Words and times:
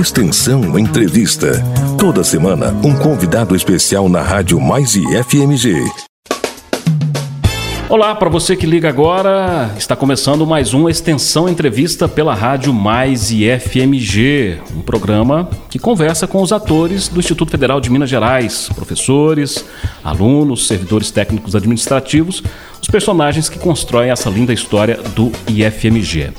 Extensão 0.00 0.78
Entrevista. 0.78 1.52
Toda 1.98 2.24
semana, 2.24 2.72
um 2.82 2.96
convidado 2.96 3.54
especial 3.54 4.08
na 4.08 4.22
Rádio 4.22 4.58
Mais 4.58 4.94
e 4.96 5.02
FMG. 5.22 6.11
Olá, 7.92 8.14
para 8.14 8.30
você 8.30 8.56
que 8.56 8.64
liga 8.64 8.88
agora, 8.88 9.70
está 9.76 9.94
começando 9.94 10.46
mais 10.46 10.72
uma 10.72 10.90
extensão 10.90 11.46
entrevista 11.46 12.08
pela 12.08 12.34
Rádio 12.34 12.72
Mais 12.72 13.30
e 13.30 13.44
FMG, 13.46 14.60
um 14.74 14.80
programa 14.80 15.46
que 15.68 15.78
conversa 15.78 16.26
com 16.26 16.40
os 16.40 16.52
atores 16.52 17.08
do 17.08 17.20
Instituto 17.20 17.50
Federal 17.50 17.82
de 17.82 17.90
Minas 17.90 18.08
Gerais, 18.08 18.70
professores, 18.74 19.62
alunos, 20.02 20.66
servidores 20.66 21.10
técnicos 21.10 21.54
administrativos, 21.54 22.42
os 22.80 22.88
personagens 22.88 23.50
que 23.50 23.58
constroem 23.58 24.10
essa 24.10 24.30
linda 24.30 24.54
história 24.54 24.98
do 25.14 25.30
IFMG. 25.46 26.30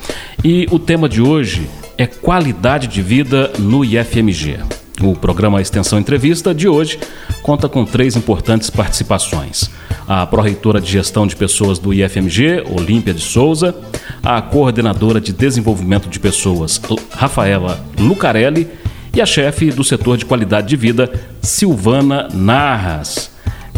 E 0.44 0.66
o 0.72 0.80
tema 0.80 1.08
de 1.08 1.22
hoje 1.22 1.70
é 2.00 2.08
qualidade 2.08 2.88
de 2.88 3.04
vida 3.04 3.52
no 3.60 3.86
IFMG. 3.86 4.83
O 5.04 5.14
programa 5.14 5.62
Extensão 5.62 6.00
Entrevista 6.00 6.56
de 6.56 6.66
hoje 6.66 6.98
conta 7.42 7.68
com 7.68 7.84
três 7.84 8.16
importantes 8.16 8.70
participações. 8.70 9.70
A 10.08 10.26
pró-reitora 10.26 10.80
de 10.80 10.90
gestão 10.90 11.28
de 11.28 11.36
pessoas 11.36 11.78
do 11.78 11.94
IFMG, 11.94 12.64
Olímpia 12.72 13.14
de 13.14 13.20
Souza, 13.20 13.76
a 14.24 14.42
coordenadora 14.42 15.20
de 15.20 15.34
desenvolvimento 15.34 16.08
de 16.08 16.22
pessoas, 16.22 16.82
Rafaela 17.12 17.86
Lucarelli, 18.00 18.66
e 19.14 19.22
a 19.22 19.26
chefe 19.26 19.72
do 19.72 19.84
setor 19.84 20.16
de 20.16 20.24
qualidade 20.24 20.68
de 20.68 20.78
vida, 20.78 21.12
Silvana 21.42 22.30
Narras. 22.34 23.30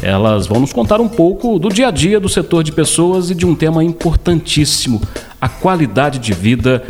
Elas 0.03 0.45
vão 0.45 0.59
nos 0.59 0.71
contar 0.71 1.01
um 1.01 1.09
pouco 1.09 1.57
do 1.57 1.69
dia 1.69 1.87
a 1.87 1.91
dia 1.91 2.19
do 2.19 2.29
setor 2.29 2.63
de 2.63 2.71
pessoas 2.71 3.31
e 3.31 3.35
de 3.35 3.47
um 3.47 3.55
tema 3.55 3.83
importantíssimo, 3.83 5.01
a 5.41 5.49
qualidade 5.49 6.19
de 6.19 6.33
vida 6.33 6.83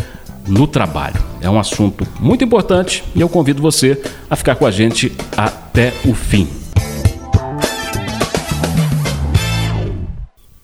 no 0.47 0.67
trabalho. 0.67 1.21
É 1.41 1.49
um 1.49 1.59
assunto 1.59 2.05
muito 2.19 2.43
importante 2.43 3.03
e 3.15 3.21
eu 3.21 3.29
convido 3.29 3.61
você 3.61 4.01
a 4.29 4.35
ficar 4.35 4.55
com 4.55 4.65
a 4.65 4.71
gente 4.71 5.11
até 5.35 5.93
o 6.05 6.13
fim. 6.13 6.47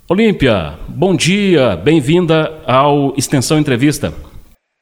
Olímpia, 0.10 0.74
bom 0.90 1.16
dia, 1.16 1.76
bem-vinda 1.78 2.52
ao 2.66 3.14
Extensão 3.16 3.58
Entrevista. 3.58 4.14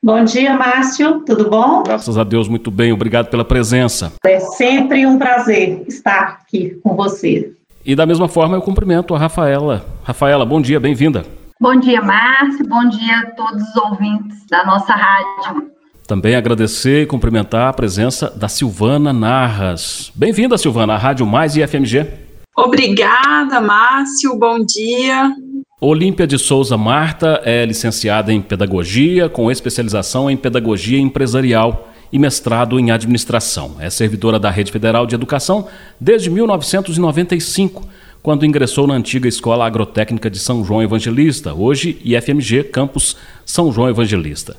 Bom 0.04 0.24
dia, 0.24 0.56
Márcio, 0.56 1.20
tudo 1.26 1.50
bom? 1.50 1.84
Graças 1.84 2.18
a 2.18 2.24
Deus, 2.24 2.48
muito 2.48 2.72
bem, 2.72 2.92
obrigado 2.92 3.28
pela 3.28 3.46
presença. 3.46 4.14
É 4.26 4.40
sempre 4.40 5.06
um 5.06 5.20
prazer 5.20 5.84
estar 5.88 6.40
aqui 6.42 6.80
com 6.82 6.96
você. 6.96 7.52
E 7.86 7.96
da 7.96 8.06
mesma 8.06 8.28
forma 8.28 8.56
eu 8.56 8.62
cumprimento 8.62 9.14
a 9.14 9.20
Rafaela. 9.20 9.86
Rafaela, 10.04 10.46
bom 10.46 10.62
dia, 10.62 10.80
bem-vinda. 10.80 11.26
Bom 11.62 11.76
dia, 11.76 12.02
Márcio. 12.02 12.66
Bom 12.66 12.88
dia 12.88 13.20
a 13.20 13.32
todos 13.32 13.62
os 13.62 13.76
ouvintes 13.76 14.46
da 14.50 14.66
nossa 14.66 14.94
rádio. 14.94 15.70
Também 16.08 16.34
agradecer 16.34 17.04
e 17.04 17.06
cumprimentar 17.06 17.68
a 17.68 17.74
presença 17.74 18.30
da 18.30 18.48
Silvana 18.48 19.12
Narras. 19.12 20.10
Bem-vinda, 20.16 20.58
Silvana, 20.58 20.94
à 20.94 20.98
Rádio 20.98 21.28
Mais 21.28 21.58
e 21.58 21.68
FMG. 21.68 22.08
Obrigada, 22.56 23.60
Márcio. 23.60 24.40
Bom 24.40 24.60
dia. 24.64 25.36
Olímpia 25.82 26.26
de 26.26 26.38
Souza 26.38 26.78
Marta 26.78 27.42
é 27.44 27.66
licenciada 27.66 28.32
em 28.32 28.42
Pedagogia, 28.42 29.28
com 29.28 29.52
especialização 29.52 30.32
em 30.32 30.38
Pedagogia 30.38 30.98
Empresarial 30.98 31.90
e 32.10 32.18
mestrado 32.18 32.80
em 32.80 32.90
Administração. 32.90 33.76
É 33.82 33.90
servidora 33.90 34.40
da 34.40 34.50
Rede 34.50 34.72
Federal 34.72 35.06
de 35.06 35.14
Educação 35.14 35.68
desde 36.00 36.30
1995 36.30 37.86
quando 38.22 38.46
ingressou 38.46 38.86
na 38.86 38.94
antiga 38.94 39.28
Escola 39.28 39.66
Agrotécnica 39.66 40.30
de 40.30 40.40
São 40.40 40.64
João 40.64 40.84
Evangelista, 40.84 41.54
hoje 41.54 42.00
IFMG 42.04 42.66
Campus 42.66 43.16
São 43.46 43.72
João 43.72 43.90
Evangelista. 43.90 44.58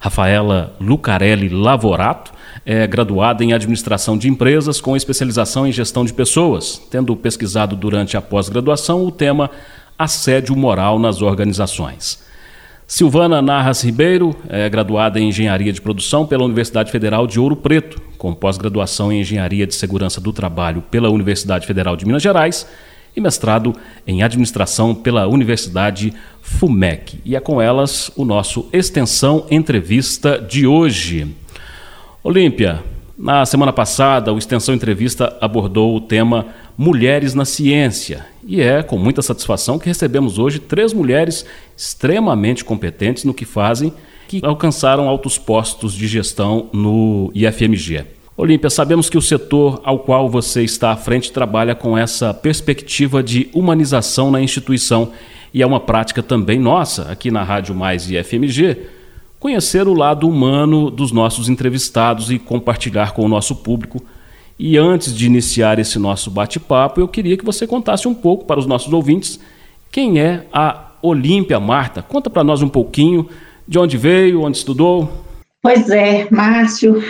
Rafaela 0.00 0.76
Lucarelli 0.80 1.48
Lavorato 1.48 2.32
é 2.64 2.86
graduada 2.86 3.42
em 3.42 3.52
Administração 3.52 4.16
de 4.16 4.28
Empresas 4.28 4.80
com 4.80 4.96
especialização 4.96 5.66
em 5.66 5.72
Gestão 5.72 6.04
de 6.04 6.12
Pessoas, 6.12 6.80
tendo 6.90 7.14
pesquisado 7.16 7.74
durante 7.74 8.16
a 8.16 8.22
pós-graduação 8.22 9.04
o 9.04 9.10
tema 9.10 9.50
Assédio 9.98 10.54
Moral 10.54 10.98
nas 10.98 11.22
Organizações. 11.22 12.27
Silvana 12.90 13.42
Narras 13.42 13.84
Ribeiro 13.84 14.34
é 14.48 14.66
graduada 14.66 15.20
em 15.20 15.28
Engenharia 15.28 15.74
de 15.74 15.80
Produção 15.80 16.26
pela 16.26 16.42
Universidade 16.42 16.90
Federal 16.90 17.26
de 17.26 17.38
Ouro 17.38 17.54
Preto, 17.54 18.00
com 18.16 18.32
pós-graduação 18.32 19.12
em 19.12 19.20
Engenharia 19.20 19.66
de 19.66 19.74
Segurança 19.74 20.22
do 20.22 20.32
Trabalho 20.32 20.80
pela 20.90 21.10
Universidade 21.10 21.66
Federal 21.66 21.98
de 21.98 22.06
Minas 22.06 22.22
Gerais 22.22 22.66
e 23.14 23.20
mestrado 23.20 23.74
em 24.06 24.22
administração 24.22 24.94
pela 24.94 25.28
Universidade 25.28 26.14
FUMEC. 26.40 27.20
E 27.26 27.36
é 27.36 27.40
com 27.40 27.60
elas 27.60 28.10
o 28.16 28.24
nosso 28.24 28.66
Extensão 28.72 29.44
Entrevista 29.50 30.38
de 30.38 30.66
hoje. 30.66 31.36
Olímpia, 32.24 32.82
na 33.18 33.44
semana 33.44 33.72
passada, 33.72 34.32
o 34.32 34.38
Extensão 34.38 34.74
Entrevista 34.74 35.36
abordou 35.42 35.94
o 35.94 36.00
tema 36.00 36.46
Mulheres 36.80 37.34
na 37.34 37.44
Ciência. 37.44 38.24
E 38.46 38.60
é 38.60 38.84
com 38.84 38.96
muita 38.96 39.20
satisfação 39.20 39.80
que 39.80 39.88
recebemos 39.88 40.38
hoje 40.38 40.60
três 40.60 40.92
mulheres 40.92 41.44
extremamente 41.76 42.64
competentes 42.64 43.24
no 43.24 43.34
que 43.34 43.44
fazem, 43.44 43.92
que 44.28 44.40
alcançaram 44.44 45.08
altos 45.08 45.36
postos 45.36 45.92
de 45.92 46.06
gestão 46.06 46.68
no 46.72 47.32
IFMG. 47.34 48.04
Olímpia, 48.36 48.70
sabemos 48.70 49.10
que 49.10 49.18
o 49.18 49.22
setor 49.22 49.80
ao 49.82 49.98
qual 49.98 50.30
você 50.30 50.62
está 50.62 50.92
à 50.92 50.96
frente 50.96 51.32
trabalha 51.32 51.74
com 51.74 51.98
essa 51.98 52.32
perspectiva 52.32 53.24
de 53.24 53.50
humanização 53.52 54.30
na 54.30 54.40
instituição 54.40 55.10
e 55.52 55.64
é 55.64 55.66
uma 55.66 55.80
prática 55.80 56.22
também 56.22 56.60
nossa, 56.60 57.10
aqui 57.10 57.28
na 57.28 57.42
Rádio 57.42 57.74
Mais 57.74 58.08
e 58.08 58.22
FMG, 58.22 58.76
conhecer 59.40 59.88
o 59.88 59.94
lado 59.94 60.28
humano 60.28 60.92
dos 60.92 61.10
nossos 61.10 61.48
entrevistados 61.48 62.30
e 62.30 62.38
compartilhar 62.38 63.14
com 63.14 63.24
o 63.24 63.28
nosso 63.28 63.56
público. 63.56 64.00
E 64.58 64.76
antes 64.76 65.14
de 65.14 65.24
iniciar 65.24 65.78
esse 65.78 66.00
nosso 66.00 66.32
bate-papo, 66.32 67.00
eu 67.00 67.06
queria 67.06 67.36
que 67.36 67.44
você 67.44 67.64
contasse 67.64 68.08
um 68.08 68.14
pouco 68.14 68.44
para 68.44 68.58
os 68.58 68.66
nossos 68.66 68.92
ouvintes 68.92 69.38
quem 69.92 70.20
é 70.20 70.46
a 70.52 70.92
Olímpia 71.00 71.60
Marta. 71.60 72.02
Conta 72.02 72.28
para 72.28 72.42
nós 72.42 72.60
um 72.60 72.68
pouquinho 72.68 73.28
de 73.68 73.78
onde 73.78 73.96
veio, 73.96 74.42
onde 74.42 74.56
estudou. 74.56 75.24
Pois 75.62 75.88
é, 75.90 76.26
Márcio, 76.28 77.00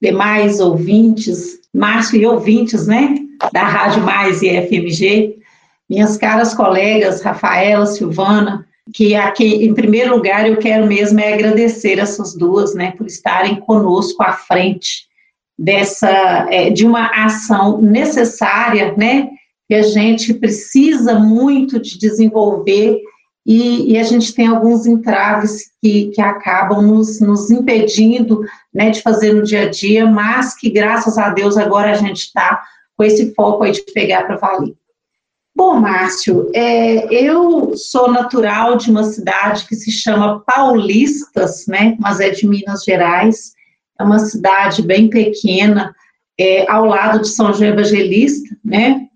demais 0.00 0.60
ouvintes, 0.60 1.58
Márcio 1.74 2.20
e 2.20 2.26
ouvintes, 2.26 2.86
né, 2.86 3.16
da 3.52 3.64
Rádio 3.64 4.04
Mais 4.04 4.40
e 4.40 4.48
FMG, 4.48 5.36
minhas 5.90 6.16
caras 6.16 6.54
colegas, 6.54 7.22
Rafaela, 7.22 7.86
Silvana, 7.86 8.64
que 8.92 9.16
aqui, 9.16 9.64
em 9.64 9.74
primeiro 9.74 10.14
lugar, 10.14 10.48
eu 10.48 10.58
quero 10.58 10.86
mesmo 10.86 11.18
é 11.18 11.34
agradecer 11.34 11.98
essas 11.98 12.36
duas, 12.36 12.72
né, 12.72 12.92
por 12.92 13.06
estarem 13.06 13.56
conosco 13.56 14.22
à 14.22 14.32
frente 14.32 15.12
dessa, 15.58 16.46
é, 16.50 16.70
de 16.70 16.86
uma 16.86 17.06
ação 17.24 17.80
necessária, 17.80 18.94
né, 18.96 19.28
que 19.68 19.74
a 19.74 19.82
gente 19.82 20.34
precisa 20.34 21.18
muito 21.18 21.80
de 21.80 21.98
desenvolver 21.98 23.00
e, 23.46 23.92
e, 23.92 23.98
a 23.98 24.02
gente 24.02 24.34
tem 24.34 24.46
alguns 24.46 24.86
entraves 24.86 25.70
que, 25.80 26.10
que 26.14 26.20
acabam 26.20 26.80
nos, 26.80 27.20
nos 27.20 27.50
impedindo 27.50 28.40
né, 28.72 28.88
de 28.88 29.02
fazer 29.02 29.34
no 29.34 29.42
dia 29.42 29.64
a 29.64 29.70
dia, 29.70 30.06
mas 30.06 30.56
que 30.56 30.70
graças 30.70 31.18
a 31.18 31.28
Deus 31.28 31.58
agora 31.58 31.90
a 31.90 31.94
gente 31.94 32.20
está 32.20 32.62
com 32.96 33.04
esse 33.04 33.34
foco 33.34 33.62
aí 33.62 33.72
de 33.72 33.82
pegar 33.92 34.26
para 34.26 34.36
valer. 34.36 34.74
Bom, 35.54 35.74
Márcio, 35.78 36.50
é, 36.54 37.06
eu 37.14 37.76
sou 37.76 38.10
natural 38.10 38.76
de 38.76 38.90
uma 38.90 39.04
cidade 39.04 39.66
que 39.66 39.76
se 39.76 39.92
chama 39.92 40.40
Paulistas, 40.40 41.66
né, 41.68 41.96
mas 42.00 42.20
é 42.20 42.30
de 42.30 42.46
Minas 42.46 42.82
Gerais, 42.82 43.53
é 43.98 44.02
uma 44.04 44.18
cidade 44.18 44.82
bem 44.82 45.08
pequena, 45.08 45.94
é, 46.38 46.70
ao 46.70 46.84
lado 46.84 47.20
de 47.20 47.28
São 47.28 47.52
João 47.52 47.70
Evangelista, 47.70 48.56
né, 48.64 49.06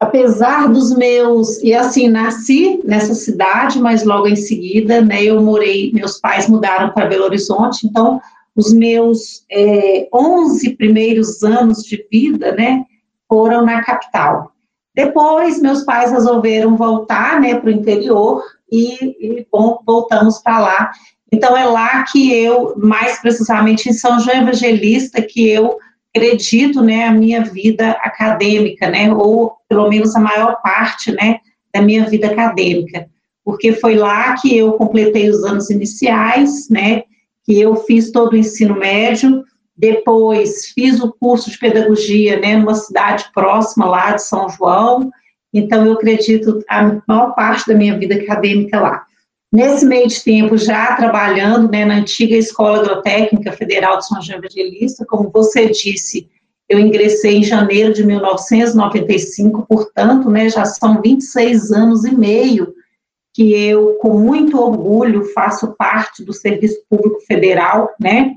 apesar 0.00 0.68
dos 0.68 0.96
meus, 0.96 1.62
e 1.62 1.74
assim, 1.74 2.08
nasci 2.08 2.80
nessa 2.84 3.14
cidade, 3.14 3.78
mas 3.78 4.02
logo 4.02 4.26
em 4.26 4.36
seguida, 4.36 5.02
né, 5.02 5.22
eu 5.22 5.40
morei, 5.42 5.92
meus 5.92 6.18
pais 6.18 6.48
mudaram 6.48 6.90
para 6.90 7.06
Belo 7.06 7.24
Horizonte, 7.24 7.86
então, 7.86 8.20
os 8.56 8.72
meus 8.72 9.44
é, 9.50 10.08
11 10.12 10.76
primeiros 10.76 11.42
anos 11.42 11.84
de 11.84 12.04
vida, 12.10 12.52
né, 12.52 12.84
foram 13.28 13.64
na 13.64 13.84
capital. 13.84 14.52
Depois, 14.94 15.60
meus 15.60 15.84
pais 15.84 16.10
resolveram 16.10 16.76
voltar, 16.76 17.40
né, 17.40 17.54
para 17.54 17.68
o 17.68 17.72
interior, 17.72 18.42
e, 18.72 18.94
e 19.20 19.46
bom, 19.50 19.80
voltamos 19.84 20.38
para 20.38 20.58
lá. 20.58 20.90
Então, 21.32 21.56
é 21.56 21.64
lá 21.64 22.02
que 22.04 22.32
eu, 22.32 22.74
mais 22.76 23.20
precisamente 23.20 23.88
em 23.88 23.92
São 23.92 24.18
João 24.18 24.42
Evangelista, 24.42 25.22
que 25.22 25.48
eu 25.48 25.78
acredito, 26.14 26.82
né, 26.82 27.06
a 27.06 27.12
minha 27.12 27.42
vida 27.44 27.92
acadêmica, 28.02 28.88
né, 28.90 29.12
ou 29.12 29.52
pelo 29.68 29.88
menos 29.88 30.14
a 30.16 30.20
maior 30.20 30.60
parte, 30.60 31.12
né, 31.12 31.38
da 31.72 31.80
minha 31.80 32.04
vida 32.04 32.26
acadêmica, 32.26 33.08
porque 33.44 33.72
foi 33.72 33.94
lá 33.94 34.34
que 34.34 34.56
eu 34.56 34.72
completei 34.72 35.30
os 35.30 35.44
anos 35.44 35.70
iniciais, 35.70 36.68
né, 36.68 37.04
que 37.44 37.60
eu 37.60 37.76
fiz 37.76 38.10
todo 38.10 38.32
o 38.32 38.36
ensino 38.36 38.76
médio, 38.76 39.44
depois 39.76 40.66
fiz 40.74 41.00
o 41.00 41.12
curso 41.12 41.48
de 41.48 41.58
pedagogia, 41.58 42.40
né, 42.40 42.56
numa 42.56 42.74
cidade 42.74 43.26
próxima 43.32 43.86
lá 43.86 44.12
de 44.12 44.22
São 44.22 44.48
João, 44.48 45.10
então 45.54 45.86
eu 45.86 45.92
acredito 45.92 46.62
a 46.68 47.00
maior 47.06 47.34
parte 47.34 47.68
da 47.68 47.74
minha 47.74 47.96
vida 47.96 48.16
acadêmica 48.16 48.80
lá. 48.80 49.04
Nesse 49.52 49.84
meio 49.84 50.06
de 50.06 50.22
tempo, 50.22 50.56
já 50.56 50.94
trabalhando 50.94 51.68
né, 51.68 51.84
na 51.84 51.96
antiga 51.96 52.36
Escola 52.36 52.78
Agrotécnica 52.78 53.50
Federal 53.52 53.98
de 53.98 54.06
São 54.06 54.22
João 54.22 54.38
Evangelista, 54.38 55.04
como 55.04 55.28
você 55.28 55.68
disse, 55.68 56.28
eu 56.68 56.78
ingressei 56.78 57.38
em 57.38 57.42
janeiro 57.42 57.92
de 57.92 58.06
1995, 58.06 59.66
portanto, 59.66 60.30
né, 60.30 60.48
já 60.48 60.64
são 60.64 61.02
26 61.02 61.72
anos 61.72 62.04
e 62.04 62.14
meio 62.14 62.72
que 63.34 63.52
eu, 63.52 63.94
com 63.94 64.18
muito 64.18 64.60
orgulho, 64.60 65.32
faço 65.32 65.74
parte 65.76 66.24
do 66.24 66.32
Serviço 66.32 66.80
Público 66.88 67.20
Federal, 67.22 67.90
né? 67.98 68.34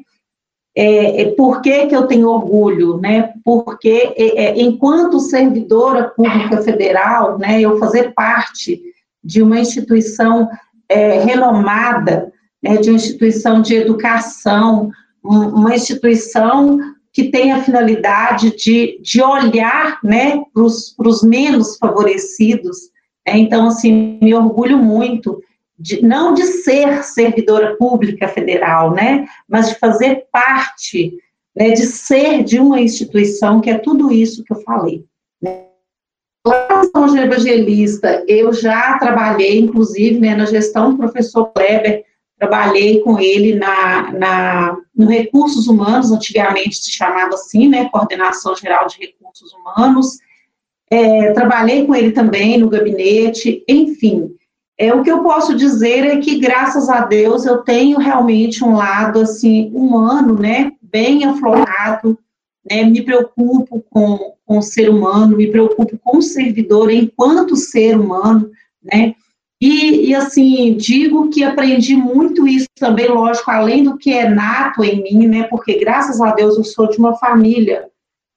É, 0.76 1.22
é, 1.22 1.32
por 1.32 1.62
que, 1.62 1.86
que 1.88 1.96
eu 1.96 2.08
tenho 2.08 2.28
orgulho? 2.28 2.98
Né? 2.98 3.32
Porque, 3.44 4.14
é, 4.18 4.46
é, 4.46 4.62
enquanto 4.62 5.20
servidora 5.20 6.10
pública 6.10 6.62
federal, 6.64 7.38
né, 7.38 7.62
eu 7.62 7.78
fazer 7.78 8.14
parte 8.14 8.82
de 9.24 9.42
uma 9.42 9.60
instituição 9.60 10.50
é, 10.94 11.24
renomada, 11.24 12.32
né, 12.62 12.78
de 12.78 12.90
uma 12.90 12.96
instituição 12.96 13.62
de 13.62 13.76
educação, 13.76 14.92
uma 15.24 15.76
instituição 15.76 16.80
que 17.12 17.30
tem 17.30 17.52
a 17.52 17.62
finalidade 17.62 18.56
de, 18.56 19.00
de 19.02 19.22
olhar 19.22 20.00
né, 20.04 20.44
para 20.54 20.64
os 20.64 21.24
menos 21.24 21.78
favorecidos. 21.78 22.78
Né? 23.26 23.38
Então, 23.38 23.68
assim, 23.68 24.18
me 24.22 24.34
orgulho 24.34 24.78
muito 24.78 25.42
de, 25.78 26.02
não 26.02 26.34
de 26.34 26.44
ser 26.44 27.04
servidora 27.04 27.76
pública 27.78 28.28
federal, 28.28 28.92
né, 28.92 29.26
mas 29.48 29.70
de 29.70 29.80
fazer 29.80 30.26
parte, 30.32 31.18
né, 31.56 31.72
de 31.72 31.86
ser 31.86 32.44
de 32.44 32.60
uma 32.60 32.80
instituição 32.80 33.60
que 33.60 33.70
é 33.70 33.78
tudo 33.78 34.12
isso 34.12 34.44
que 34.44 34.54
eu 34.54 34.62
falei. 34.62 35.04
Lá 36.46 36.84
no 36.94 37.18
Evangelista, 37.18 38.24
eu 38.28 38.52
já 38.52 38.98
trabalhei, 38.98 39.60
inclusive, 39.60 40.20
né, 40.20 40.36
na 40.36 40.46
gestão 40.46 40.92
do 40.92 40.98
professor 40.98 41.46
Kleber, 41.54 42.04
trabalhei 42.38 43.00
com 43.00 43.18
ele 43.18 43.56
na, 43.56 44.12
na, 44.12 44.78
no 44.94 45.08
Recursos 45.08 45.68
Humanos, 45.68 46.12
antigamente 46.12 46.76
se 46.76 46.92
chamava 46.92 47.36
assim, 47.36 47.70
né, 47.70 47.88
Coordenação 47.90 48.56
Geral 48.58 48.88
de 48.88 48.98
Recursos 49.00 49.54
Humanos, 49.54 50.18
é, 50.92 51.32
trabalhei 51.32 51.86
com 51.86 51.96
ele 51.96 52.12
também 52.12 52.58
no 52.58 52.70
gabinete, 52.70 53.64
enfim, 53.68 54.36
é, 54.78 54.94
o 54.94 55.02
que 55.02 55.10
eu 55.10 55.24
posso 55.24 55.56
dizer 55.56 56.06
é 56.06 56.18
que, 56.18 56.40
graças 56.40 56.90
a 56.90 57.06
Deus, 57.06 57.46
eu 57.46 57.60
tenho 57.60 58.00
realmente 58.00 58.64
um 58.64 58.76
lado, 58.76 59.22
assim, 59.22 59.72
humano, 59.74 60.38
né, 60.38 60.72
bem 60.82 61.24
aflorado, 61.24 62.20
né, 62.70 62.84
me 62.84 63.02
preocupo 63.02 63.82
com, 63.90 64.34
com 64.46 64.58
o 64.58 64.62
ser 64.62 64.90
humano, 64.90 65.38
me 65.38 65.48
preocupo 65.48 65.98
com 66.04 66.18
o 66.18 66.22
servidor 66.22 66.92
enquanto 66.92 67.56
ser 67.56 67.98
humano, 67.98 68.50
né, 68.84 69.16
e, 69.66 70.10
e, 70.10 70.16
assim, 70.16 70.76
digo 70.76 71.30
que 71.30 71.42
aprendi 71.42 71.96
muito 71.96 72.46
isso 72.46 72.68
também, 72.78 73.08
lógico, 73.08 73.50
além 73.50 73.86
do 73.86 73.98
que 73.98 74.12
é 74.12 74.28
nato 74.28 74.84
em 74.84 75.02
mim, 75.02 75.26
né, 75.26 75.44
porque 75.44 75.80
graças 75.80 76.20
a 76.20 76.34
Deus 76.34 76.58
eu 76.58 76.66
sou 76.66 76.90
de 76.90 76.98
uma 76.98 77.16
família 77.16 77.88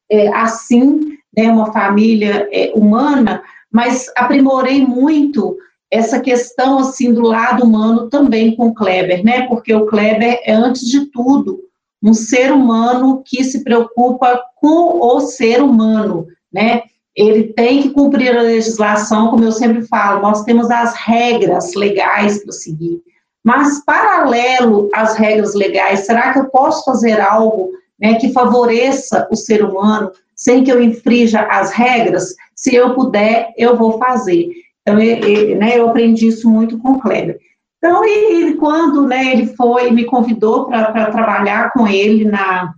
é, 0.08 0.28
assim, 0.28 1.18
né, 1.36 1.50
uma 1.50 1.72
família 1.72 2.48
é, 2.52 2.70
humana, 2.76 3.42
mas 3.72 4.06
aprimorei 4.16 4.86
muito 4.86 5.56
essa 5.90 6.20
questão, 6.20 6.78
assim, 6.78 7.12
do 7.12 7.22
lado 7.22 7.64
humano 7.64 8.08
também 8.08 8.54
com 8.54 8.68
o 8.68 8.74
Kleber, 8.74 9.24
né, 9.24 9.48
porque 9.48 9.74
o 9.74 9.86
Kleber 9.86 10.40
é, 10.44 10.52
antes 10.52 10.86
de 10.86 11.06
tudo, 11.06 11.60
um 12.02 12.14
ser 12.14 12.52
humano 12.52 13.22
que 13.24 13.42
se 13.44 13.64
preocupa 13.64 14.40
com 14.56 15.00
o 15.00 15.20
ser 15.20 15.62
humano, 15.62 16.26
né, 16.52 16.82
ele 17.14 17.44
tem 17.54 17.82
que 17.82 17.90
cumprir 17.90 18.36
a 18.36 18.42
legislação, 18.42 19.30
como 19.30 19.42
eu 19.42 19.52
sempre 19.52 19.82
falo, 19.86 20.20
nós 20.20 20.44
temos 20.44 20.70
as 20.70 20.94
regras 20.94 21.74
legais 21.74 22.42
para 22.42 22.52
seguir, 22.52 23.00
mas 23.42 23.82
paralelo 23.84 24.90
às 24.92 25.16
regras 25.16 25.54
legais, 25.54 26.00
será 26.00 26.32
que 26.32 26.40
eu 26.40 26.50
posso 26.50 26.84
fazer 26.84 27.20
algo 27.20 27.70
né, 27.98 28.16
que 28.16 28.32
favoreça 28.32 29.26
o 29.30 29.36
ser 29.36 29.64
humano 29.64 30.10
sem 30.34 30.62
que 30.62 30.70
eu 30.70 30.82
infrinja 30.82 31.42
as 31.42 31.70
regras? 31.70 32.34
Se 32.54 32.74
eu 32.74 32.94
puder, 32.94 33.54
eu 33.56 33.76
vou 33.76 33.98
fazer. 33.98 34.50
Então, 34.82 34.98
ele, 34.98 35.54
né, 35.54 35.78
eu 35.78 35.88
aprendi 35.88 36.26
isso 36.26 36.50
muito 36.50 36.76
com 36.78 36.92
o 36.92 37.00
Kleber. 37.00 37.38
Então, 37.86 38.04
e, 38.04 38.54
quando 38.54 39.06
né, 39.06 39.32
ele 39.32 39.54
foi, 39.54 39.92
me 39.92 40.04
convidou 40.04 40.66
para 40.66 41.08
trabalhar 41.12 41.72
com 41.72 41.86
ele 41.86 42.24
na 42.24 42.74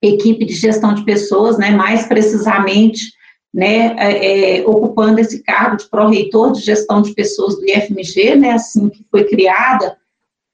equipe 0.00 0.44
de 0.44 0.54
gestão 0.54 0.94
de 0.94 1.04
pessoas, 1.04 1.58
né, 1.58 1.72
mais 1.72 2.06
precisamente 2.06 3.12
né, 3.52 3.96
é, 3.98 4.60
é, 4.60 4.68
ocupando 4.68 5.18
esse 5.18 5.42
cargo 5.42 5.78
de 5.78 5.90
pró-reitor 5.90 6.52
de 6.52 6.60
gestão 6.60 7.02
de 7.02 7.12
pessoas 7.12 7.56
do 7.56 7.68
IFMG, 7.68 8.36
né, 8.36 8.52
assim 8.52 8.88
que 8.88 9.04
foi 9.10 9.24
criada, 9.24 9.96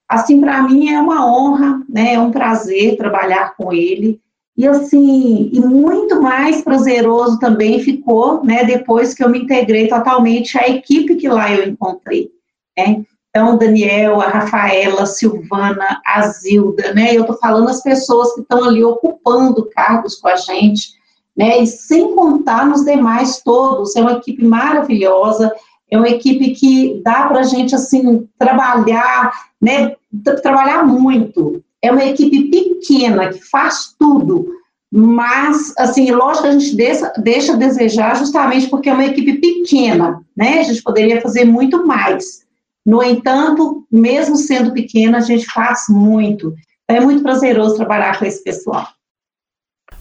assim, 0.08 0.40
para 0.40 0.62
mim 0.62 0.88
é 0.88 0.98
uma 0.98 1.26
honra, 1.26 1.82
né, 1.86 2.14
é 2.14 2.18
um 2.18 2.30
prazer 2.30 2.96
trabalhar 2.96 3.54
com 3.56 3.74
ele, 3.74 4.18
e 4.56 4.66
assim, 4.66 5.50
e 5.52 5.60
muito 5.60 6.22
mais 6.22 6.62
prazeroso 6.62 7.38
também 7.38 7.78
ficou, 7.80 8.42
né, 8.42 8.64
depois 8.64 9.12
que 9.12 9.22
eu 9.22 9.28
me 9.28 9.40
integrei 9.40 9.86
totalmente 9.86 10.58
à 10.58 10.66
equipe 10.66 11.16
que 11.16 11.28
lá 11.28 11.52
eu 11.52 11.68
encontrei, 11.68 12.30
né, 12.76 13.04
então, 13.36 13.58
Daniel, 13.58 14.18
a 14.22 14.28
Rafaela, 14.28 15.02
a 15.02 15.06
Silvana, 15.06 16.00
a 16.06 16.26
Zilda, 16.26 16.94
né, 16.94 17.14
eu 17.14 17.26
tô 17.26 17.34
falando 17.34 17.68
as 17.68 17.82
pessoas 17.82 18.32
que 18.32 18.40
estão 18.40 18.64
ali 18.64 18.82
ocupando 18.82 19.68
cargos 19.74 20.14
com 20.14 20.28
a 20.28 20.36
gente, 20.36 20.94
né? 21.36 21.58
E 21.58 21.66
sem 21.66 22.14
contar 22.14 22.64
nos 22.64 22.82
demais 22.82 23.42
todos, 23.44 23.94
é 23.94 24.00
uma 24.00 24.12
equipe 24.12 24.42
maravilhosa, 24.42 25.52
é 25.90 25.98
uma 25.98 26.08
equipe 26.08 26.52
que 26.54 27.02
dá 27.04 27.26
para 27.26 27.40
a 27.40 27.42
gente, 27.42 27.74
assim, 27.74 28.26
trabalhar, 28.38 29.30
né? 29.60 29.94
Trabalhar 30.42 30.86
muito. 30.86 31.62
É 31.82 31.92
uma 31.92 32.06
equipe 32.06 32.44
pequena, 32.44 33.28
que 33.28 33.42
faz 33.50 33.94
tudo, 33.98 34.48
mas, 34.90 35.74
assim, 35.76 36.10
lógico 36.10 36.44
que 36.44 36.48
a 36.48 36.58
gente 36.58 36.74
deixa, 36.74 37.12
deixa 37.18 37.52
a 37.52 37.56
desejar 37.56 38.16
justamente 38.16 38.66
porque 38.68 38.88
é 38.88 38.94
uma 38.94 39.04
equipe 39.04 39.34
pequena, 39.34 40.22
né? 40.34 40.60
A 40.60 40.62
gente 40.62 40.82
poderia 40.82 41.20
fazer 41.20 41.44
muito 41.44 41.86
mais. 41.86 42.45
No 42.86 43.02
entanto, 43.02 43.84
mesmo 43.90 44.36
sendo 44.36 44.72
pequena, 44.72 45.18
a 45.18 45.20
gente 45.20 45.44
faz 45.46 45.86
muito. 45.88 46.54
É 46.88 47.00
muito 47.00 47.22
prazeroso 47.22 47.74
trabalhar 47.74 48.16
com 48.16 48.24
esse 48.24 48.44
pessoal. 48.44 48.86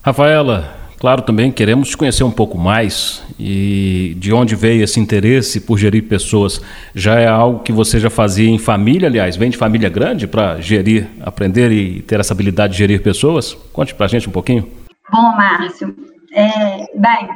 Rafaela, 0.02 0.86
Claro, 0.98 1.20
também 1.20 1.52
queremos 1.52 1.90
te 1.90 1.96
conhecer 1.96 2.24
um 2.24 2.30
pouco 2.30 2.56
mais 2.56 3.22
e 3.38 4.14
de 4.16 4.32
onde 4.32 4.56
veio 4.56 4.82
esse 4.82 4.98
interesse 4.98 5.60
por 5.60 5.76
gerir 5.76 6.08
pessoas. 6.08 6.60
Já 6.94 7.20
é 7.20 7.26
algo 7.26 7.62
que 7.62 7.70
você 7.70 8.00
já 8.00 8.08
fazia 8.08 8.48
em 8.48 8.58
família, 8.58 9.06
aliás, 9.06 9.36
vem 9.36 9.50
de 9.50 9.58
família 9.58 9.90
grande 9.90 10.26
para 10.26 10.58
gerir, 10.60 11.06
aprender 11.20 11.70
e 11.70 12.00
ter 12.00 12.18
essa 12.18 12.32
habilidade 12.32 12.72
de 12.72 12.78
gerir 12.78 13.02
pessoas? 13.02 13.52
Conte 13.72 13.94
para 13.94 14.06
a 14.06 14.08
gente 14.08 14.28
um 14.28 14.32
pouquinho. 14.32 14.70
Bom, 15.12 15.36
Márcio, 15.36 15.94
é, 16.32 16.98
bem, 16.98 17.28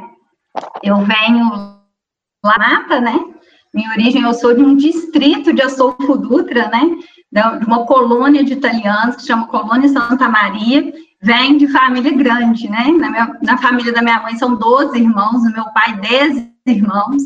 eu 0.83 0.97
venho 0.97 1.49
lá 2.43 2.57
Mata, 2.57 2.99
né? 2.99 3.13
Minha 3.73 3.91
origem, 3.91 4.23
eu 4.23 4.33
sou 4.33 4.53
de 4.53 4.61
um 4.61 4.75
distrito 4.75 5.53
de 5.53 5.61
Astolfo 5.61 6.17
Dutra, 6.17 6.69
né? 6.69 6.81
De 7.31 7.65
uma 7.65 7.85
colônia 7.85 8.43
de 8.43 8.53
italianos 8.53 9.15
que 9.15 9.25
chama 9.25 9.47
Colônia 9.47 9.87
Santa 9.87 10.27
Maria, 10.27 10.93
vem 11.21 11.57
de 11.57 11.67
família 11.69 12.11
grande, 12.11 12.69
né? 12.69 12.91
Na, 12.91 13.09
minha, 13.09 13.39
na 13.41 13.57
família 13.57 13.93
da 13.93 14.01
minha 14.01 14.21
mãe 14.21 14.35
são 14.35 14.55
12 14.55 14.97
irmãos, 14.97 15.43
do 15.43 15.51
meu 15.51 15.65
pai 15.71 15.95
10 16.01 16.49
irmãos, 16.67 17.23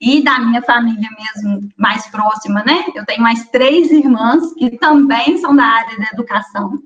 e 0.00 0.22
da 0.22 0.40
minha 0.40 0.60
família 0.62 1.08
mesmo 1.16 1.68
mais 1.78 2.06
próxima, 2.08 2.64
né? 2.64 2.86
Eu 2.94 3.06
tenho 3.06 3.22
mais 3.22 3.48
três 3.50 3.90
irmãs 3.92 4.52
que 4.54 4.76
também 4.78 5.38
são 5.38 5.54
da 5.54 5.64
área 5.64 5.96
da 5.96 6.06
educação. 6.12 6.82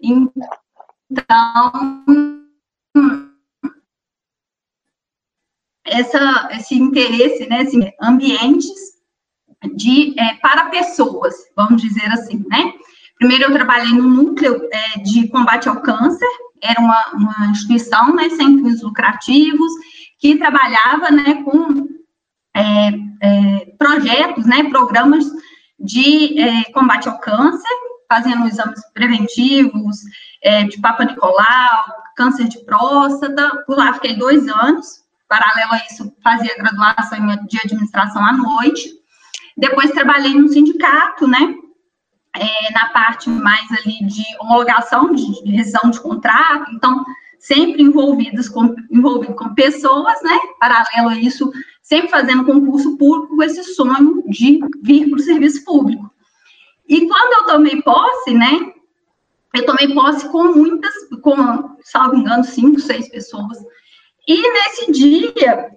Então, 0.00 1.72
essa, 5.84 6.48
esse 6.52 6.74
interesse, 6.74 7.46
né, 7.48 7.60
assim, 7.60 7.90
ambientes 8.00 8.92
de 9.74 10.18
é, 10.18 10.34
para 10.34 10.66
pessoas, 10.66 11.34
vamos 11.56 11.80
dizer 11.80 12.06
assim, 12.06 12.44
né? 12.48 12.72
Primeiro, 13.18 13.44
eu 13.44 13.52
trabalhei 13.52 13.92
no 13.92 14.08
núcleo 14.08 14.68
é, 14.72 14.98
de 15.00 15.28
combate 15.28 15.68
ao 15.68 15.80
câncer, 15.80 16.28
era 16.60 16.80
uma, 16.80 17.06
uma 17.14 17.46
instituição 17.50 18.14
né, 18.14 18.28
sem 18.30 18.62
fins 18.62 18.82
lucrativos, 18.82 19.72
que 20.18 20.36
trabalhava 20.36 21.10
né, 21.10 21.42
com 21.44 21.88
é, 22.54 22.90
é, 23.20 23.66
projetos, 23.78 24.46
né, 24.46 24.68
programas 24.70 25.24
de 25.78 26.40
é, 26.40 26.64
combate 26.72 27.08
ao 27.08 27.18
câncer, 27.18 27.76
fazendo 28.08 28.46
exames 28.46 28.80
preventivos 28.92 29.96
é, 30.42 30.64
de 30.64 30.80
Papa 30.80 31.04
Nicolau, 31.04 31.84
câncer 32.16 32.46
de 32.46 32.64
próstata. 32.64 33.64
Por 33.66 33.76
lá 33.76 33.92
fiquei 33.94 34.16
dois 34.16 34.46
anos. 34.48 35.01
Paralelo 35.32 35.72
a 35.72 35.86
isso, 35.90 36.14
fazia 36.22 36.54
graduação 36.58 37.26
de 37.46 37.58
administração 37.64 38.22
à 38.22 38.34
noite. 38.34 38.92
Depois 39.56 39.90
trabalhei 39.90 40.34
no 40.34 40.46
sindicato, 40.46 41.26
né, 41.26 41.54
é, 42.36 42.70
na 42.74 42.90
parte 42.90 43.30
mais 43.30 43.66
ali 43.72 44.04
de 44.04 44.22
homologação, 44.40 45.14
de, 45.14 45.42
de 45.42 45.90
de 45.90 46.00
contrato, 46.02 46.70
então, 46.72 47.02
sempre 47.38 47.82
envolvidos 47.82 48.46
com, 48.50 48.74
envolvido 48.90 49.34
com 49.34 49.54
pessoas, 49.54 50.22
né, 50.22 50.38
paralelo 50.60 51.08
a 51.08 51.18
isso, 51.18 51.50
sempre 51.82 52.10
fazendo 52.10 52.44
concurso 52.44 52.98
público 52.98 53.34
com 53.34 53.42
esse 53.42 53.64
sonho 53.74 54.22
de 54.28 54.60
vir 54.82 55.08
para 55.08 55.18
o 55.18 55.22
serviço 55.22 55.64
público. 55.64 56.12
E 56.86 57.08
quando 57.08 57.32
eu 57.40 57.54
tomei 57.54 57.80
posse, 57.80 58.34
né, 58.34 58.70
eu 59.54 59.64
tomei 59.64 59.94
posse 59.94 60.28
com 60.28 60.52
muitas, 60.52 60.92
com, 61.22 61.74
salvo 61.84 62.16
engano, 62.16 62.44
cinco, 62.44 62.78
seis 62.80 63.08
pessoas. 63.08 63.56
E 64.26 64.52
nesse 64.52 64.92
dia, 64.92 65.70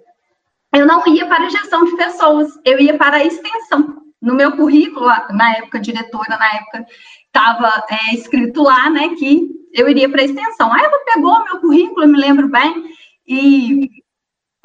eu 0.74 0.86
não 0.86 1.02
ia 1.06 1.26
para 1.26 1.48
gestão 1.48 1.84
de 1.84 1.96
pessoas, 1.96 2.48
eu 2.64 2.78
ia 2.78 2.96
para 2.96 3.16
a 3.16 3.24
extensão. 3.24 4.02
No 4.20 4.34
meu 4.34 4.56
currículo, 4.56 5.06
na 5.30 5.56
época, 5.56 5.80
diretora, 5.80 6.36
na 6.36 6.54
época, 6.54 6.86
estava 7.26 7.84
é, 7.90 8.14
escrito 8.14 8.62
lá, 8.62 8.88
né, 8.90 9.10
que 9.10 9.48
eu 9.72 9.88
iria 9.88 10.08
para 10.08 10.22
a 10.22 10.24
extensão. 10.24 10.72
Aí 10.72 10.82
ela 10.82 11.04
pegou 11.04 11.44
meu 11.44 11.60
currículo, 11.60 12.04
eu 12.04 12.08
me 12.08 12.18
lembro 12.18 12.48
bem, 12.48 12.84
e 13.26 13.90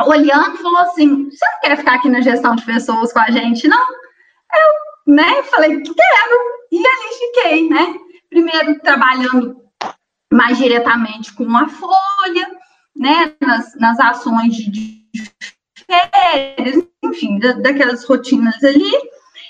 olhando, 0.06 0.58
falou 0.58 0.80
assim: 0.80 1.30
você 1.30 1.46
não 1.46 1.60
quer 1.62 1.78
ficar 1.78 1.96
aqui 1.96 2.10
na 2.10 2.22
gestão 2.22 2.56
de 2.56 2.66
pessoas 2.66 3.12
com 3.12 3.20
a 3.20 3.30
gente, 3.30 3.68
não? 3.68 3.82
Eu, 3.82 5.14
né, 5.14 5.44
falei, 5.44 5.82
quero, 5.82 6.38
e 6.72 6.78
ali 6.78 7.14
fiquei, 7.20 7.70
né? 7.70 7.96
Primeiro 8.30 8.80
trabalhando 8.80 9.62
mais 10.32 10.58
diretamente 10.58 11.34
com 11.34 11.56
a 11.58 11.68
Folha, 11.68 12.61
né, 12.96 13.34
nas, 13.40 13.76
nas 13.76 14.00
ações 14.00 14.56
de, 14.56 14.70
de 14.70 15.32
férias, 15.86 16.84
enfim, 17.04 17.40
da, 17.40 17.54
daquelas 17.54 18.06
rotinas 18.06 18.64
ali, 18.64 18.92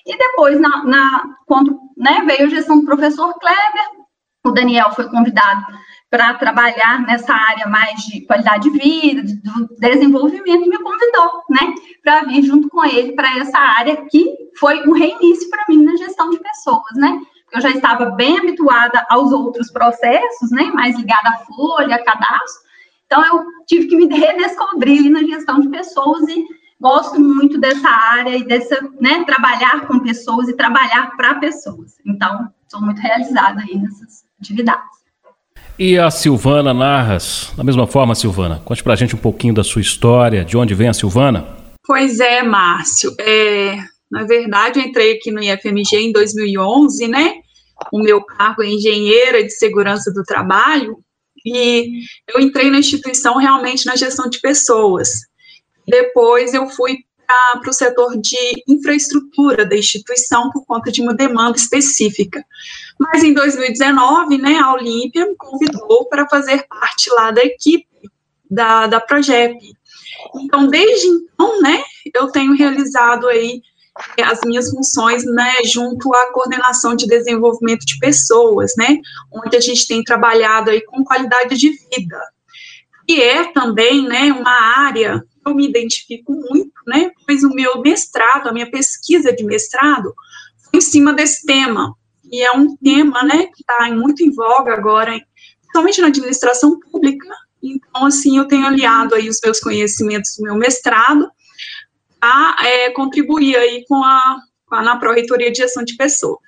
e 0.05 0.17
depois, 0.17 0.59
na, 0.59 0.83
na, 0.83 1.35
quando 1.45 1.79
né, 1.97 2.23
veio 2.25 2.47
a 2.47 2.49
gestão 2.49 2.79
do 2.79 2.85
professor 2.85 3.33
Kleber, 3.39 4.01
o 4.43 4.51
Daniel 4.51 4.91
foi 4.91 5.07
convidado 5.09 5.65
para 6.09 6.33
trabalhar 6.33 7.01
nessa 7.03 7.33
área 7.33 7.67
mais 7.67 8.01
de 8.01 8.21
qualidade 8.25 8.69
de 8.69 8.77
vida, 8.77 9.23
de, 9.23 9.41
desenvolvimento, 9.79 10.65
e 10.65 10.69
me 10.69 10.77
convidou, 10.79 11.43
né, 11.49 11.73
para 12.03 12.23
vir 12.23 12.43
junto 12.43 12.67
com 12.69 12.83
ele 12.83 13.13
para 13.13 13.37
essa 13.37 13.57
área 13.57 13.95
que 14.07 14.35
foi 14.59 14.81
um 14.87 14.93
reinício 14.93 15.49
para 15.49 15.65
mim 15.69 15.83
na 15.83 15.95
gestão 15.95 16.29
de 16.29 16.39
pessoas, 16.39 16.95
né. 16.95 17.21
Eu 17.53 17.61
já 17.61 17.69
estava 17.69 18.11
bem 18.11 18.37
habituada 18.39 19.05
aos 19.09 19.31
outros 19.31 19.71
processos, 19.71 20.51
né, 20.51 20.63
mais 20.73 20.97
ligada 20.97 21.29
à 21.29 21.37
folha, 21.45 21.95
a 21.95 22.03
cadastro, 22.03 22.60
então 23.11 23.25
eu 23.25 23.43
tive 23.67 23.87
que 23.87 23.95
me 23.97 24.07
redescobrir 24.07 25.11
na 25.11 25.21
gestão 25.23 25.59
de 25.59 25.67
pessoas 25.67 26.29
e 26.29 26.45
gosto 26.79 27.19
muito 27.19 27.59
dessa 27.59 27.89
área 27.89 28.37
e 28.37 28.45
dessa, 28.45 28.79
né, 29.01 29.25
trabalhar 29.25 29.85
com 29.85 29.99
pessoas 29.99 30.47
e 30.47 30.55
trabalhar 30.55 31.11
para 31.17 31.35
pessoas. 31.35 31.97
Então, 32.05 32.47
sou 32.69 32.81
muito 32.81 33.01
realizada 33.01 33.59
aí 33.59 33.77
nessas 33.77 34.23
atividades. 34.39 35.01
E 35.77 35.99
a 35.99 36.09
Silvana 36.09 36.73
Narras, 36.73 37.51
da 37.57 37.65
mesma 37.65 37.85
forma, 37.85 38.15
Silvana, 38.15 38.61
conte 38.63 38.81
pra 38.81 38.95
gente 38.95 39.13
um 39.13 39.19
pouquinho 39.19 39.53
da 39.53 39.63
sua 39.63 39.81
história, 39.81 40.45
de 40.45 40.55
onde 40.55 40.73
vem 40.73 40.87
a 40.87 40.93
Silvana? 40.93 41.45
Pois 41.85 42.17
é, 42.21 42.41
Márcio. 42.41 43.13
É, 43.19 43.77
na 44.09 44.23
verdade, 44.23 44.79
eu 44.79 44.85
entrei 44.85 45.17
aqui 45.17 45.31
no 45.31 45.43
IFMG 45.43 45.97
em 45.97 46.13
2011, 46.13 47.09
né? 47.09 47.33
O 47.91 47.99
meu 47.99 48.23
cargo 48.23 48.63
é 48.63 48.67
engenheira 48.67 49.43
de 49.43 49.49
segurança 49.49 50.13
do 50.13 50.23
trabalho 50.23 50.97
e 51.45 52.03
eu 52.33 52.39
entrei 52.39 52.69
na 52.69 52.79
instituição 52.79 53.37
realmente 53.37 53.85
na 53.85 53.95
gestão 53.95 54.29
de 54.29 54.39
pessoas. 54.39 55.09
Depois 55.87 56.53
eu 56.53 56.69
fui 56.69 56.97
para 57.25 57.69
o 57.69 57.73
setor 57.73 58.17
de 58.17 58.63
infraestrutura 58.67 59.65
da 59.65 59.75
instituição 59.75 60.49
por 60.51 60.65
conta 60.65 60.91
de 60.91 61.01
uma 61.01 61.13
demanda 61.13 61.57
específica. 61.57 62.43
Mas 62.99 63.23
em 63.23 63.33
2019, 63.33 64.37
né, 64.37 64.59
a 64.59 64.73
Olímpia 64.73 65.25
me 65.25 65.35
convidou 65.35 66.05
para 66.05 66.27
fazer 66.27 66.65
parte 66.67 67.09
lá 67.11 67.31
da 67.31 67.43
equipe 67.43 67.87
da, 68.49 68.87
da 68.87 68.99
Progep. 68.99 69.57
Então, 70.35 70.67
desde 70.67 71.07
então, 71.07 71.61
né, 71.61 71.83
eu 72.13 72.27
tenho 72.27 72.53
realizado 72.53 73.27
aí 73.27 73.61
as 74.23 74.39
minhas 74.45 74.69
funções, 74.69 75.25
né, 75.25 75.53
junto 75.65 76.13
à 76.13 76.31
coordenação 76.31 76.95
de 76.95 77.07
desenvolvimento 77.07 77.85
de 77.85 77.99
pessoas, 77.99 78.71
né, 78.77 78.97
onde 79.31 79.57
a 79.57 79.59
gente 79.59 79.87
tem 79.87 80.03
trabalhado 80.03 80.69
aí 80.69 80.81
com 80.85 81.03
qualidade 81.03 81.57
de 81.57 81.69
vida, 81.69 82.19
e 83.07 83.21
é 83.21 83.51
também, 83.51 84.07
né, 84.07 84.31
uma 84.31 84.79
área 84.79 85.23
eu 85.45 85.55
me 85.55 85.67
identifico 85.67 86.31
muito, 86.33 86.71
né? 86.87 87.11
Pois 87.25 87.43
o 87.43 87.49
meu 87.49 87.81
mestrado, 87.81 88.47
a 88.47 88.53
minha 88.53 88.69
pesquisa 88.69 89.33
de 89.33 89.43
mestrado, 89.43 90.13
foi 90.63 90.77
em 90.77 90.81
cima 90.81 91.13
desse 91.13 91.45
tema. 91.45 91.95
E 92.31 92.41
é 92.41 92.51
um 92.51 92.75
tema, 92.77 93.23
né, 93.23 93.47
que 93.47 93.61
está 93.61 93.91
muito 93.93 94.23
em 94.23 94.31
voga 94.31 94.73
agora, 94.73 95.19
principalmente 95.61 96.01
na 96.01 96.07
administração 96.07 96.79
pública. 96.79 97.27
Então, 97.61 98.05
assim, 98.05 98.37
eu 98.37 98.47
tenho 98.47 98.65
aliado 98.65 99.15
aí 99.15 99.27
os 99.27 99.39
meus 99.43 99.59
conhecimentos 99.59 100.37
do 100.37 100.43
meu 100.43 100.55
mestrado 100.55 101.29
a 102.21 102.55
é, 102.65 102.91
contribuir 102.91 103.55
aí 103.55 103.83
com 103.87 104.03
a, 104.03 104.37
com 104.67 104.75
a 104.75 104.81
na 104.81 104.97
Pró-Reitoria 104.97 105.51
de 105.51 105.57
Gestão 105.57 105.83
de 105.83 105.95
Pessoas. 105.95 106.39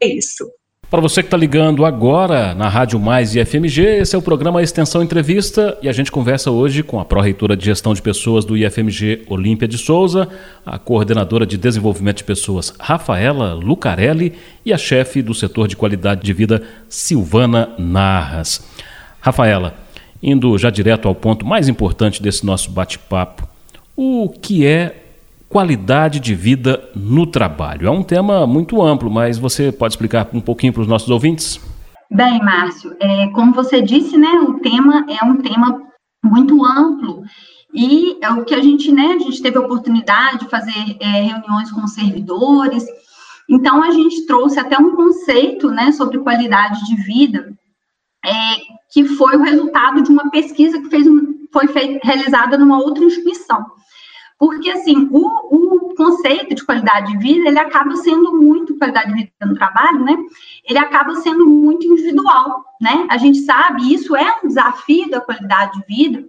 É 0.00 0.06
isso. 0.06 0.50
Para 0.90 1.00
você 1.00 1.22
que 1.22 1.28
está 1.28 1.36
ligando 1.36 1.84
agora 1.84 2.52
na 2.52 2.68
Rádio 2.68 2.98
Mais 2.98 3.36
e 3.36 3.38
esse 3.38 4.16
é 4.16 4.18
o 4.18 4.22
programa 4.22 4.60
Extensão 4.60 5.00
Entrevista 5.04 5.78
e 5.80 5.88
a 5.88 5.92
gente 5.92 6.10
conversa 6.10 6.50
hoje 6.50 6.82
com 6.82 6.98
a 6.98 7.04
pró-reitora 7.04 7.56
de 7.56 7.64
Gestão 7.64 7.94
de 7.94 8.02
Pessoas 8.02 8.44
do 8.44 8.56
IFMG, 8.56 9.22
Olímpia 9.28 9.68
de 9.68 9.78
Souza, 9.78 10.28
a 10.66 10.80
coordenadora 10.80 11.46
de 11.46 11.56
Desenvolvimento 11.56 12.16
de 12.16 12.24
Pessoas, 12.24 12.74
Rafaela 12.80 13.54
Lucarelli, 13.54 14.36
e 14.66 14.72
a 14.72 14.78
chefe 14.78 15.22
do 15.22 15.32
setor 15.32 15.68
de 15.68 15.76
qualidade 15.76 16.22
de 16.22 16.32
vida, 16.32 16.60
Silvana 16.88 17.72
Narras. 17.78 18.60
Rafaela, 19.20 19.78
indo 20.20 20.58
já 20.58 20.70
direto 20.70 21.06
ao 21.06 21.14
ponto 21.14 21.46
mais 21.46 21.68
importante 21.68 22.20
desse 22.20 22.44
nosso 22.44 22.68
bate-papo, 22.68 23.48
o 23.94 24.28
que 24.28 24.66
é 24.66 25.09
qualidade 25.50 26.20
de 26.20 26.32
vida 26.32 26.88
no 26.94 27.26
trabalho. 27.26 27.88
É 27.88 27.90
um 27.90 28.04
tema 28.04 28.46
muito 28.46 28.80
amplo, 28.80 29.10
mas 29.10 29.36
você 29.36 29.72
pode 29.72 29.94
explicar 29.94 30.28
um 30.32 30.40
pouquinho 30.40 30.72
para 30.72 30.82
os 30.82 30.86
nossos 30.86 31.10
ouvintes? 31.10 31.60
Bem, 32.08 32.38
Márcio, 32.40 32.94
é, 33.00 33.26
como 33.30 33.52
você 33.52 33.82
disse, 33.82 34.16
né, 34.16 34.30
o 34.48 34.60
tema 34.60 35.04
é 35.08 35.24
um 35.24 35.38
tema 35.38 35.82
muito 36.24 36.64
amplo 36.64 37.24
e 37.74 38.16
é 38.22 38.30
o 38.30 38.44
que 38.44 38.54
a 38.54 38.62
gente, 38.62 38.92
né, 38.92 39.16
a 39.16 39.18
gente 39.18 39.42
teve 39.42 39.58
a 39.58 39.60
oportunidade 39.60 40.40
de 40.40 40.48
fazer 40.48 40.96
é, 41.00 41.22
reuniões 41.22 41.70
com 41.72 41.86
servidores, 41.86 42.84
então 43.48 43.82
a 43.82 43.90
gente 43.90 44.26
trouxe 44.26 44.60
até 44.60 44.78
um 44.78 44.94
conceito, 44.94 45.68
né, 45.70 45.90
sobre 45.90 46.18
qualidade 46.18 46.84
de 46.86 46.96
vida, 47.02 47.52
é, 48.24 48.30
que 48.92 49.04
foi 49.04 49.36
o 49.36 49.42
resultado 49.42 50.02
de 50.02 50.10
uma 50.10 50.30
pesquisa 50.30 50.80
que 50.80 50.88
fez, 50.88 51.06
foi 51.52 51.66
feita, 51.68 52.06
realizada 52.06 52.56
numa 52.56 52.78
outra 52.78 53.04
instituição. 53.04 53.64
Porque, 54.40 54.70
assim, 54.70 55.06
o, 55.12 55.26
o, 55.54 55.94
conceito 55.94 56.54
de 56.54 56.64
qualidade 56.64 57.12
de 57.12 57.18
vida, 57.18 57.46
ele 57.46 57.58
acaba 57.58 57.94
sendo 57.96 58.34
muito, 58.34 58.74
qualidade 58.78 59.12
de 59.12 59.24
vida 59.24 59.44
no 59.44 59.54
trabalho, 59.54 60.02
né? 60.02 60.16
Ele 60.66 60.78
acaba 60.78 61.14
sendo 61.16 61.46
muito 61.46 61.86
individual, 61.86 62.64
né? 62.80 63.06
A 63.10 63.18
gente 63.18 63.40
sabe, 63.40 63.92
isso 63.92 64.16
é 64.16 64.40
um 64.42 64.48
desafio 64.48 65.10
da 65.10 65.20
qualidade 65.20 65.78
de 65.78 65.86
vida, 65.86 66.26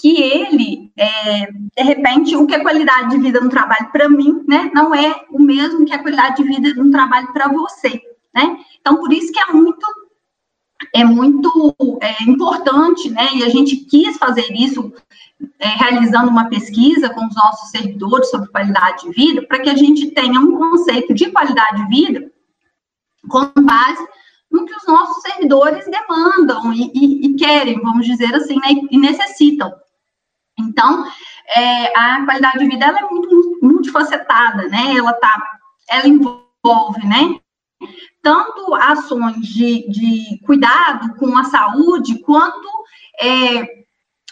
que 0.00 0.20
ele, 0.20 0.90
é, 0.96 1.52
de 1.52 1.82
repente, 1.84 2.34
o 2.34 2.44
que 2.44 2.56
é 2.56 2.60
qualidade 2.60 3.10
de 3.10 3.18
vida 3.18 3.40
no 3.40 3.50
trabalho 3.50 3.88
para 3.92 4.08
mim, 4.08 4.42
né? 4.48 4.68
Não 4.74 4.92
é 4.92 5.14
o 5.30 5.40
mesmo 5.40 5.84
que 5.86 5.94
a 5.94 6.02
qualidade 6.02 6.42
de 6.42 6.48
vida 6.48 6.74
no 6.74 6.90
trabalho 6.90 7.32
para 7.32 7.46
você, 7.46 8.02
né? 8.34 8.58
Então, 8.80 8.96
por 8.96 9.12
isso 9.12 9.32
que 9.32 9.38
é 9.38 9.52
muito 9.52 9.86
é 10.94 11.04
muito 11.04 11.76
é, 12.00 12.22
importante, 12.24 13.10
né? 13.10 13.28
E 13.34 13.44
a 13.44 13.48
gente 13.48 13.76
quis 13.76 14.16
fazer 14.16 14.46
isso 14.52 14.92
é, 15.58 15.68
realizando 15.68 16.30
uma 16.30 16.48
pesquisa 16.48 17.08
com 17.10 17.26
os 17.26 17.34
nossos 17.34 17.70
servidores 17.70 18.30
sobre 18.30 18.50
qualidade 18.50 19.02
de 19.02 19.10
vida, 19.10 19.46
para 19.46 19.60
que 19.60 19.70
a 19.70 19.76
gente 19.76 20.10
tenha 20.10 20.40
um 20.40 20.56
conceito 20.56 21.14
de 21.14 21.30
qualidade 21.30 21.84
de 21.84 21.88
vida 21.88 22.30
com 23.28 23.50
base 23.62 24.06
no 24.50 24.66
que 24.66 24.74
os 24.74 24.86
nossos 24.86 25.22
servidores 25.22 25.84
demandam 25.86 26.72
e, 26.72 26.90
e, 26.92 27.26
e 27.26 27.34
querem, 27.34 27.80
vamos 27.80 28.04
dizer 28.04 28.34
assim, 28.34 28.56
né, 28.56 28.80
e 28.90 28.98
necessitam. 28.98 29.72
Então, 30.58 31.06
é, 31.56 31.98
a 31.98 32.24
qualidade 32.24 32.58
de 32.58 32.68
vida 32.68 32.86
ela 32.86 32.98
é 32.98 33.10
muito 33.10 33.58
multifacetada, 33.62 34.68
né? 34.68 34.96
Ela 34.96 35.12
tá, 35.14 35.42
ela 35.88 36.06
envolve, 36.06 37.06
né? 37.06 37.38
Tanto 38.22 38.74
ações 38.74 39.46
de, 39.46 39.88
de 39.88 40.38
cuidado 40.44 41.14
com 41.16 41.36
a 41.36 41.44
saúde, 41.44 42.18
quanto 42.20 42.68
é, 43.20 43.80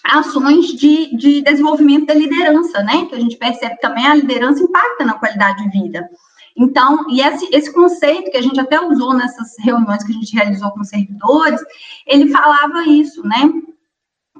ações 0.04 0.68
de, 0.68 1.16
de 1.16 1.42
desenvolvimento 1.42 2.06
da 2.06 2.14
liderança, 2.14 2.82
né? 2.82 3.06
Que 3.06 3.14
a 3.14 3.20
gente 3.20 3.36
percebe 3.36 3.78
também 3.80 4.06
a 4.06 4.14
liderança 4.14 4.62
impacta 4.62 5.04
na 5.04 5.14
qualidade 5.14 5.62
de 5.64 5.80
vida. 5.80 6.08
Então, 6.56 7.08
e 7.08 7.20
esse, 7.20 7.48
esse 7.52 7.72
conceito 7.72 8.32
que 8.32 8.36
a 8.36 8.42
gente 8.42 8.58
até 8.58 8.80
usou 8.80 9.14
nessas 9.14 9.54
reuniões 9.60 10.02
que 10.02 10.10
a 10.10 10.14
gente 10.14 10.34
realizou 10.34 10.70
com 10.72 10.82
servidores, 10.82 11.60
ele 12.04 12.30
falava 12.30 12.82
isso, 12.84 13.22
né? 13.22 13.52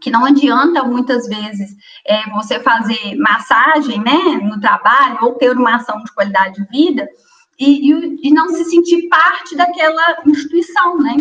Que 0.00 0.10
não 0.10 0.24
adianta 0.24 0.82
muitas 0.82 1.28
vezes 1.28 1.76
é, 2.04 2.28
você 2.30 2.58
fazer 2.60 3.14
massagem, 3.16 4.00
né, 4.00 4.40
no 4.42 4.60
trabalho, 4.60 5.18
ou 5.22 5.34
ter 5.34 5.56
uma 5.56 5.76
ação 5.76 6.02
de 6.02 6.12
qualidade 6.12 6.54
de 6.54 6.68
vida, 6.68 7.08
e, 7.58 7.90
e, 7.90 8.28
e 8.28 8.30
não 8.30 8.48
se 8.50 8.64
sentir 8.64 9.08
parte 9.08 9.56
daquela 9.56 10.22
instituição, 10.26 10.98
né? 10.98 11.16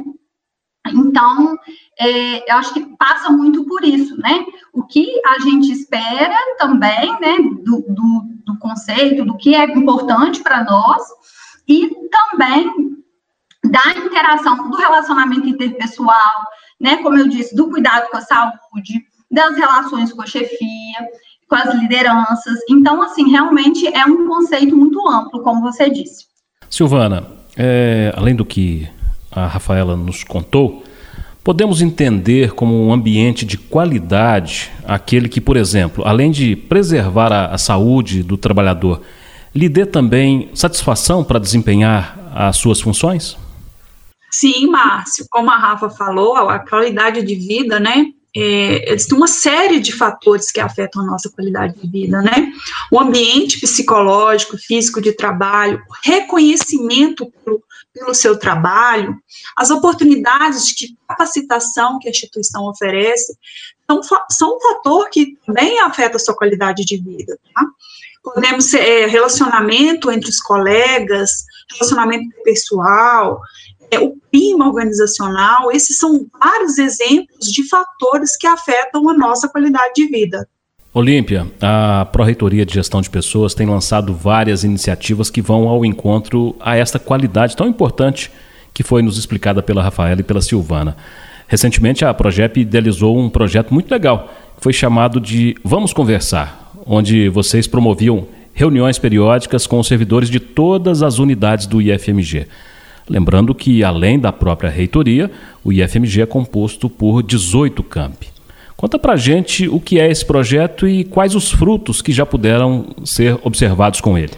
Então, 0.87 1.57
é, 1.99 2.51
eu 2.51 2.57
acho 2.57 2.73
que 2.73 2.85
passa 2.97 3.29
muito 3.29 3.65
por 3.65 3.83
isso, 3.83 4.15
né? 4.17 4.45
O 4.71 4.83
que 4.83 5.21
a 5.25 5.39
gente 5.39 5.71
espera 5.71 6.37
também, 6.57 7.19
né, 7.19 7.37
do, 7.63 7.81
do, 7.89 8.23
do 8.45 8.59
conceito, 8.59 9.25
do 9.25 9.37
que 9.37 9.53
é 9.53 9.65
importante 9.65 10.41
para 10.41 10.63
nós, 10.63 11.03
e 11.67 11.89
também 12.09 12.97
da 13.63 13.91
interação, 13.97 14.69
do 14.69 14.77
relacionamento 14.77 15.47
interpessoal, 15.47 16.47
né, 16.79 16.97
como 16.97 17.17
eu 17.17 17.27
disse, 17.27 17.55
do 17.55 17.69
cuidado 17.69 18.09
com 18.09 18.17
a 18.17 18.21
saúde, 18.21 19.05
das 19.29 19.57
relações 19.57 20.13
com 20.13 20.21
a 20.21 20.27
chefia, 20.27 21.09
com 21.47 21.55
as 21.55 21.73
lideranças. 21.75 22.59
Então, 22.69 23.01
assim, 23.01 23.29
realmente 23.29 23.87
é 23.87 24.05
um 24.05 24.27
conceito 24.27 24.75
muito 24.75 25.07
amplo, 25.07 25.41
como 25.41 25.61
você 25.61 25.89
disse. 25.89 26.25
Silvana, 26.69 27.27
é, 27.55 28.13
além 28.15 28.35
do 28.35 28.45
que 28.45 28.87
a 29.31 29.47
Rafaela 29.47 29.95
nos 29.95 30.23
contou, 30.23 30.83
podemos 31.43 31.81
entender 31.81 32.53
como 32.53 32.85
um 32.85 32.91
ambiente 32.91 33.45
de 33.45 33.57
qualidade 33.57 34.69
aquele 34.85 35.29
que, 35.29 35.39
por 35.39 35.55
exemplo, 35.55 36.05
além 36.05 36.29
de 36.29 36.55
preservar 36.55 37.31
a, 37.31 37.45
a 37.53 37.57
saúde 37.57 38.21
do 38.21 38.37
trabalhador, 38.37 39.01
lhe 39.55 39.69
dê 39.69 39.85
também 39.85 40.49
satisfação 40.53 41.23
para 41.23 41.39
desempenhar 41.39 42.31
as 42.35 42.57
suas 42.57 42.81
funções? 42.81 43.37
Sim, 44.29 44.67
Márcio, 44.67 45.25
como 45.31 45.49
a 45.49 45.57
Rafa 45.57 45.89
falou, 45.89 46.35
a 46.35 46.59
qualidade 46.59 47.23
de 47.23 47.35
vida, 47.35 47.79
né? 47.79 48.07
É, 48.39 48.93
existem 48.93 49.17
uma 49.17 49.27
série 49.27 49.79
de 49.79 49.91
fatores 49.91 50.51
que 50.51 50.59
afetam 50.59 51.01
a 51.01 51.05
nossa 51.05 51.27
qualidade 51.27 51.73
de 51.75 51.89
vida, 51.89 52.21
né? 52.21 52.53
O 52.91 52.99
ambiente 52.99 53.59
psicológico, 53.59 54.55
físico 54.59 55.01
de 55.01 55.11
trabalho, 55.11 55.81
reconhecimento 56.03 57.33
pelo, 57.43 57.63
pelo 57.91 58.13
seu 58.13 58.37
trabalho, 58.37 59.15
as 59.57 59.71
oportunidades 59.71 60.67
de 60.67 60.95
capacitação 61.07 61.97
que 61.97 62.07
a 62.07 62.11
instituição 62.11 62.67
oferece, 62.67 63.35
são, 63.89 64.01
são 64.29 64.55
um 64.55 64.59
fator 64.59 65.09
que 65.09 65.35
também 65.43 65.79
afeta 65.79 66.17
a 66.17 66.19
sua 66.19 66.35
qualidade 66.35 66.85
de 66.85 66.97
vida, 66.97 67.39
tá? 67.55 67.65
Podemos 68.21 68.65
ser 68.65 68.81
é, 68.81 69.07
relacionamento 69.07 70.11
entre 70.11 70.29
os 70.29 70.39
colegas, 70.39 71.31
relacionamento 71.71 72.27
pessoal, 72.43 73.41
é, 73.91 73.99
o 73.99 74.15
clima 74.31 74.67
organizacional, 74.67 75.71
esses 75.71 75.97
são 75.97 76.25
vários 76.39 76.77
exemplos 76.77 77.51
de 77.51 77.67
fatores 77.67 78.35
que 78.37 78.47
afetam 78.47 79.09
a 79.09 79.13
nossa 79.13 79.47
qualidade 79.47 79.93
de 79.95 80.07
vida. 80.07 80.47
Olímpia, 80.93 81.45
a 81.61 82.07
Pró-Reitoria 82.11 82.65
de 82.65 82.73
Gestão 82.73 83.01
de 83.01 83.09
Pessoas 83.09 83.53
tem 83.53 83.67
lançado 83.67 84.13
várias 84.13 84.63
iniciativas 84.63 85.29
que 85.29 85.41
vão 85.41 85.67
ao 85.67 85.85
encontro 85.85 86.55
a 86.59 86.75
esta 86.75 86.97
qualidade 86.97 87.55
tão 87.55 87.67
importante 87.67 88.31
que 88.73 88.83
foi 88.83 89.01
nos 89.01 89.17
explicada 89.17 89.61
pela 89.61 89.83
Rafaela 89.83 90.21
e 90.21 90.23
pela 90.23 90.41
Silvana. 90.41 90.97
Recentemente, 91.47 92.03
a 92.03 92.13
Progep 92.13 92.59
idealizou 92.59 93.17
um 93.17 93.29
projeto 93.29 93.73
muito 93.73 93.91
legal, 93.91 94.33
que 94.57 94.63
foi 94.63 94.73
chamado 94.73 95.19
de 95.19 95.55
Vamos 95.63 95.93
Conversar, 95.93 96.73
onde 96.85 97.29
vocês 97.29 97.67
promoviam 97.67 98.27
reuniões 98.53 98.97
periódicas 98.97 99.67
com 99.67 99.79
os 99.79 99.87
servidores 99.87 100.29
de 100.29 100.39
todas 100.39 101.03
as 101.03 101.19
unidades 101.19 101.67
do 101.67 101.81
IFMG. 101.81 102.47
Lembrando 103.09 103.55
que, 103.55 103.83
além 103.83 104.19
da 104.19 104.31
própria 104.31 104.69
reitoria, 104.69 105.31
o 105.63 105.71
IFMG 105.71 106.21
é 106.21 106.25
composto 106.25 106.89
por 106.89 107.23
18 107.23 107.81
campi. 107.83 108.27
Conta 108.75 108.99
pra 108.99 109.15
gente 109.15 109.67
o 109.67 109.79
que 109.79 109.99
é 109.99 110.09
esse 110.11 110.25
projeto 110.25 110.87
e 110.87 111.03
quais 111.03 111.33
os 111.33 111.51
frutos 111.51 112.01
que 112.01 112.11
já 112.11 112.25
puderam 112.25 112.85
ser 113.03 113.39
observados 113.43 114.01
com 114.01 114.17
ele. 114.17 114.33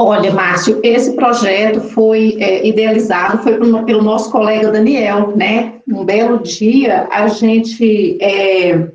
Olha, 0.00 0.30
Márcio, 0.30 0.78
esse 0.82 1.16
projeto 1.16 1.80
foi 1.80 2.36
é, 2.38 2.66
idealizado, 2.66 3.42
foi 3.42 3.58
pelo 3.84 4.00
nosso 4.00 4.30
colega 4.30 4.70
Daniel, 4.70 5.32
né? 5.36 5.74
Um 5.88 6.04
belo 6.04 6.38
dia, 6.38 7.08
a 7.10 7.26
gente 7.26 8.16
é, 8.20 8.86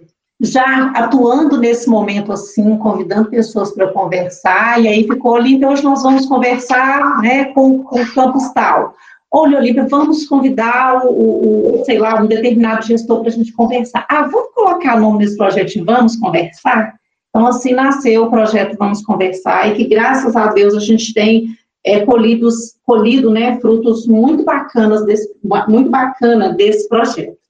já 0.44 0.92
atuando 0.92 1.58
nesse 1.58 1.90
momento 1.90 2.34
assim, 2.34 2.78
convidando 2.78 3.30
pessoas 3.30 3.72
para 3.72 3.88
conversar, 3.88 4.82
e 4.82 4.88
aí 4.90 5.08
ficou, 5.08 5.32
Olímpia, 5.34 5.70
hoje 5.70 5.84
nós 5.84 6.04
vamos 6.04 6.26
conversar 6.26 7.22
né, 7.22 7.46
com, 7.46 7.82
com 7.84 8.02
o 8.02 8.14
campus 8.14 8.52
tal. 8.54 8.94
Olha, 9.32 9.58
Olímpia, 9.58 9.88
vamos 9.88 10.26
convidar 10.28 11.06
o, 11.06 11.80
o, 11.80 11.86
sei 11.86 11.98
lá, 11.98 12.22
um 12.22 12.28
determinado 12.28 12.86
gestor 12.86 13.22
para 13.22 13.30
a 13.30 13.32
gente 13.32 13.54
conversar. 13.54 14.06
Ah, 14.10 14.24
vamos 14.24 14.54
colocar 14.54 14.98
o 14.98 15.00
nome 15.00 15.20
desse 15.20 15.38
projeto 15.38 15.76
e 15.76 15.82
vamos 15.82 16.18
conversar? 16.18 16.94
Então, 17.30 17.48
assim 17.48 17.74
nasceu 17.74 18.26
o 18.26 18.30
projeto 18.30 18.78
Vamos 18.78 19.02
Conversar, 19.02 19.72
e 19.72 19.76
que, 19.76 19.86
graças 19.86 20.36
a 20.36 20.48
Deus, 20.48 20.76
a 20.76 20.80
gente 20.80 21.16
tem 21.16 21.48
é, 21.84 22.02
colhidos, 22.02 22.76
colhido 22.84 23.32
né, 23.32 23.60
frutos 23.60 24.06
muito 24.06 24.44
bacanas 24.44 25.04
desse, 25.04 25.34
muito 25.68 25.90
bacana 25.90 26.54
desse 26.54 26.88
projeto. 26.88 27.43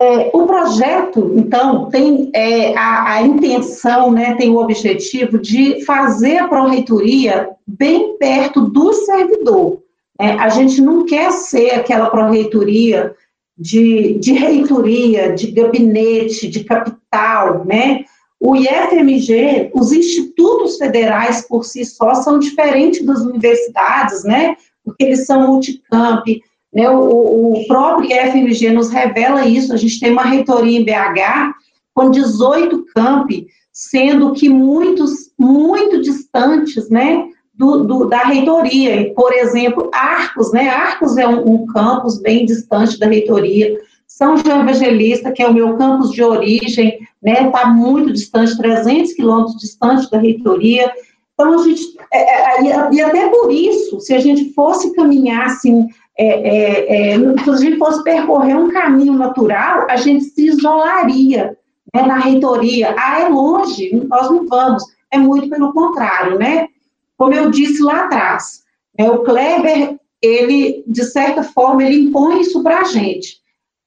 É, 0.00 0.30
o 0.34 0.46
projeto, 0.46 1.32
então, 1.36 1.88
tem 1.88 2.30
é, 2.34 2.76
a, 2.76 3.14
a, 3.14 3.22
intenção, 3.22 4.10
né, 4.10 4.34
tem 4.34 4.50
o 4.50 4.58
objetivo 4.58 5.38
de 5.38 5.82
fazer 5.86 6.36
a 6.36 6.48
pró-reitoria 6.48 7.48
bem 7.66 8.18
perto 8.18 8.60
do 8.60 8.92
servidor. 8.92 9.82
É, 10.20 10.32
a 10.32 10.50
gente 10.50 10.82
não 10.82 11.06
quer 11.06 11.32
ser 11.32 11.70
aquela 11.70 12.10
pró-reitoria 12.10 13.14
de, 13.56 14.18
de 14.18 14.32
reitoria, 14.32 15.32
de 15.32 15.50
gabinete, 15.50 16.48
de 16.48 16.62
capital, 16.62 17.64
né? 17.64 18.04
O 18.38 18.54
IFMG, 18.54 19.70
os 19.72 19.92
institutos 19.92 20.76
federais 20.76 21.46
por 21.48 21.64
si 21.64 21.86
só 21.86 22.14
são 22.16 22.38
diferentes 22.38 23.04
das 23.04 23.20
universidades, 23.20 24.24
né? 24.24 24.56
Porque 24.84 25.04
eles 25.04 25.24
são 25.24 25.46
multicamp, 25.46 26.26
né, 26.72 26.88
o, 26.90 27.54
o 27.54 27.66
próprio 27.66 28.10
IFMG 28.10 28.70
nos 28.70 28.90
revela 28.90 29.46
isso, 29.46 29.72
a 29.72 29.76
gente 29.76 29.98
tem 30.00 30.12
uma 30.12 30.24
reitoria 30.24 30.78
em 30.78 30.84
BH 30.84 31.54
com 31.94 32.10
18 32.10 32.84
campi, 32.94 33.46
sendo 33.72 34.32
que 34.32 34.48
muitos, 34.48 35.30
muito 35.38 36.00
distantes, 36.00 36.88
né, 36.90 37.28
do, 37.54 37.84
do, 37.84 38.04
da 38.04 38.24
reitoria. 38.24 39.12
Por 39.14 39.32
exemplo, 39.32 39.90
Arcos, 39.92 40.52
né, 40.52 40.68
Arcos 40.68 41.16
é 41.16 41.26
um, 41.26 41.54
um 41.54 41.66
campus 41.66 42.20
bem 42.20 42.44
distante 42.44 42.98
da 42.98 43.06
reitoria, 43.06 43.80
São 44.06 44.36
João 44.36 44.60
Evangelista, 44.60 45.32
que 45.32 45.42
é 45.42 45.48
o 45.48 45.54
meu 45.54 45.76
campus 45.76 46.10
de 46.10 46.22
origem, 46.22 46.98
né, 47.22 47.46
está 47.46 47.66
muito 47.66 48.12
distante, 48.12 48.56
300 48.56 49.14
quilômetros 49.14 49.56
distante 49.56 50.10
da 50.10 50.18
reitoria, 50.18 50.92
então, 51.38 51.52
a 51.52 51.62
gente, 51.62 51.82
é, 52.10 52.18
é, 52.18 52.94
e 52.94 53.00
até 53.02 53.28
por 53.28 53.52
isso, 53.52 54.00
se 54.00 54.14
a 54.14 54.18
gente 54.18 54.54
fosse 54.54 54.94
caminhar 54.94 55.46
assim, 55.46 55.86
é, 56.18 56.26
é, 56.26 57.12
é, 57.12 57.18
gente 57.58 57.76
fosse 57.76 58.02
percorrer 58.02 58.56
um 58.56 58.70
caminho 58.70 59.14
natural, 59.14 59.86
a 59.90 59.96
gente 59.96 60.24
se 60.24 60.46
isolaria 60.46 61.56
né, 61.94 62.02
na 62.02 62.18
reitoria. 62.18 62.94
Ah, 62.98 63.20
é 63.20 63.28
longe, 63.28 63.94
nós 64.08 64.30
não 64.30 64.46
vamos. 64.46 64.82
É 65.10 65.18
muito 65.18 65.48
pelo 65.48 65.72
contrário, 65.72 66.38
né? 66.38 66.68
Como 67.16 67.34
eu 67.34 67.50
disse 67.50 67.82
lá 67.82 68.04
atrás, 68.04 68.62
né, 68.98 69.10
o 69.10 69.22
Kleber, 69.22 69.96
ele, 70.22 70.82
de 70.86 71.04
certa 71.04 71.42
forma, 71.42 71.84
ele 71.84 72.04
impõe 72.04 72.40
isso 72.40 72.62
para 72.62 72.80
a 72.80 72.84
gente, 72.84 73.36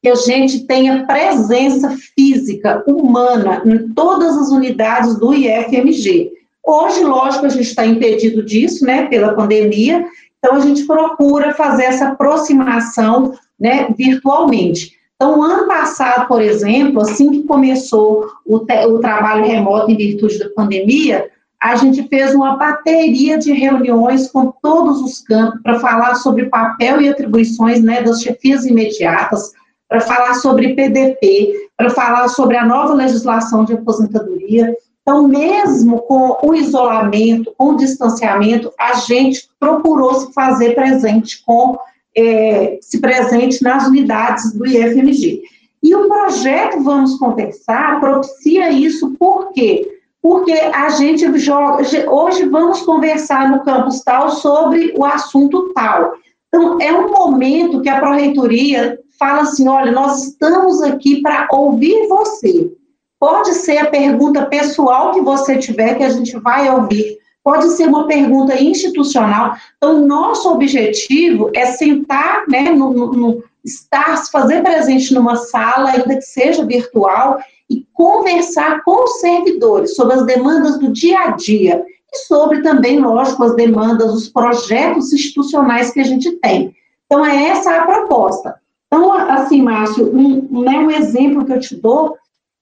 que 0.02 0.10
a 0.10 0.15
gente 0.15 0.65
tenha 0.65 1.06
presença 1.06 1.96
física, 2.15 2.84
humana, 2.88 3.62
em 3.65 3.89
todas 3.94 4.38
as 4.38 4.50
unidades 4.50 5.18
do 5.20 5.34
IFMG. 5.34 6.32
Hoje, 6.63 7.04
lógico, 7.04 7.46
a 7.46 7.50
gente 7.50 7.68
está 7.68 7.86
impedido 7.86 8.44
disso, 8.44 8.86
né, 8.86 9.08
pela 9.08 9.34
pandemia, 9.34 10.06
então, 10.39 10.56
a 10.56 10.60
gente 10.62 10.86
procura 10.86 11.54
fazer 11.54 11.84
essa 11.84 12.10
aproximação 12.10 13.34
né, 13.60 13.93
virtualmente. 13.95 14.97
Então, 15.15 15.43
ano 15.43 15.67
passado, 15.67 16.28
por 16.28 16.41
exemplo, 16.41 17.02
assim 17.02 17.30
que 17.30 17.43
começou 17.43 18.25
o, 18.45 18.56
o 18.56 18.99
trabalho 18.99 19.45
remoto 19.45 19.91
em 19.91 19.97
virtude 19.97 20.39
da 20.39 20.49
pandemia, 20.52 21.30
a 21.62 21.75
gente 21.75 22.08
fez 22.08 22.34
uma 22.34 22.56
bateria 22.56 23.38
de 23.38 23.52
reuniões 23.52 24.32
com 24.32 24.49
todos 24.62 25.02
os 25.02 25.19
campos 25.19 25.62
para 25.62 25.78
falar 25.80 26.15
sobre 26.15 26.45
papel 26.45 27.02
e 27.02 27.10
atribuições 27.10 27.84
né, 27.84 28.02
das 28.02 28.21
chefias 28.21 28.65
imediatas, 28.65 29.52
para 29.89 29.99
falar 29.99 30.36
sobre 30.36 30.73
PDP, 30.73 31.69
para 31.75 31.89
falar 31.89 32.30
sobre 32.30 32.56
a 32.56 32.65
nova 32.65 32.93
legislação 32.93 33.65
de 33.65 33.73
aposentadoria. 33.73 34.73
Então, 35.10 35.28
mesmo 35.28 36.04
com 36.04 36.38
o 36.43 36.54
isolamento, 36.54 37.52
com 37.58 37.69
o 37.69 37.78
distanciamento, 37.78 38.72
a 38.80 38.93
gente 38.93 39.50
procurou 39.60 40.13
se 40.13 40.32
fazer 40.34 40.76
presente 40.76 41.43
com 41.43 41.80
é, 42.15 42.78
se 42.80 43.00
presente 43.00 43.63
nas 43.63 43.88
unidades 43.88 44.54
do 44.54 44.67
IFMG. 44.67 45.41
E 45.82 45.95
o 45.95 46.08
projeto 46.08 46.84
Vamos 46.84 47.17
Conversar 47.17 48.00
propicia 48.00 48.69
isso, 48.69 49.15
por 49.17 49.52
quê? 49.52 50.00
Porque 50.22 50.52
a 50.52 50.89
gente 50.89 51.39
joga, 51.39 51.82
hoje 52.08 52.45
vamos 52.45 52.82
conversar 52.82 53.50
no 53.50 53.63
campus 53.63 54.04
tal 54.04 54.30
sobre 54.30 54.93
o 54.95 55.04
assunto 55.04 55.74
tal. 55.74 56.13
Então, 56.50 56.80
é 56.80 56.93
um 56.93 57.10
momento 57.10 57.82
que 57.82 57.89
a 57.89 58.00
Proreitoria 58.00 59.00
fala 59.17 59.41
assim: 59.41 59.67
olha, 59.67 59.91
nós 59.91 60.24
estamos 60.24 60.84
aqui 60.84 61.19
para 61.19 61.48
ouvir 61.52 62.08
você. 62.08 62.72
Pode 63.19 63.53
ser 63.53 63.77
a 63.77 63.89
pergunta 63.89 64.45
pessoal 64.45 65.12
que 65.12 65.21
você 65.21 65.58
tiver, 65.58 65.95
que 65.95 66.03
a 66.03 66.10
gente 66.10 66.38
vai 66.39 66.69
ouvir. 66.69 67.17
Pode 67.43 67.69
ser 67.71 67.88
uma 67.88 68.08
pergunta 68.08 68.62
institucional. 68.62 69.55
Então, 69.77 70.05
nosso 70.05 70.49
objetivo 70.49 71.51
é 71.53 71.65
sentar 71.65 72.43
né, 72.47 72.71
no, 72.71 73.12
no, 73.12 73.43
estar, 73.63 74.15
se 74.17 74.32
fazer 74.32 74.63
presente 74.63 75.13
numa 75.13 75.36
sala, 75.36 75.91
ainda 75.91 76.15
que 76.15 76.21
seja 76.21 76.65
virtual, 76.65 77.39
e 77.69 77.86
conversar 77.93 78.84
com 78.84 79.03
os 79.03 79.19
servidores 79.19 79.95
sobre 79.95 80.15
as 80.15 80.25
demandas 80.25 80.79
do 80.79 80.91
dia 80.91 81.19
a 81.19 81.32
dia 81.32 81.84
e 82.12 82.17
sobre 82.19 82.62
também, 82.62 82.99
lógico, 82.99 83.43
as 83.43 83.55
demandas, 83.55 84.13
os 84.13 84.29
projetos 84.29 85.13
institucionais 85.13 85.91
que 85.91 85.99
a 85.99 86.05
gente 86.05 86.32
tem. 86.38 86.73
Então, 87.05 87.25
é 87.25 87.49
essa 87.49 87.75
a 87.75 87.86
proposta. 87.86 88.55
Então, 88.88 89.12
assim, 89.12 89.62
Márcio, 89.62 90.10
um, 90.15 90.62
né, 90.62 90.79
um 90.79 90.89
exemplo 90.89 91.45
que 91.45 91.53
eu 91.53 91.60
te 91.60 91.75
dou 91.75 92.17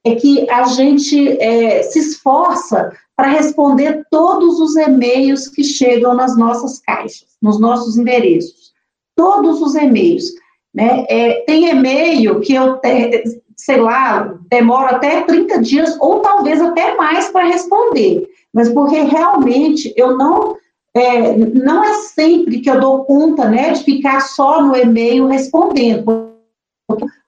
é 0.08 0.16
que 0.16 0.50
a 0.50 0.64
gente 0.66 1.42
é, 1.42 1.84
se 1.84 2.00
esforça 2.00 2.92
para 3.16 3.30
responder 3.30 4.06
todos 4.12 4.60
os 4.60 4.76
e-mails 4.76 5.48
que 5.48 5.64
chegam 5.64 6.14
nas 6.14 6.38
nossas 6.38 6.80
caixas, 6.80 7.28
nos 7.42 7.60
nossos 7.60 7.98
endereços. 7.98 8.74
Todos 9.16 9.62
os 9.62 9.76
e-mails. 9.76 10.26
Né? 10.74 11.06
É, 11.10 11.44
tem 11.46 11.70
e-mail 11.70 12.40
que 12.42 12.54
eu, 12.54 12.78
te, 12.78 13.42
sei 13.56 13.78
lá, 13.78 14.38
demoro 14.50 14.96
até 14.96 15.22
30 15.22 15.62
dias 15.62 15.98
ou 16.00 16.20
talvez 16.20 16.62
até 16.62 16.96
mais 16.96 17.30
para 17.30 17.48
responder, 17.48 18.30
mas 18.54 18.70
porque 18.70 19.02
realmente 19.02 19.92
eu 19.98 20.16
não. 20.16 20.56
É, 20.96 21.36
não 21.38 21.84
é 21.84 21.94
sempre 21.94 22.60
que 22.60 22.70
eu 22.70 22.80
dou 22.80 23.06
conta 23.06 23.48
né, 23.48 23.72
de 23.72 23.84
ficar 23.84 24.20
só 24.22 24.64
no 24.64 24.76
e-mail 24.76 25.28
respondendo. 25.28 26.32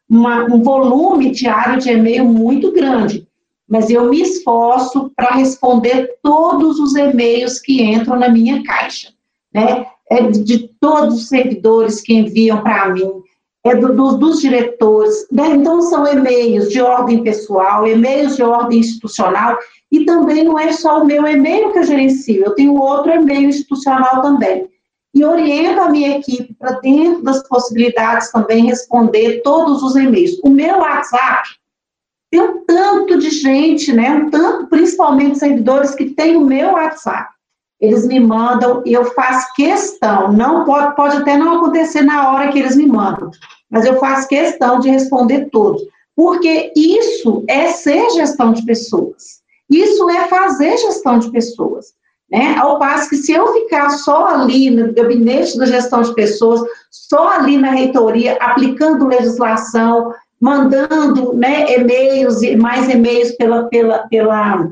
Uma, 0.09 0.45
um 0.45 0.63
volume 0.63 1.31
diário 1.31 1.79
de 1.79 1.91
e-mail 1.91 2.25
muito 2.25 2.71
grande 2.71 3.27
mas 3.69 3.89
eu 3.89 4.09
me 4.09 4.19
esforço 4.19 5.11
para 5.15 5.35
responder 5.35 6.17
todos 6.23 6.79
os 6.79 6.95
e-mails 6.95 7.59
que 7.59 7.83
entram 7.83 8.17
na 8.17 8.27
minha 8.27 8.63
caixa, 8.63 9.09
né? 9.53 9.85
É 10.09 10.23
de 10.23 10.67
todos 10.81 11.15
os 11.15 11.27
servidores 11.29 12.01
que 12.01 12.15
enviam 12.15 12.63
para 12.63 12.89
mim, 12.89 13.21
é 13.63 13.75
do, 13.75 13.93
do, 13.93 14.17
dos 14.17 14.41
diretores, 14.41 15.27
né? 15.31 15.49
Então, 15.49 15.83
são 15.83 16.07
e-mails 16.07 16.69
de 16.69 16.81
ordem 16.81 17.21
pessoal, 17.21 17.85
e-mails 17.85 18.35
de 18.35 18.41
ordem 18.41 18.79
institucional, 18.79 19.55
e 19.91 20.03
também 20.03 20.43
não 20.43 20.57
é 20.57 20.71
só 20.71 21.03
o 21.03 21.05
meu 21.05 21.27
e-mail 21.27 21.71
que 21.71 21.77
eu 21.77 21.83
gerencio, 21.83 22.43
eu 22.43 22.55
tenho 22.55 22.73
outro 22.73 23.11
e-mail 23.11 23.49
institucional 23.49 24.23
também. 24.23 24.67
E 25.13 25.25
oriento 25.25 25.81
a 25.81 25.89
minha 25.89 26.17
equipe 26.17 26.53
para, 26.53 26.79
dentro 26.79 27.23
das 27.23 27.47
possibilidades, 27.47 28.31
também 28.31 28.65
responder 28.65 29.41
todos 29.41 29.81
os 29.81 29.95
e-mails. 29.95 30.39
O 30.43 30.49
meu 30.49 30.77
WhatsApp, 30.79 31.49
tem 32.31 32.41
um 32.41 32.63
tanto 32.65 33.17
de 33.17 33.31
gente, 33.31 33.91
né? 33.91 34.11
Um 34.11 34.29
tanto, 34.29 34.67
principalmente 34.67 35.39
servidores 35.39 35.95
que 35.95 36.11
têm 36.11 36.37
o 36.37 36.45
meu 36.45 36.73
WhatsApp. 36.73 37.29
Eles 37.79 38.05
me 38.05 38.19
mandam 38.19 38.83
e 38.85 38.93
eu 38.93 39.05
faço 39.13 39.53
questão. 39.55 40.31
Não 40.31 40.65
pode, 40.65 40.95
pode 40.95 41.17
até 41.17 41.37
não 41.37 41.57
acontecer 41.57 42.01
na 42.01 42.31
hora 42.31 42.51
que 42.51 42.59
eles 42.59 42.75
me 42.75 42.85
mandam, 42.85 43.31
mas 43.69 43.85
eu 43.85 43.99
faço 43.99 44.27
questão 44.27 44.79
de 44.79 44.89
responder 44.89 45.49
todos, 45.49 45.81
porque 46.15 46.73
isso 46.75 47.43
é 47.47 47.67
ser 47.67 48.09
gestão 48.11 48.51
de 48.51 48.63
pessoas. 48.65 49.39
Isso 49.69 50.09
é 50.09 50.27
fazer 50.27 50.77
gestão 50.77 51.19
de 51.19 51.31
pessoas. 51.31 51.93
Né? 52.31 52.55
Ao 52.57 52.77
passo 52.77 53.09
que 53.09 53.17
se 53.17 53.31
eu 53.31 53.51
ficar 53.53 53.89
só 53.89 54.27
ali 54.27 54.69
no 54.69 54.93
gabinete 54.93 55.57
da 55.57 55.65
gestão 55.65 56.01
de 56.01 56.13
pessoas, 56.13 56.61
só 56.91 57.29
ali 57.29 57.57
na 57.57 57.71
reitoria, 57.71 58.37
aplicando 58.39 59.07
legislação, 59.07 60.13
mandando 60.39 61.33
né, 61.33 61.73
e-mails 61.73 62.41
e 62.41 62.55
mais 62.55 62.87
e-mails 62.87 63.31
pela, 63.31 63.63
pela, 63.63 63.99
pela 64.07 64.69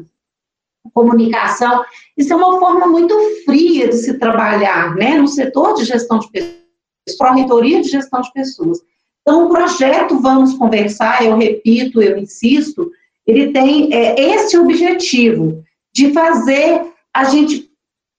comunicação. 0.93 1.83
Isso 2.15 2.31
é 2.31 2.35
uma 2.35 2.59
forma 2.59 2.87
muito 2.87 3.13
fria 3.43 3.87
de 3.89 3.97
se 3.97 4.17
trabalhar 4.17 4.95
né, 4.95 5.17
no 5.17 5.27
setor 5.27 5.73
de 5.73 5.85
gestão 5.85 6.19
de 6.19 6.29
pessoas, 6.31 7.17
pró-reitoria 7.17 7.81
de 7.81 7.89
gestão 7.89 8.21
de 8.21 8.31
pessoas. 8.33 8.79
Então, 9.21 9.45
o 9.45 9.49
projeto 9.49 10.19
Vamos 10.19 10.53
Conversar, 10.53 11.25
eu 11.25 11.37
repito, 11.37 12.01
eu 12.01 12.17
insisto, 12.17 12.89
ele 13.25 13.51
tem 13.51 13.93
é, 13.93 14.15
esse 14.17 14.57
objetivo 14.57 15.63
de 15.93 16.13
fazer 16.13 16.86
a 17.17 17.23
gente 17.23 17.67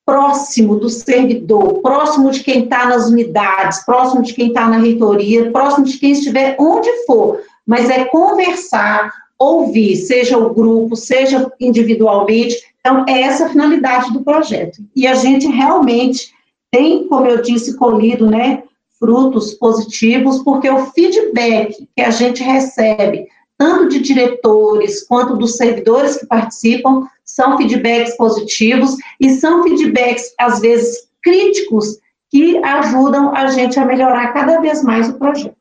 próximo 0.05 0.75
do 0.75 0.89
servidor, 0.91 1.81
próximo 1.83 2.33
de 2.33 2.43
quem 2.43 2.65
está 2.65 2.87
nas 2.87 3.07
unidades, 3.07 3.85
próximo 3.85 4.23
de 4.23 4.35
quem 4.35 4.49
está 4.49 4.67
na 4.67 4.79
reitoria, 4.79 5.53
próximo 5.53 5.85
de 5.85 5.99
quem 5.99 6.13
estiver 6.13 6.57
onde 6.59 6.91
for, 7.07 7.41
mas 7.65 7.89
é 7.89 8.07
conversar, 8.07 9.13
ouvir, 9.39 9.95
seja 9.95 10.37
o 10.37 10.53
grupo, 10.53 10.97
seja 10.97 11.49
individualmente. 11.61 12.57
Então, 12.81 13.05
é 13.09 13.21
essa 13.21 13.47
a 13.47 13.49
finalidade 13.51 14.13
do 14.13 14.25
projeto. 14.25 14.83
E 14.97 15.07
a 15.07 15.15
gente 15.15 15.47
realmente 15.47 16.33
tem, 16.73 17.07
como 17.07 17.27
eu 17.27 17.41
disse, 17.41 17.77
colhido, 17.77 18.29
né, 18.29 18.65
frutos 18.99 19.55
positivos, 19.55 20.43
porque 20.43 20.69
o 20.69 20.87
feedback 20.87 21.87
que 21.95 22.03
a 22.03 22.11
gente 22.11 22.43
recebe, 22.43 23.29
tanto 23.59 23.88
de 23.88 23.99
diretores 23.99 25.05
quanto 25.07 25.37
dos 25.37 25.57
servidores 25.57 26.16
que 26.16 26.27
participam, 26.27 27.07
são 27.25 27.59
feedbacks 27.59 28.16
positivos 28.16 28.97
e 29.21 29.31
são 29.31 29.64
feedbacks, 29.64 30.33
às 30.38 30.61
vezes, 30.61 31.09
críticos, 31.23 31.99
que 32.31 32.57
ajudam 32.64 33.35
a 33.35 33.49
gente 33.49 33.79
a 33.79 33.85
melhorar 33.85 34.33
cada 34.33 34.61
vez 34.61 34.83
mais 34.83 35.09
o 35.09 35.14
projeto. 35.14 35.57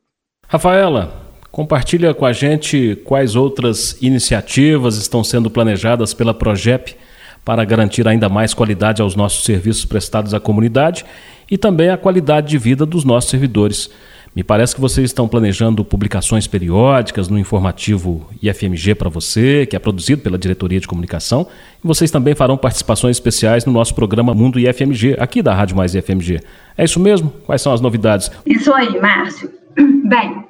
Rafaela, 0.46 1.26
compartilha 1.50 2.14
com 2.14 2.24
a 2.24 2.32
gente 2.32 2.96
quais 3.04 3.34
outras 3.34 4.00
iniciativas 4.00 4.96
estão 4.96 5.24
sendo 5.24 5.50
planejadas 5.50 6.14
pela 6.14 6.32
Progep 6.32 6.96
para 7.44 7.64
garantir 7.64 8.06
ainda 8.06 8.28
mais 8.28 8.54
qualidade 8.54 9.00
aos 9.02 9.16
nossos 9.16 9.44
serviços 9.44 9.84
prestados 9.84 10.34
à 10.34 10.40
comunidade 10.40 11.04
e 11.50 11.56
também 11.56 11.88
a 11.88 11.96
qualidade 11.96 12.48
de 12.48 12.58
vida 12.58 12.84
dos 12.84 13.04
nossos 13.04 13.30
servidores. 13.30 13.90
Me 14.38 14.44
parece 14.44 14.72
que 14.72 14.80
vocês 14.80 15.06
estão 15.06 15.26
planejando 15.26 15.84
publicações 15.84 16.46
periódicas 16.46 17.26
no 17.26 17.36
informativo 17.40 18.24
IFMG 18.40 18.94
para 18.94 19.08
você, 19.08 19.66
que 19.66 19.74
é 19.74 19.80
produzido 19.80 20.22
pela 20.22 20.38
Diretoria 20.38 20.78
de 20.78 20.86
Comunicação, 20.86 21.48
e 21.82 21.84
vocês 21.84 22.08
também 22.08 22.36
farão 22.36 22.56
participações 22.56 23.16
especiais 23.16 23.64
no 23.64 23.72
nosso 23.72 23.96
programa 23.96 24.32
Mundo 24.34 24.60
IFMG, 24.60 25.16
aqui 25.18 25.42
da 25.42 25.52
Rádio 25.52 25.76
Mais 25.76 25.92
IFMG. 25.92 26.40
É 26.76 26.84
isso 26.84 27.00
mesmo? 27.00 27.30
Quais 27.46 27.60
são 27.60 27.72
as 27.72 27.80
novidades? 27.80 28.30
Isso 28.46 28.72
aí, 28.72 29.00
Márcio. 29.00 29.50
Bem, 30.06 30.44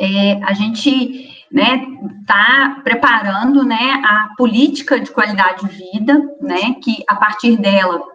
é, 0.00 0.42
a 0.42 0.52
gente 0.52 1.44
né, 1.52 1.86
está 2.20 2.80
preparando 2.82 3.62
né, 3.62 4.02
a 4.04 4.30
política 4.36 4.98
de 4.98 5.12
qualidade 5.12 5.68
de 5.68 5.92
vida, 5.92 6.20
né, 6.42 6.74
que 6.82 7.04
a 7.06 7.14
partir 7.14 7.56
dela 7.58 8.13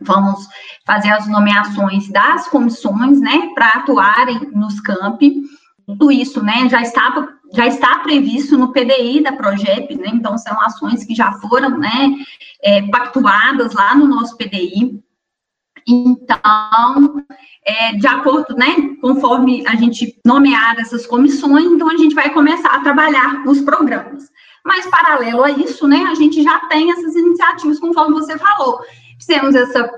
vamos 0.00 0.46
fazer 0.86 1.10
as 1.10 1.28
nomeações 1.28 2.08
das 2.10 2.48
comissões, 2.48 3.20
né, 3.20 3.50
para 3.54 3.68
atuarem 3.68 4.50
nos 4.52 4.80
campi. 4.80 5.42
Tudo 5.86 6.10
isso, 6.10 6.42
né, 6.42 6.68
já 6.68 6.80
estava 6.80 7.28
já 7.52 7.66
está 7.68 8.00
previsto 8.00 8.58
no 8.58 8.72
PDI 8.72 9.22
da 9.22 9.32
Progep, 9.32 9.94
né, 9.96 10.10
então 10.12 10.36
são 10.36 10.60
ações 10.60 11.04
que 11.04 11.14
já 11.14 11.32
foram, 11.34 11.78
né, 11.78 12.14
é, 12.62 12.82
pactuadas 12.88 13.72
lá 13.74 13.94
no 13.94 14.06
nosso 14.06 14.36
PDI. 14.36 15.00
Então, 15.86 17.24
é, 17.64 17.92
de 17.92 18.06
acordo, 18.06 18.54
né, 18.56 18.96
conforme 19.00 19.66
a 19.66 19.76
gente 19.76 20.18
nomear 20.24 20.78
essas 20.78 21.06
comissões, 21.06 21.66
então 21.66 21.88
a 21.88 21.96
gente 21.96 22.14
vai 22.14 22.30
começar 22.30 22.70
a 22.70 22.80
trabalhar 22.80 23.44
os 23.46 23.60
programas. 23.60 24.30
Mas, 24.64 24.86
paralelo 24.86 25.44
a 25.44 25.50
isso, 25.50 25.86
né, 25.86 26.06
a 26.10 26.14
gente 26.14 26.42
já 26.42 26.58
tem 26.68 26.90
essas 26.90 27.14
iniciativas, 27.14 27.78
conforme 27.78 28.14
você 28.14 28.38
falou. 28.38 28.80
Fizemos 29.24 29.54
essa 29.54 29.90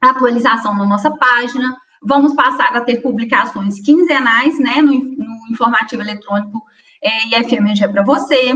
atualização 0.00 0.74
na 0.74 0.84
nossa 0.84 1.10
página, 1.10 1.76
vamos 2.02 2.34
passar 2.34 2.76
a 2.76 2.80
ter 2.80 3.00
publicações 3.00 3.80
quinzenais, 3.80 4.58
né, 4.58 4.82
no, 4.82 4.92
no 4.92 5.48
informativo 5.50 6.02
eletrônico 6.02 6.62
é, 7.02 7.38
IFMG 7.40 7.88
para 7.88 8.02
você. 8.02 8.52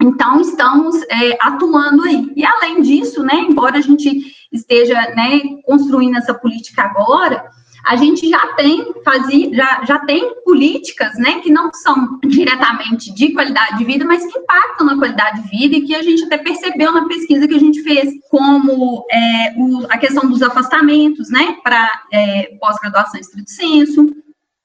Então, 0.00 0.40
estamos 0.40 0.96
é, 1.02 1.36
atuando 1.40 2.02
aí. 2.04 2.32
E, 2.34 2.44
além 2.44 2.82
disso, 2.82 3.22
né, 3.22 3.34
embora 3.34 3.78
a 3.78 3.82
gente 3.82 4.34
esteja 4.52 4.94
né, 5.14 5.40
construindo 5.64 6.16
essa 6.16 6.34
política 6.34 6.82
agora, 6.82 7.44
a 7.84 7.96
gente 7.96 8.28
já 8.28 8.54
tem 8.54 8.94
fazia, 9.04 9.54
já, 9.54 9.84
já 9.84 9.98
tem 10.00 10.34
políticas 10.42 11.12
né, 11.18 11.40
que 11.40 11.50
não 11.50 11.70
são 11.72 12.18
diretamente 12.24 13.12
de 13.12 13.32
qualidade 13.32 13.78
de 13.78 13.84
vida, 13.84 14.04
mas 14.04 14.24
que 14.24 14.38
impactam 14.38 14.86
na 14.86 14.96
qualidade 14.96 15.42
de 15.42 15.48
vida 15.50 15.76
e 15.76 15.82
que 15.82 15.94
a 15.94 16.02
gente 16.02 16.24
até 16.24 16.38
percebeu 16.38 16.92
na 16.92 17.06
pesquisa 17.06 17.46
que 17.46 17.54
a 17.54 17.60
gente 17.60 17.82
fez, 17.82 18.10
como 18.30 19.04
é, 19.10 19.54
o, 19.58 19.86
a 19.90 19.98
questão 19.98 20.28
dos 20.28 20.42
afastamentos 20.42 21.30
né, 21.30 21.56
para 21.62 21.90
é, 22.10 22.56
pós-graduação 22.58 23.20
estrito 23.20 23.50
senso, 23.50 24.16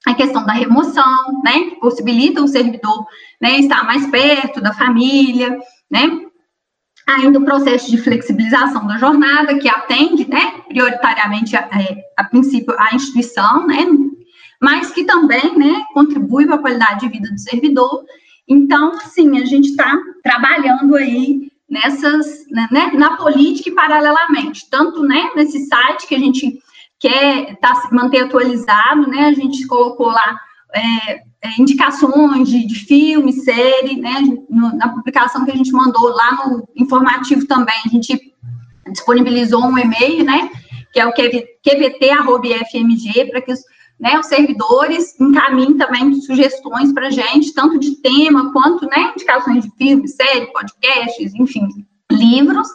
a 0.08 0.13
questão 0.13 0.45
da 0.45 0.53
remoção, 0.53 1.41
né, 1.43 1.71
que 1.71 1.75
possibilita 1.82 2.41
o 2.41 2.47
servidor 2.47 3.05
né, 3.41 3.60
estar 3.60 3.84
mais 3.84 4.08
perto 4.08 4.62
da 4.62 4.73
família, 4.73 5.60
né, 5.91 6.29
ainda 7.19 7.39
o 7.39 7.45
processo 7.45 7.89
de 7.89 7.97
flexibilização 7.97 8.88
da 8.88 8.97
jornada, 8.97 9.58
que 9.58 9.69
atende, 9.69 10.27
né, 10.29 10.53
prioritariamente, 10.67 11.55
a, 11.55 11.62
é, 11.62 12.03
a 12.17 12.23
princípio, 12.23 12.75
a 12.77 12.95
instituição, 12.95 13.67
né, 13.67 13.86
mas 14.62 14.91
que 14.91 15.03
também, 15.03 15.58
né, 15.58 15.84
contribui 15.93 16.45
para 16.45 16.55
a 16.55 16.60
qualidade 16.60 17.01
de 17.01 17.10
vida 17.10 17.29
do 17.32 17.39
servidor. 17.39 18.03
Então, 18.47 18.99
sim, 18.99 19.39
a 19.39 19.45
gente 19.45 19.69
está 19.69 19.97
trabalhando 20.23 20.95
aí 20.95 21.49
nessas, 21.69 22.45
né, 22.49 22.67
né, 22.71 22.91
na 22.95 23.15
política 23.15 23.69
e 23.69 23.75
paralelamente, 23.75 24.69
tanto, 24.69 25.03
né, 25.03 25.29
nesse 25.36 25.65
site 25.67 26.08
que 26.08 26.15
a 26.15 26.19
gente 26.19 26.60
quer 26.99 27.55
tá, 27.62 27.89
manter 27.91 28.23
atualizado, 28.23 29.08
né, 29.08 29.25
a 29.25 29.34
gente 29.34 29.65
colocou 29.67 30.08
lá 30.08 30.38
é, 30.73 31.13
é, 31.41 31.60
indicações 31.60 32.49
de, 32.49 32.65
de 32.65 32.75
filme, 32.75 33.34
série, 33.34 33.95
né? 33.99 34.21
No, 34.49 34.75
na 34.75 34.89
publicação 34.89 35.45
que 35.45 35.51
a 35.51 35.55
gente 35.55 35.71
mandou 35.71 36.10
lá 36.10 36.47
no 36.47 36.67
informativo 36.75 37.45
também, 37.47 37.75
a 37.86 37.89
gente 37.89 38.34
disponibilizou 38.91 39.63
um 39.63 39.77
e-mail, 39.77 40.23
né? 40.23 40.49
Que 40.93 40.99
é 40.99 41.05
o 41.05 41.13
qvt.fmg, 41.13 42.05
para 43.29 43.41
que 43.41 43.53
os, 43.53 43.60
né, 43.99 44.17
os 44.19 44.27
servidores 44.27 45.19
encaminhem 45.19 45.77
também 45.77 46.21
sugestões 46.21 46.93
para 46.93 47.08
a 47.08 47.12
gente, 47.12 47.53
tanto 47.53 47.77
de 47.79 47.95
tema 47.97 48.51
quanto 48.51 48.86
né, 48.88 49.12
indicações 49.15 49.63
de 49.63 49.71
filmes, 49.77 50.15
séries, 50.15 50.51
podcasts, 50.51 51.34
enfim, 51.36 51.67
livros. 52.12 52.67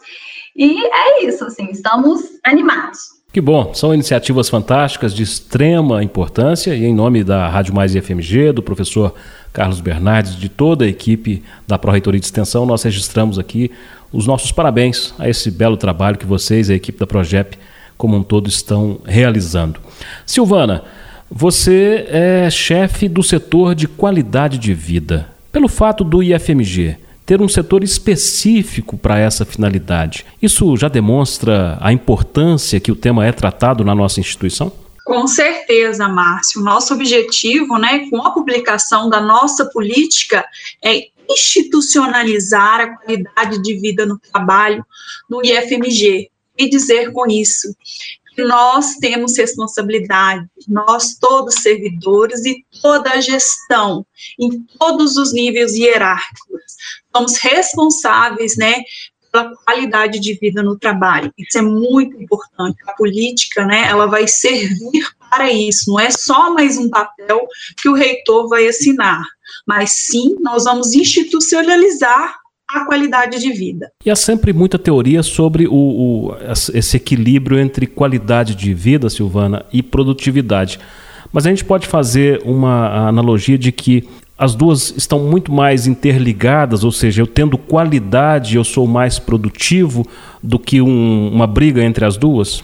E 0.55 0.85
é 0.85 1.27
isso, 1.27 1.45
assim, 1.45 1.69
estamos 1.71 2.23
animados. 2.45 3.14
Que 3.35 3.41
bom, 3.41 3.75
são 3.75 3.93
iniciativas 3.93 4.49
fantásticas 4.49 5.13
de 5.13 5.25
extrema 5.25 6.05
importância 6.05 6.73
e 6.73 6.85
em 6.85 6.95
nome 6.95 7.25
da 7.25 7.49
Rádio 7.49 7.75
Mais 7.75 7.93
e 7.93 8.01
FMG, 8.01 8.53
do 8.53 8.63
professor 8.63 9.13
Carlos 9.53 9.81
Bernardes, 9.81 10.37
de 10.37 10.49
toda 10.49 10.85
a 10.85 10.89
equipe 10.89 11.43
da 11.67 11.77
Pró-Reitoria 11.77 12.21
de 12.21 12.27
Extensão, 12.27 12.65
nós 12.65 12.85
registramos 12.85 13.37
aqui 13.37 13.73
os 14.13 14.25
nossos 14.25 14.53
parabéns 14.53 15.13
a 15.19 15.29
esse 15.29 15.51
belo 15.51 15.77
trabalho 15.77 16.17
que 16.17 16.25
vocês, 16.25 16.71
a 16.71 16.75
equipe 16.75 16.97
da 16.97 17.09
Progep, 17.09 17.59
como 17.99 18.17
um 18.17 18.23
todo, 18.23 18.49
estão 18.49 19.01
realizando. 19.05 19.81
Silvana, 20.25 20.85
você 21.29 22.07
é 22.09 22.49
chefe 22.51 23.09
do 23.09 23.25
setor 23.25 23.75
de 23.75 23.89
qualidade 23.89 24.59
de 24.59 24.73
vida. 24.73 25.27
Pelo 25.51 25.67
fato 25.67 26.05
do 26.05 26.23
IFMG 26.23 26.99
ter 27.25 27.41
um 27.41 27.49
setor 27.49 27.83
específico 27.83 28.97
para 28.97 29.19
essa 29.19 29.45
finalidade, 29.45 30.27
isso 30.43 30.77
já 30.77 30.89
demonstra 30.89 31.79
a 31.81 31.93
importância 31.93 32.81
que 32.81 32.93
o 32.93 32.97
tema 32.97 33.27
é 33.27 33.33
tratado 33.33 33.85
na 33.85 33.95
nossa 33.95 34.21
instituição? 34.21 34.73
Com 35.05 35.27
certeza, 35.27 36.09
Márcio. 36.09 36.63
Nosso 36.63 36.95
objetivo, 36.95 37.79
né, 37.79 38.09
com 38.09 38.23
a 38.23 38.31
publicação 38.31 39.09
da 39.11 39.21
nossa 39.21 39.67
política, 39.67 40.45
é 40.83 41.09
institucionalizar 41.29 42.81
a 42.81 42.97
qualidade 42.97 43.63
de 43.63 43.75
vida 43.79 44.07
no 44.07 44.19
trabalho 44.19 44.85
no 45.29 45.45
IFMG. 45.45 46.31
E 46.57 46.69
dizer 46.69 47.11
com 47.11 47.27
isso 47.27 47.75
nós 48.43 48.97
temos 48.97 49.37
responsabilidade, 49.37 50.47
nós 50.67 51.17
todos 51.21 51.57
servidores 51.57 52.45
e 52.45 52.65
toda 52.83 53.11
a 53.11 53.21
gestão, 53.21 54.07
em 54.39 54.63
todos 54.79 55.17
os 55.17 55.33
níveis 55.33 55.75
hierárquicos, 55.75 56.63
somos 57.15 57.37
responsáveis, 57.37 58.57
né, 58.57 58.83
pela 59.31 59.53
qualidade 59.65 60.21
de 60.21 60.35
vida 60.35 60.63
no 60.63 60.79
trabalho. 60.79 61.33
Isso 61.37 61.59
é 61.59 61.63
muito 61.63 62.21
importante. 62.23 62.79
A 62.87 62.93
política, 62.93 63.67
né, 63.67 63.89
ela 63.89 64.07
vai 64.07 64.29
servir 64.29 65.05
para 65.29 65.51
isso. 65.51 65.91
Não 65.91 65.99
é 65.99 66.11
só 66.11 66.55
mais 66.55 66.79
um 66.79 66.89
papel 66.89 67.45
que 67.83 67.89
o 67.89 67.95
reitor 67.95 68.49
vai 68.49 68.69
assinar, 68.69 69.25
mas 69.67 69.93
sim 70.07 70.37
nós 70.41 70.65
vamos 70.65 70.95
institucionalizar 70.95 72.37
a 72.75 72.85
qualidade 72.85 73.39
de 73.39 73.53
vida. 73.53 73.91
E 74.05 74.11
há 74.11 74.17
sempre 74.17 74.53
muita 74.53 74.79
teoria 74.79 75.23
sobre 75.23 75.67
o, 75.67 75.73
o, 75.73 76.37
esse 76.75 76.97
equilíbrio 76.97 77.59
entre 77.59 77.87
qualidade 77.87 78.55
de 78.55 78.75
vida, 78.75 79.09
Silvana, 79.09 79.65
e 79.73 79.83
produtividade. 79.83 80.79
Mas 81.33 81.47
a 81.47 81.51
gente 81.51 81.65
pode 81.65 81.87
fazer 81.87 82.43
uma 82.45 83.09
analogia 83.09 83.59
de 83.59 83.73
que 83.73 84.09
as 84.37 84.55
duas 84.55 84.93
estão 84.97 85.21
muito 85.21 85.53
mais 85.53 85.87
interligadas, 85.87 86.83
ou 86.83 86.91
seja, 86.91 87.23
eu 87.23 87.27
tendo 87.27 87.57
qualidade, 87.57 88.57
eu 88.57 88.65
sou 88.65 88.87
mais 88.87 89.19
produtivo 89.19 90.07
do 90.43 90.59
que 90.59 90.81
um, 90.81 91.31
uma 91.33 91.47
briga 91.47 91.83
entre 91.83 92.05
as 92.05 92.17
duas? 92.17 92.63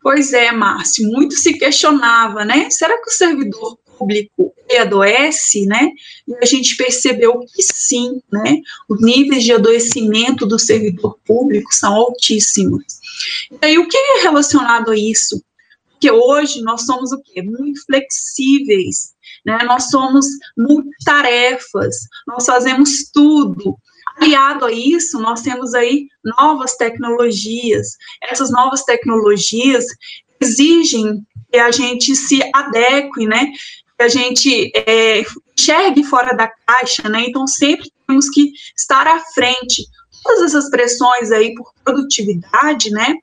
Pois 0.00 0.32
é, 0.32 0.52
Márcio, 0.52 1.06
muito 1.08 1.34
se 1.34 1.54
questionava, 1.58 2.44
né? 2.44 2.70
Será 2.70 2.96
que 3.02 3.10
o 3.10 3.12
servidor 3.12 3.76
público 3.98 4.54
adoece, 4.78 5.66
né? 5.66 5.90
E 6.26 6.34
a 6.40 6.44
gente 6.44 6.76
percebeu 6.76 7.40
que 7.40 7.62
sim, 7.62 8.20
né? 8.32 8.60
Os 8.88 9.00
níveis 9.00 9.44
de 9.44 9.52
adoecimento 9.52 10.46
do 10.46 10.58
servidor 10.58 11.18
público 11.24 11.72
são 11.72 11.94
altíssimos. 11.94 12.84
E 13.50 13.66
aí, 13.66 13.78
o 13.78 13.88
que 13.88 13.96
é 13.96 14.22
relacionado 14.22 14.90
a 14.90 14.96
isso? 14.96 15.42
Porque 15.92 16.10
hoje 16.10 16.62
nós 16.62 16.84
somos 16.84 17.12
o 17.12 17.20
quê? 17.22 17.42
Muito 17.42 17.84
flexíveis, 17.84 19.14
né? 19.44 19.58
Nós 19.64 19.90
somos 19.90 20.26
multitarefas, 20.56 21.96
nós 22.26 22.46
fazemos 22.46 23.10
tudo. 23.12 23.76
Aliado 24.20 24.64
a 24.64 24.72
isso, 24.72 25.18
nós 25.20 25.42
temos 25.42 25.74
aí 25.74 26.08
novas 26.24 26.76
tecnologias. 26.76 27.96
Essas 28.22 28.50
novas 28.50 28.82
tecnologias 28.84 29.84
exigem 30.40 31.24
que 31.50 31.58
a 31.58 31.70
gente 31.70 32.14
se 32.14 32.40
adeque, 32.52 33.26
né? 33.26 33.52
Que 33.98 34.04
a 34.04 34.08
gente 34.08 34.70
é, 34.74 35.24
enxergue 35.58 36.04
fora 36.04 36.34
da 36.34 36.48
caixa, 36.48 37.08
né? 37.08 37.24
Então, 37.26 37.46
sempre 37.46 37.90
temos 38.06 38.30
que 38.30 38.52
estar 38.76 39.06
à 39.06 39.20
frente. 39.34 39.86
Todas 40.22 40.42
essas 40.54 40.70
pressões 40.70 41.32
aí 41.32 41.54
por 41.54 41.72
produtividade, 41.84 42.90
né? 42.90 43.16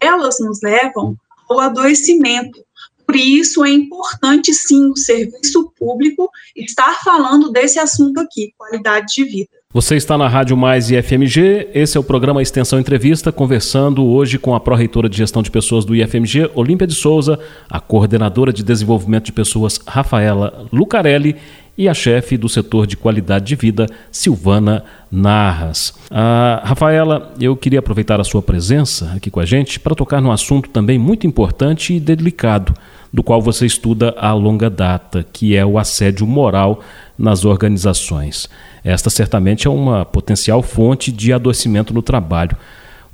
Elas 0.00 0.38
nos 0.38 0.60
levam 0.62 1.16
ao 1.48 1.60
adoecimento. 1.60 2.62
Por 3.06 3.16
isso 3.16 3.64
é 3.64 3.70
importante 3.70 4.52
sim 4.52 4.90
o 4.90 4.96
serviço 4.96 5.72
público 5.78 6.30
estar 6.54 7.02
falando 7.02 7.50
desse 7.50 7.78
assunto 7.78 8.20
aqui, 8.20 8.52
qualidade 8.58 9.14
de 9.14 9.24
vida. 9.24 9.57
Você 9.70 9.96
está 9.96 10.16
na 10.16 10.26
Rádio 10.26 10.56
Mais 10.56 10.90
IFMG, 10.90 11.68
esse 11.74 11.98
é 11.98 12.00
o 12.00 12.02
programa 12.02 12.40
Extensão 12.40 12.80
Entrevista, 12.80 13.30
conversando 13.30 14.02
hoje 14.02 14.38
com 14.38 14.54
a 14.54 14.60
pró-reitora 14.60 15.10
de 15.10 15.18
Gestão 15.18 15.42
de 15.42 15.50
Pessoas 15.50 15.84
do 15.84 15.94
IFMG, 15.94 16.50
Olímpia 16.54 16.86
de 16.86 16.94
Souza, 16.94 17.38
a 17.68 17.78
coordenadora 17.78 18.50
de 18.50 18.64
Desenvolvimento 18.64 19.26
de 19.26 19.32
Pessoas, 19.32 19.78
Rafaela 19.86 20.66
Lucarelli, 20.72 21.36
e 21.76 21.86
a 21.86 21.92
chefe 21.92 22.38
do 22.38 22.48
setor 22.48 22.86
de 22.86 22.96
qualidade 22.96 23.44
de 23.44 23.54
vida, 23.54 23.86
Silvana 24.10 24.84
Narras. 25.12 25.94
Ah, 26.10 26.62
Rafaela, 26.64 27.32
eu 27.38 27.54
queria 27.54 27.78
aproveitar 27.78 28.18
a 28.20 28.24
sua 28.24 28.42
presença 28.42 29.12
aqui 29.14 29.30
com 29.30 29.38
a 29.38 29.44
gente 29.44 29.78
para 29.78 29.94
tocar 29.94 30.20
num 30.20 30.32
assunto 30.32 30.70
também 30.70 30.98
muito 30.98 31.26
importante 31.26 31.94
e 31.94 32.00
delicado 32.00 32.74
do 33.12 33.22
qual 33.22 33.40
você 33.40 33.64
estuda 33.64 34.14
a 34.18 34.32
longa 34.32 34.68
data, 34.68 35.24
que 35.32 35.54
é 35.54 35.64
o 35.64 35.78
assédio 35.78 36.26
moral 36.26 36.80
nas 37.16 37.44
organizações. 37.44 38.48
Esta 38.88 39.10
certamente 39.10 39.66
é 39.66 39.70
uma 39.70 40.06
potencial 40.06 40.62
fonte 40.62 41.12
de 41.12 41.30
adoecimento 41.30 41.92
no 41.92 42.00
trabalho. 42.00 42.56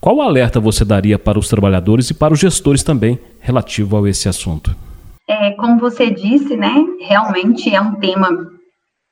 Qual 0.01 0.21
alerta 0.21 0.61
você 0.61 0.85
daria 0.85 1.19
para 1.19 1.37
os 1.37 1.49
trabalhadores 1.49 2.11
e 2.11 2.15
para 2.15 2.33
os 2.33 2.39
gestores 2.39 2.85
também 2.85 3.19
relativo 3.41 3.97
a 3.97 4.09
esse 4.09 4.29
assunto? 4.29 4.73
É, 5.29 5.51
como 5.55 5.81
você 5.81 6.13
disse, 6.13 6.57
né, 6.57 6.73
realmente 7.01 7.75
é 7.75 7.81
um 7.81 7.97
tema 7.97 8.53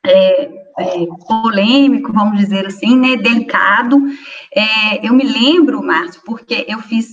é, 0.07 0.43
é, 0.45 1.07
polêmico, 1.27 2.13
vamos 2.13 2.39
dizer 2.39 2.65
assim, 2.65 2.97
né, 2.97 3.17
delicado. 3.17 4.01
É, 4.55 5.05
eu 5.05 5.13
me 5.15 5.25
lembro, 5.25 5.83
Márcio, 5.83 6.23
porque 6.25 6.65
eu 6.69 6.79
fiz 6.79 7.09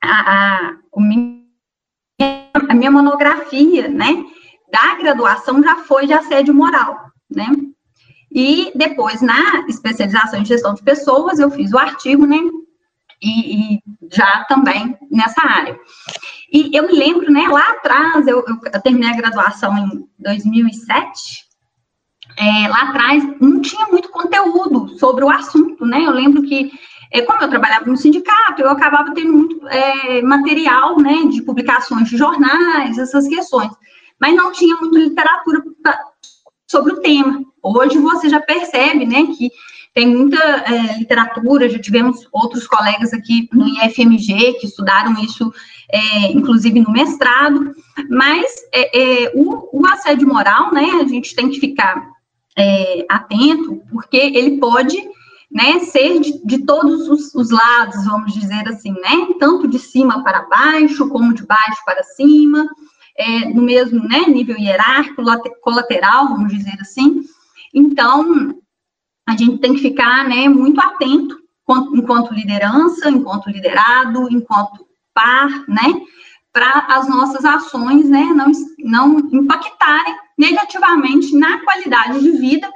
a, 0.00 0.08
a, 0.08 0.76
a 2.68 2.74
minha 2.76 2.90
monografia, 2.92 3.88
né, 3.88 4.24
da 4.70 4.94
graduação 5.00 5.60
já 5.60 5.78
foi 5.78 6.06
de 6.06 6.12
assédio 6.12 6.54
moral, 6.54 6.96
né? 7.28 7.46
E 8.32 8.70
depois, 8.74 9.20
na 9.20 9.64
especialização 9.68 10.40
em 10.40 10.44
gestão 10.44 10.74
de 10.74 10.82
pessoas, 10.82 11.38
eu 11.38 11.50
fiz 11.50 11.72
o 11.72 11.78
artigo, 11.78 12.26
né? 12.26 12.38
E, 13.22 13.74
e 13.74 13.82
já 14.10 14.44
também 14.44 14.96
nessa 15.10 15.42
área. 15.44 15.78
E 16.52 16.76
eu 16.76 16.86
me 16.86 16.92
lembro, 16.92 17.30
né, 17.30 17.46
lá 17.48 17.72
atrás, 17.72 18.26
eu, 18.26 18.38
eu, 18.46 18.56
eu 18.72 18.82
terminei 18.82 19.10
a 19.10 19.16
graduação 19.16 19.76
em 19.76 20.08
2007, 20.18 21.44
é, 22.36 22.68
lá 22.68 22.82
atrás 22.82 23.22
não 23.40 23.60
tinha 23.60 23.86
muito 23.86 24.08
conteúdo 24.10 24.98
sobre 24.98 25.24
o 25.24 25.30
assunto, 25.30 25.84
né? 25.84 26.02
Eu 26.02 26.12
lembro 26.12 26.42
que 26.42 26.72
é, 27.12 27.22
como 27.22 27.42
eu 27.42 27.50
trabalhava 27.50 27.86
no 27.86 27.96
sindicato, 27.96 28.62
eu 28.62 28.70
acabava 28.70 29.12
tendo 29.12 29.32
muito 29.32 29.68
é, 29.68 30.22
material, 30.22 30.98
né, 30.98 31.24
de 31.30 31.42
publicações 31.42 32.08
de 32.08 32.16
jornais, 32.16 32.98
essas 32.98 33.26
questões, 33.26 33.70
mas 34.20 34.34
não 34.34 34.52
tinha 34.52 34.76
muita 34.76 34.98
literatura 34.98 35.62
sobre 36.70 36.92
o 36.92 37.00
tema. 37.00 37.44
Hoje 37.60 37.98
você 37.98 38.28
já 38.28 38.40
percebe, 38.40 39.04
né, 39.04 39.26
que 39.36 39.50
tem 39.92 40.06
muita 40.06 40.38
é, 40.38 40.98
literatura, 40.98 41.68
já 41.68 41.80
tivemos 41.80 42.28
outros 42.32 42.64
colegas 42.64 43.12
aqui 43.12 43.48
no 43.52 43.66
IFMG 43.66 44.54
que 44.54 44.66
estudaram 44.66 45.12
isso, 45.20 45.52
é, 45.90 46.30
inclusive 46.30 46.80
no 46.80 46.92
mestrado, 46.92 47.74
mas 48.08 48.46
é, 48.72 49.24
é, 49.24 49.32
o, 49.34 49.80
o, 49.80 49.86
assédio 49.88 50.28
moral, 50.28 50.72
né, 50.72 50.88
a 51.02 51.08
gente 51.08 51.34
tem 51.34 51.50
que 51.50 51.58
ficar 51.58 52.06
é, 52.56 53.04
atento, 53.08 53.82
porque 53.90 54.16
ele 54.16 54.58
pode 54.58 54.96
né, 55.50 55.80
ser 55.80 56.20
de, 56.20 56.40
de 56.46 56.58
todos 56.58 57.08
os, 57.08 57.34
os, 57.34 57.50
lados, 57.50 58.04
vamos 58.04 58.32
dizer 58.32 58.68
assim, 58.68 58.92
né, 58.92 59.26
tanto 59.40 59.66
de 59.66 59.80
cima 59.80 60.22
para 60.22 60.42
baixo, 60.42 61.08
como 61.08 61.34
de 61.34 61.44
baixo 61.44 61.84
para 61.84 62.04
cima, 62.04 62.64
é, 63.20 63.44
no 63.52 63.62
mesmo 63.62 64.02
né, 64.08 64.20
nível 64.20 64.56
hierárquico, 64.58 65.22
colateral, 65.60 66.28
vamos 66.28 66.52
dizer 66.52 66.76
assim. 66.80 67.22
Então, 67.74 68.54
a 69.28 69.36
gente 69.36 69.58
tem 69.58 69.74
que 69.74 69.82
ficar 69.82 70.26
né, 70.26 70.48
muito 70.48 70.80
atento 70.80 71.38
enquanto 71.94 72.34
liderança, 72.34 73.08
enquanto 73.10 73.50
liderado, 73.50 74.26
enquanto 74.32 74.86
par, 75.14 75.48
né, 75.68 76.00
para 76.52 76.86
as 76.88 77.08
nossas 77.08 77.44
ações, 77.44 78.08
né, 78.08 78.24
não, 78.34 78.50
não 78.78 79.18
impactarem 79.32 80.16
negativamente 80.36 81.36
na 81.36 81.62
qualidade 81.62 82.20
de 82.20 82.30
vida 82.32 82.68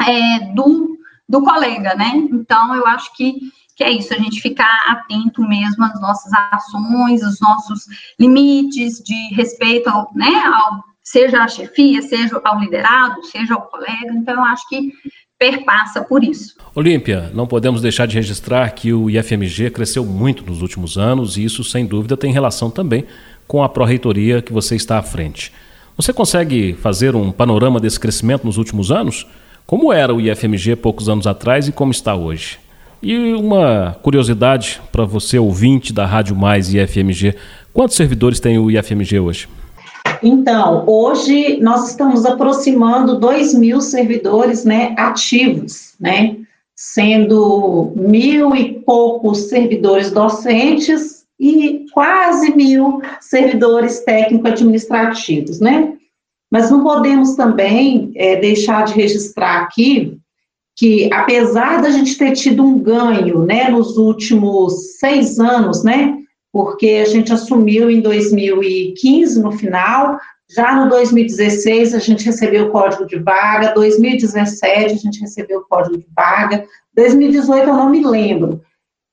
é, 0.00 0.52
do, 0.54 0.96
do 1.28 1.42
colega, 1.42 1.94
né? 1.94 2.12
Então, 2.30 2.74
eu 2.74 2.86
acho 2.86 3.12
que, 3.16 3.50
que 3.76 3.82
é 3.82 3.90
isso, 3.90 4.14
a 4.14 4.18
gente 4.18 4.40
ficar 4.40 4.84
atento 4.88 5.42
mesmo 5.42 5.84
às 5.84 6.00
nossas 6.00 6.32
ações, 6.52 7.22
os 7.22 7.40
nossos 7.40 7.84
limites 8.18 9.02
de 9.02 9.34
respeito 9.34 9.88
ao, 9.88 10.10
né, 10.14 10.42
ao, 10.44 10.84
seja 11.02 11.42
a 11.42 11.48
chefia, 11.48 12.00
seja 12.02 12.40
ao 12.44 12.60
liderado, 12.60 13.22
seja 13.24 13.54
ao 13.54 13.62
colega. 13.62 14.12
Então, 14.14 14.34
eu 14.34 14.44
acho 14.44 14.68
que 14.68 14.92
perpassa 15.38 16.02
por 16.02 16.22
isso. 16.22 16.54
Olímpia, 16.74 17.30
não 17.34 17.46
podemos 17.46 17.82
deixar 17.82 18.06
de 18.06 18.14
registrar 18.14 18.70
que 18.70 18.92
o 18.92 19.10
IFMG 19.10 19.70
cresceu 19.70 20.04
muito 20.04 20.44
nos 20.46 20.62
últimos 20.62 20.96
anos 20.96 21.36
e 21.36 21.44
isso, 21.44 21.64
sem 21.64 21.84
dúvida, 21.84 22.16
tem 22.16 22.32
relação 22.32 22.70
também 22.70 23.04
com 23.46 23.62
a 23.62 23.68
pró-reitoria 23.68 24.40
que 24.40 24.52
você 24.52 24.76
está 24.76 24.98
à 24.98 25.02
frente. 25.02 25.52
Você 25.96 26.12
consegue 26.12 26.74
fazer 26.74 27.14
um 27.14 27.30
panorama 27.30 27.78
desse 27.78 28.00
crescimento 28.00 28.44
nos 28.44 28.56
últimos 28.56 28.90
anos? 28.90 29.26
Como 29.66 29.92
era 29.92 30.14
o 30.14 30.20
IFMG 30.20 30.76
poucos 30.76 31.08
anos 31.08 31.26
atrás 31.26 31.68
e 31.68 31.72
como 31.72 31.92
está 31.92 32.14
hoje? 32.14 32.58
E 33.04 33.34
uma 33.34 33.98
curiosidade 34.02 34.80
para 34.90 35.04
você, 35.04 35.38
ouvinte 35.38 35.92
da 35.92 36.06
Rádio 36.06 36.34
Mais 36.34 36.72
e 36.72 36.78
IFMG: 36.78 37.34
quantos 37.70 37.96
servidores 37.96 38.40
tem 38.40 38.58
o 38.58 38.70
IFMG 38.70 39.20
hoje? 39.20 39.46
Então, 40.22 40.84
hoje 40.86 41.58
nós 41.60 41.90
estamos 41.90 42.24
aproximando 42.24 43.20
2 43.20 43.52
mil 43.56 43.82
servidores 43.82 44.64
né, 44.64 44.94
ativos, 44.96 45.94
né, 46.00 46.36
sendo 46.74 47.92
mil 47.94 48.56
e 48.56 48.80
poucos 48.80 49.50
servidores 49.50 50.10
docentes 50.10 51.26
e 51.38 51.84
quase 51.92 52.56
mil 52.56 53.02
servidores 53.20 54.00
técnico-administrativos, 54.00 55.60
né? 55.60 55.92
Mas 56.50 56.70
não 56.70 56.82
podemos 56.82 57.34
também 57.34 58.12
é, 58.16 58.36
deixar 58.36 58.86
de 58.86 58.94
registrar 58.94 59.60
aqui 59.60 60.18
que, 60.76 61.08
apesar 61.12 61.80
da 61.80 61.90
gente 61.90 62.18
ter 62.18 62.32
tido 62.32 62.64
um 62.64 62.78
ganho, 62.78 63.44
né, 63.44 63.68
nos 63.68 63.96
últimos 63.96 64.98
seis 64.98 65.38
anos, 65.38 65.84
né, 65.84 66.18
porque 66.52 67.02
a 67.04 67.08
gente 67.08 67.32
assumiu 67.32 67.90
em 67.90 68.00
2015, 68.00 69.40
no 69.42 69.52
final, 69.52 70.18
já 70.54 70.74
no 70.74 70.88
2016 70.88 71.94
a 71.94 71.98
gente 71.98 72.24
recebeu 72.24 72.66
o 72.66 72.70
código 72.70 73.06
de 73.06 73.18
vaga, 73.18 73.72
2017 73.74 74.94
a 74.94 74.98
gente 74.98 75.20
recebeu 75.20 75.60
o 75.60 75.64
código 75.64 75.98
de 75.98 76.06
vaga, 76.14 76.66
2018 76.94 77.68
eu 77.68 77.74
não 77.74 77.90
me 77.90 78.04
lembro. 78.04 78.60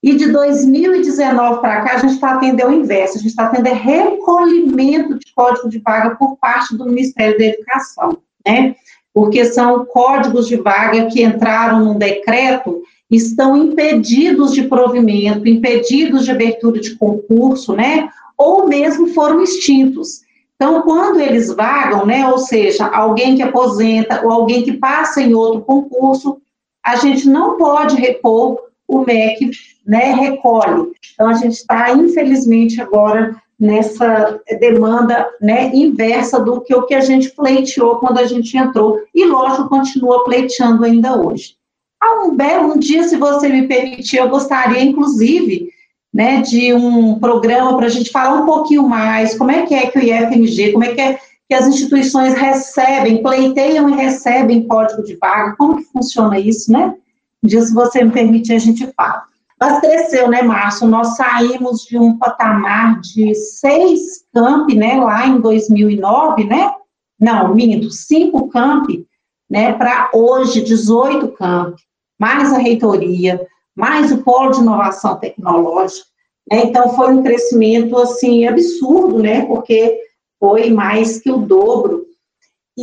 E 0.04 0.15
de 0.15 0.32
2019 0.32 1.62
para 1.62 1.82
cá, 1.82 1.95
a 1.95 2.00
gente 2.00 2.15
está 2.15 2.34
atendendo 2.34 2.71
o 2.71 2.74
inverso, 2.74 3.17
a 3.17 3.21
gente 3.21 3.30
está 3.30 3.50
tendo 3.50 3.71
recolhimento 3.71 5.17
de 5.17 5.32
código 5.34 5.69
de 5.69 5.78
vaga 5.80 6.15
por 6.15 6.38
parte 6.38 6.76
do 6.76 6.86
Ministério 6.86 7.38
da 7.38 7.45
Educação, 7.45 8.17
né? 8.45 8.76
Porque 9.13 9.45
são 9.45 9.86
códigos 9.86 10.47
de 10.47 10.56
vaga 10.56 11.08
que 11.08 11.24
entraram 11.24 11.84
num 11.84 11.97
decreto 11.97 12.82
estão 13.12 13.58
impedidos 13.58 14.54
de 14.54 14.63
provimento, 14.63 15.47
impedidos 15.47 16.24
de 16.24 16.32
abertura 16.32 16.80
de 16.80 16.95
concurso, 16.95 17.74
né? 17.74 18.10
Ou 18.38 18.67
mesmo 18.67 19.08
foram 19.08 19.41
extintos. 19.41 20.21
Então, 20.56 20.82
quando 20.84 21.19
eles 21.19 21.54
vagam, 21.54 22.06
né? 22.06 22.28
Ou 22.30 22.38
seja, 22.38 22.86
alguém 22.88 23.36
que 23.36 23.43
aposenta 23.43 24.21
ou 24.24 24.32
alguém 24.32 24.63
que 24.63 24.74
passa 24.74 25.21
em 25.21 25.34
outro 25.34 25.62
concurso, 25.62 26.38
a 26.84 26.95
gente 26.95 27.28
não 27.28 27.58
pode 27.58 27.95
repor 27.97 28.58
o 28.88 29.00
MEC, 29.00 29.52
né? 29.86 30.13
Recolhe. 30.13 30.91
Então, 31.13 31.28
a 31.28 31.34
gente 31.34 31.54
está, 31.54 31.91
infelizmente, 31.91 32.82
agora 32.82 33.36
nessa 33.62 34.41
demanda 34.60 35.30
né, 35.39 35.69
inversa 35.71 36.39
do 36.39 36.62
que 36.62 36.74
o 36.74 36.82
que 36.88 36.95
a 36.95 37.00
gente 37.00 37.30
pleiteou 37.30 37.97
quando 37.97 38.17
a 38.17 38.26
gente 38.26 38.58
entrou, 38.58 39.00
e 39.13 39.24
lógico, 39.24 39.69
continua 39.69 40.24
pleiteando 40.24 40.84
ainda 40.84 41.15
hoje. 41.15 41.54
Ah, 42.02 42.24
um 42.26 42.36
belo 42.36 42.74
um 42.74 42.80
dia, 42.80 43.04
se 43.04 43.15
você 43.17 43.47
me 43.50 43.67
permitir, 43.67 44.17
eu 44.17 44.30
gostaria, 44.30 44.82
inclusive, 44.82 45.69
né, 46.12 46.41
de 46.41 46.74
um 46.74 47.19
programa 47.19 47.78
para 47.78 47.86
a 47.86 47.89
gente 47.89 48.10
falar 48.10 48.41
um 48.41 48.45
pouquinho 48.47 48.89
mais, 48.89 49.38
como 49.38 49.52
é 49.52 49.63
que 49.67 49.76
é 49.76 49.86
que 49.86 50.00
o 50.00 50.04
IFMG, 50.04 50.71
como 50.71 50.84
é 50.84 50.95
que 50.95 51.02
é 51.02 51.19
que 51.47 51.54
as 51.54 51.67
instituições 51.67 52.34
recebem, 52.34 53.21
pleiteiam 53.21 53.89
e 53.89 53.93
recebem 53.93 54.65
código 54.65 55.04
de 55.04 55.17
vaga, 55.17 55.56
como 55.56 55.78
que 55.78 55.84
funciona 55.84 56.39
isso, 56.39 56.71
né? 56.71 56.95
Um 57.43 57.47
dia, 57.47 57.62
se 57.62 57.74
você 57.74 58.04
me 58.04 58.10
permitir, 58.10 58.54
a 58.54 58.60
gente 58.60 58.88
fala. 58.95 59.24
Mas 59.62 59.80
cresceu, 59.80 60.28
né, 60.28 60.41
Márcio? 60.41 60.88
Nós 60.88 61.15
saímos 61.15 61.84
de 61.84 61.97
um 61.97 62.17
patamar 62.17 63.00
de 63.00 63.36
seis 63.36 64.26
campi, 64.34 64.76
né, 64.76 64.95
lá 64.95 65.28
em 65.28 65.39
2009, 65.39 66.45
né? 66.45 66.74
Não, 67.19 67.54
minto, 67.54 67.91
cinco 67.91 68.50
campi, 68.50 69.06
né, 69.47 69.74
para 69.74 70.10
hoje 70.13 70.63
18 70.63 71.28
campi 71.30 71.84
mais 72.21 72.54
a 72.54 72.60
reitoria, 72.60 73.47
mais 73.76 74.12
o 74.12 74.19
polo 74.19 74.52
de 74.52 74.60
inovação 74.60 75.15
tecnológica. 75.15 76.06
Né? 76.52 76.65
Então, 76.65 76.95
foi 76.95 77.12
um 77.12 77.24
crescimento, 77.24 77.97
assim, 77.97 78.45
absurdo, 78.45 79.17
né? 79.17 79.47
Porque 79.47 80.00
foi 80.39 80.69
mais 80.69 81.19
que 81.19 81.32
o 81.32 81.39
dobro. 81.39 82.06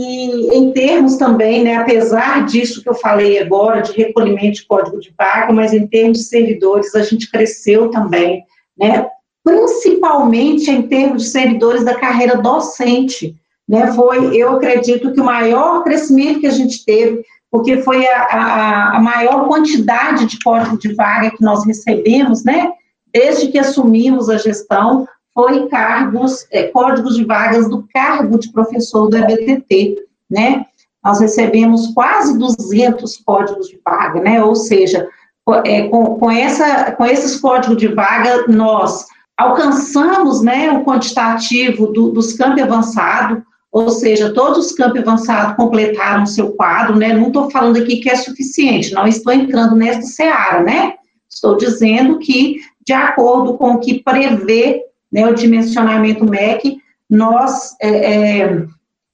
E 0.00 0.56
em 0.56 0.70
termos 0.70 1.16
também, 1.16 1.64
né, 1.64 1.74
apesar 1.74 2.46
disso 2.46 2.80
que 2.80 2.88
eu 2.88 2.94
falei 2.94 3.40
agora, 3.40 3.80
de 3.80 3.90
recolhimento 3.90 4.60
de 4.60 4.64
código 4.64 5.00
de 5.00 5.12
vaga, 5.18 5.52
mas 5.52 5.72
em 5.72 5.88
termos 5.88 6.18
de 6.18 6.24
servidores, 6.24 6.94
a 6.94 7.02
gente 7.02 7.28
cresceu 7.28 7.90
também, 7.90 8.44
né, 8.78 9.08
principalmente 9.42 10.70
em 10.70 10.82
termos 10.82 11.24
de 11.24 11.30
servidores 11.30 11.84
da 11.84 11.96
carreira 11.96 12.36
docente, 12.36 13.34
né, 13.68 13.92
foi, 13.92 14.36
eu 14.36 14.52
acredito 14.52 15.12
que 15.12 15.20
o 15.20 15.24
maior 15.24 15.82
crescimento 15.82 16.40
que 16.40 16.46
a 16.46 16.52
gente 16.52 16.84
teve 16.84 17.24
porque 17.50 17.78
foi 17.78 18.06
a, 18.06 18.22
a, 18.22 18.96
a, 18.98 19.00
maior 19.00 19.48
quantidade 19.48 20.26
de 20.26 20.38
código 20.38 20.78
de 20.78 20.94
vaga 20.94 21.30
que 21.30 21.42
nós 21.42 21.66
recebemos, 21.66 22.44
né, 22.44 22.70
desde 23.12 23.48
que 23.48 23.58
assumimos 23.58 24.30
a 24.30 24.38
gestão, 24.38 25.08
foi 25.38 25.68
cargos, 25.68 26.48
é, 26.50 26.64
códigos 26.64 27.14
de 27.14 27.24
vagas 27.24 27.70
do 27.70 27.86
cargo 27.94 28.40
de 28.40 28.50
professor 28.50 29.08
do 29.08 29.16
EBTT, 29.18 29.94
né, 30.28 30.64
nós 31.04 31.20
recebemos 31.20 31.92
quase 31.94 32.36
200 32.36 33.18
códigos 33.18 33.68
de 33.68 33.80
vaga, 33.84 34.20
né, 34.20 34.42
ou 34.42 34.56
seja, 34.56 35.08
é, 35.64 35.86
com, 35.86 36.18
com, 36.18 36.28
essa, 36.28 36.90
com 36.90 37.06
esses 37.06 37.38
códigos 37.38 37.76
de 37.76 37.86
vaga, 37.86 38.46
nós 38.48 39.06
alcançamos, 39.36 40.42
né, 40.42 40.72
o 40.72 40.84
quantitativo 40.84 41.86
do, 41.86 42.10
dos 42.10 42.32
campos 42.32 42.60
avançados, 42.60 43.40
ou 43.70 43.90
seja, 43.90 44.34
todos 44.34 44.66
os 44.66 44.72
campos 44.72 45.02
avançados 45.02 45.54
completaram 45.54 46.24
o 46.24 46.26
seu 46.26 46.52
quadro, 46.52 46.96
né? 46.96 47.12
Não 47.12 47.28
estou 47.28 47.50
falando 47.50 47.76
aqui 47.76 47.98
que 47.98 48.08
é 48.08 48.16
suficiente, 48.16 48.94
não 48.94 49.06
estou 49.06 49.30
entrando 49.30 49.76
nessa 49.76 50.02
seara, 50.02 50.62
né? 50.62 50.94
Estou 51.30 51.54
dizendo 51.54 52.18
que, 52.18 52.56
de 52.84 52.94
acordo 52.94 53.58
com 53.58 53.74
o 53.74 53.78
que 53.78 54.02
prevê 54.02 54.87
né, 55.10 55.26
o 55.26 55.34
dimensionamento 55.34 56.24
MEC, 56.24 56.78
nós, 57.08 57.74
é, 57.80 58.40
é, 58.40 58.66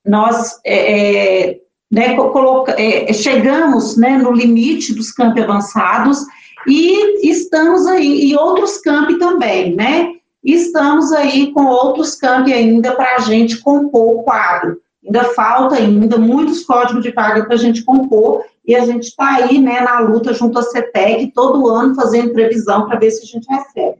nós 0.04 0.60
é, 0.64 1.48
é 1.48 1.60
né, 1.90 2.16
coloca, 2.16 2.74
é, 2.80 3.12
chegamos 3.12 3.96
né, 3.96 4.18
no 4.18 4.32
limite 4.32 4.92
dos 4.94 5.12
campos 5.12 5.42
avançados 5.42 6.18
e 6.66 7.28
estamos 7.30 7.86
aí, 7.86 8.30
e 8.30 8.36
outros 8.36 8.78
campos 8.78 9.18
também, 9.18 9.74
né? 9.76 10.12
Estamos 10.42 11.12
aí 11.12 11.52
com 11.52 11.64
outros 11.66 12.14
campi 12.14 12.52
ainda 12.52 12.94
para 12.94 13.16
a 13.16 13.18
gente 13.20 13.58
compor 13.60 14.18
o 14.18 14.22
quadro. 14.22 14.80
Ainda 15.04 15.24
falta 15.34 15.76
ainda 15.76 16.18
muitos 16.18 16.64
códigos 16.64 17.02
de 17.02 17.12
vaga 17.12 17.44
para 17.44 17.54
a 17.54 17.58
gente 17.58 17.84
compor, 17.84 18.44
e 18.66 18.74
a 18.74 18.84
gente 18.84 19.04
está 19.04 19.36
aí, 19.36 19.58
né, 19.58 19.80
na 19.80 20.00
luta 20.00 20.32
junto 20.32 20.58
à 20.58 20.62
CETEC, 20.62 21.32
todo 21.32 21.68
ano 21.68 21.94
fazendo 21.94 22.32
previsão 22.32 22.86
para 22.86 22.98
ver 22.98 23.10
se 23.10 23.22
a 23.22 23.26
gente 23.26 23.46
recebe. 23.46 23.98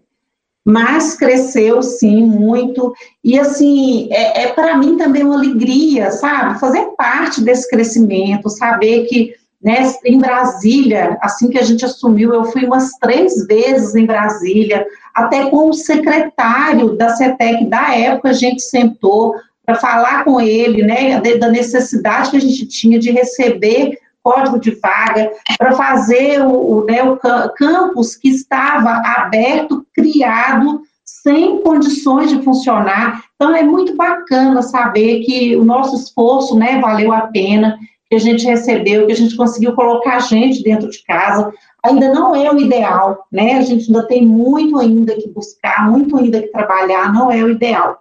Mas 0.64 1.14
cresceu, 1.14 1.83
sim, 1.83 2.24
muito, 2.24 2.94
e 3.22 3.38
assim, 3.38 4.09
é, 4.11 4.44
é 4.44 4.53
para 4.53 4.79
mim 4.79 4.96
também 4.96 5.22
uma 5.22 5.35
alegria, 5.35 6.11
sabe, 6.11 6.59
fazer 6.59 6.87
parte 6.96 7.42
desse 7.42 7.68
crescimento, 7.68 8.48
saber 8.48 9.05
que 9.05 9.35
né, 9.62 9.90
em 10.05 10.18
Brasília, 10.18 11.16
assim 11.22 11.48
que 11.48 11.59
a 11.59 11.62
gente 11.62 11.85
assumiu, 11.85 12.35
eu 12.35 12.44
fui 12.44 12.66
umas 12.66 12.90
três 13.00 13.46
vezes 13.46 13.94
em 13.94 14.05
Brasília, 14.05 14.86
até 15.14 15.49
com 15.49 15.70
o 15.70 15.72
secretário 15.72 16.97
da 16.97 17.11
CETEC 17.16 17.66
da 17.66 17.95
época, 17.95 18.28
a 18.28 18.34
gente 18.34 18.61
sentou 18.61 19.34
para 19.64 19.76
falar 19.76 20.24
com 20.24 20.39
ele, 20.39 20.82
né, 20.82 21.18
da 21.39 21.49
necessidade 21.49 22.30
que 22.30 22.36
a 22.36 22.41
gente 22.41 22.66
tinha 22.66 22.99
de 22.99 23.11
receber 23.11 23.99
código 24.25 24.59
de 24.59 24.70
vaga, 24.77 25.31
para 25.59 25.72
fazer 25.72 26.41
o, 26.41 26.79
o, 26.79 26.85
né, 26.87 27.03
o 27.03 27.18
campus 27.51 28.16
que 28.16 28.31
estava 28.31 29.03
aberto, 29.18 29.87
criado, 29.95 30.81
sem 31.05 31.61
condições 31.61 32.31
de 32.31 32.43
funcionar. 32.43 33.22
Então, 33.35 33.55
é 33.55 33.62
muito 33.62 33.95
bacana 33.95 34.62
saber 34.62 35.20
que 35.20 35.55
o 35.55 35.64
nosso 35.64 35.95
esforço, 35.97 36.57
né, 36.57 36.81
valeu 36.81 37.12
a 37.12 37.22
pena, 37.22 37.79
que 38.09 38.16
a 38.16 38.18
gente 38.18 38.47
recebeu, 38.47 39.07
que 39.07 39.12
a 39.12 39.16
gente 39.16 39.37
conseguiu 39.37 39.75
colocar 39.75 40.16
a 40.16 40.20
gente 40.20 40.62
dentro 40.62 40.89
de 40.89 41.03
casa, 41.05 41.53
ainda 41.85 42.12
não 42.12 42.35
é 42.35 42.51
o 42.51 42.59
ideal, 42.59 43.27
né? 43.31 43.59
A 43.59 43.62
gente 43.62 43.87
ainda 43.87 44.07
tem 44.07 44.25
muito 44.25 44.79
ainda 44.79 45.14
que 45.14 45.29
buscar, 45.29 45.91
muito 45.91 46.16
ainda 46.16 46.41
que 46.41 46.49
trabalhar, 46.49 47.12
não 47.12 47.31
é 47.31 47.43
o 47.43 47.51
ideal. 47.51 47.99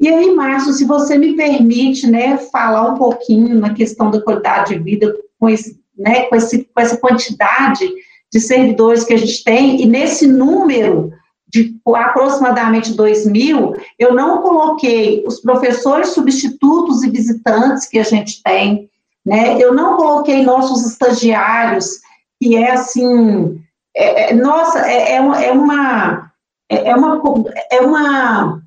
E 0.00 0.08
aí, 0.08 0.34
Márcio, 0.34 0.72
se 0.72 0.84
você 0.84 1.18
me 1.18 1.34
permite, 1.34 2.06
né, 2.06 2.36
falar 2.36 2.92
um 2.92 2.96
pouquinho 2.96 3.58
na 3.58 3.74
questão 3.74 4.10
da 4.10 4.20
qualidade 4.20 4.74
de 4.74 4.78
vida 4.78 5.14
com, 5.38 5.48
esse, 5.48 5.80
né, 5.96 6.22
com, 6.24 6.36
esse, 6.36 6.64
com 6.64 6.80
essa 6.80 6.96
quantidade 6.96 7.88
de 8.32 8.40
servidores 8.40 9.04
que 9.04 9.14
a 9.14 9.18
gente 9.18 9.42
tem, 9.42 9.80
e 9.80 9.86
nesse 9.86 10.26
número 10.26 11.12
de 11.48 11.76
aproximadamente 11.94 12.92
2 12.92 13.26
mil, 13.26 13.74
eu 13.98 14.14
não 14.14 14.42
coloquei 14.42 15.24
os 15.26 15.40
professores 15.40 16.08
substitutos 16.08 17.02
e 17.02 17.10
visitantes 17.10 17.86
que 17.86 17.98
a 17.98 18.02
gente 18.02 18.42
tem, 18.42 18.90
né? 19.24 19.56
Eu 19.58 19.74
não 19.74 19.96
coloquei 19.96 20.42
nossos 20.42 20.86
estagiários, 20.86 22.00
que 22.40 22.54
é 22.54 22.72
assim, 22.72 23.60
é, 23.96 24.30
é, 24.30 24.34
nossa, 24.34 24.78
é, 24.80 25.12
é, 25.12 25.16
é 25.16 25.52
uma, 25.52 26.32
é 26.68 26.94
uma, 26.94 27.42
é 27.70 27.80
uma 27.80 28.62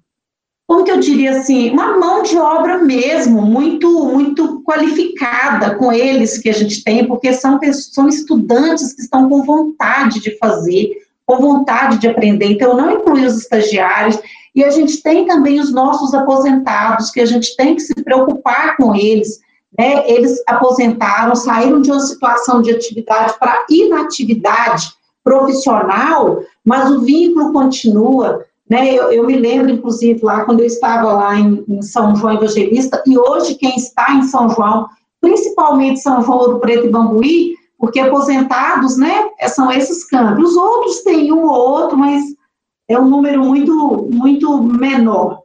como 0.72 0.86
que 0.86 0.92
eu 0.92 1.02
diria 1.02 1.32
assim, 1.32 1.70
uma 1.70 1.98
mão 1.98 2.24
de 2.24 2.38
obra 2.38 2.78
mesmo, 2.78 3.42
muito, 3.42 4.06
muito 4.06 4.62
qualificada 4.62 5.76
com 5.76 5.92
eles 5.92 6.38
que 6.38 6.48
a 6.48 6.54
gente 6.54 6.82
tem, 6.82 7.06
porque 7.06 7.34
são, 7.34 7.60
são 7.74 8.08
estudantes 8.08 8.94
que 8.94 9.02
estão 9.02 9.28
com 9.28 9.44
vontade 9.44 10.22
de 10.22 10.38
fazer, 10.38 10.92
com 11.26 11.42
vontade 11.42 11.98
de 11.98 12.08
aprender. 12.08 12.46
Então, 12.46 12.70
eu 12.70 12.78
não 12.78 12.92
incluí 12.92 13.26
os 13.26 13.38
estagiários, 13.40 14.18
e 14.56 14.64
a 14.64 14.70
gente 14.70 15.04
tem 15.04 15.26
também 15.26 15.60
os 15.60 15.74
nossos 15.74 16.14
aposentados, 16.14 17.12
que 17.12 17.20
a 17.20 17.26
gente 17.26 17.54
tem 17.58 17.76
que 17.76 17.82
se 17.82 17.94
preocupar 17.96 18.78
com 18.78 18.96
eles. 18.96 19.42
Né? 19.78 20.10
Eles 20.10 20.42
aposentaram, 20.48 21.36
saíram 21.36 21.82
de 21.82 21.92
uma 21.92 22.00
situação 22.00 22.62
de 22.62 22.72
atividade 22.72 23.34
para 23.38 23.66
inatividade 23.70 24.90
profissional, 25.22 26.42
mas 26.64 26.90
o 26.90 27.02
vínculo 27.02 27.52
continua. 27.52 28.46
Né? 28.72 28.94
Eu, 28.94 29.12
eu, 29.12 29.28
me 29.28 29.36
lembro, 29.36 29.70
inclusive, 29.70 30.24
lá 30.24 30.46
quando 30.46 30.62
eu 30.62 30.66
estava 30.66 31.12
lá 31.12 31.38
em, 31.38 31.62
em, 31.68 31.82
São 31.82 32.16
João 32.16 32.36
Evangelista, 32.36 33.04
e 33.06 33.18
hoje 33.18 33.56
quem 33.56 33.76
está 33.76 34.14
em 34.14 34.24
São 34.24 34.48
João, 34.48 34.88
principalmente 35.20 36.00
São 36.00 36.22
João 36.22 36.38
Ouro 36.38 36.60
Preto 36.62 36.88
e 36.88 36.90
Bambuí, 36.90 37.58
porque 37.78 38.00
aposentados, 38.00 38.96
né, 38.96 39.30
são 39.50 39.70
esses 39.70 40.06
campos. 40.06 40.52
Os 40.52 40.56
outros 40.56 41.02
têm 41.02 41.34
um 41.34 41.44
ou 41.44 41.52
outro, 41.52 41.98
mas 41.98 42.24
é 42.88 42.98
um 42.98 43.10
número 43.10 43.44
muito, 43.44 44.08
muito 44.10 44.64
menor. 44.64 45.42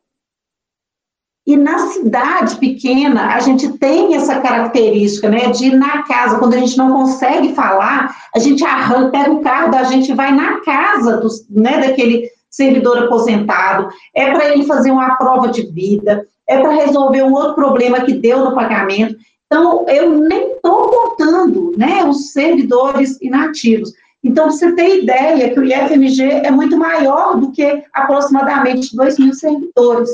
E 1.44 1.56
na 1.56 1.78
cidade 1.88 2.56
pequena, 2.58 3.34
a 3.34 3.40
gente 3.40 3.76
tem 3.78 4.14
essa 4.14 4.40
característica, 4.40 5.28
né, 5.28 5.50
de 5.50 5.66
ir 5.66 5.76
na 5.76 6.04
casa, 6.04 6.38
quando 6.38 6.54
a 6.54 6.58
gente 6.58 6.78
não 6.78 6.92
consegue 6.92 7.54
falar, 7.54 8.14
a 8.32 8.38
gente 8.38 8.64
arranca, 8.64 9.10
pega 9.10 9.32
o 9.32 9.40
carro 9.40 9.72
da 9.72 9.82
gente 9.82 10.14
vai 10.14 10.30
na 10.30 10.60
casa 10.60 11.16
dos, 11.16 11.44
né, 11.50 11.80
daquele 11.80 12.35
servidor 12.50 13.04
aposentado, 13.04 13.88
é 14.14 14.30
para 14.32 14.48
ele 14.50 14.64
fazer 14.64 14.90
uma 14.90 15.16
prova 15.16 15.48
de 15.48 15.62
vida, 15.62 16.26
é 16.48 16.60
para 16.60 16.72
resolver 16.72 17.22
um 17.22 17.32
outro 17.32 17.54
problema 17.54 18.00
que 18.00 18.14
deu 18.14 18.44
no 18.44 18.54
pagamento. 18.54 19.16
Então, 19.46 19.86
eu 19.88 20.10
nem 20.10 20.52
estou 20.52 20.88
contando 20.88 21.72
né, 21.76 22.04
os 22.04 22.32
servidores 22.32 23.20
inativos. 23.20 23.92
Então, 24.22 24.50
você 24.50 24.72
tem 24.72 25.02
ideia 25.02 25.52
que 25.52 25.60
o 25.60 25.64
IFMG 25.64 26.22
é 26.22 26.50
muito 26.50 26.76
maior 26.76 27.38
do 27.38 27.52
que 27.52 27.84
aproximadamente 27.92 28.94
2 28.96 29.18
mil 29.18 29.34
servidores. 29.34 30.10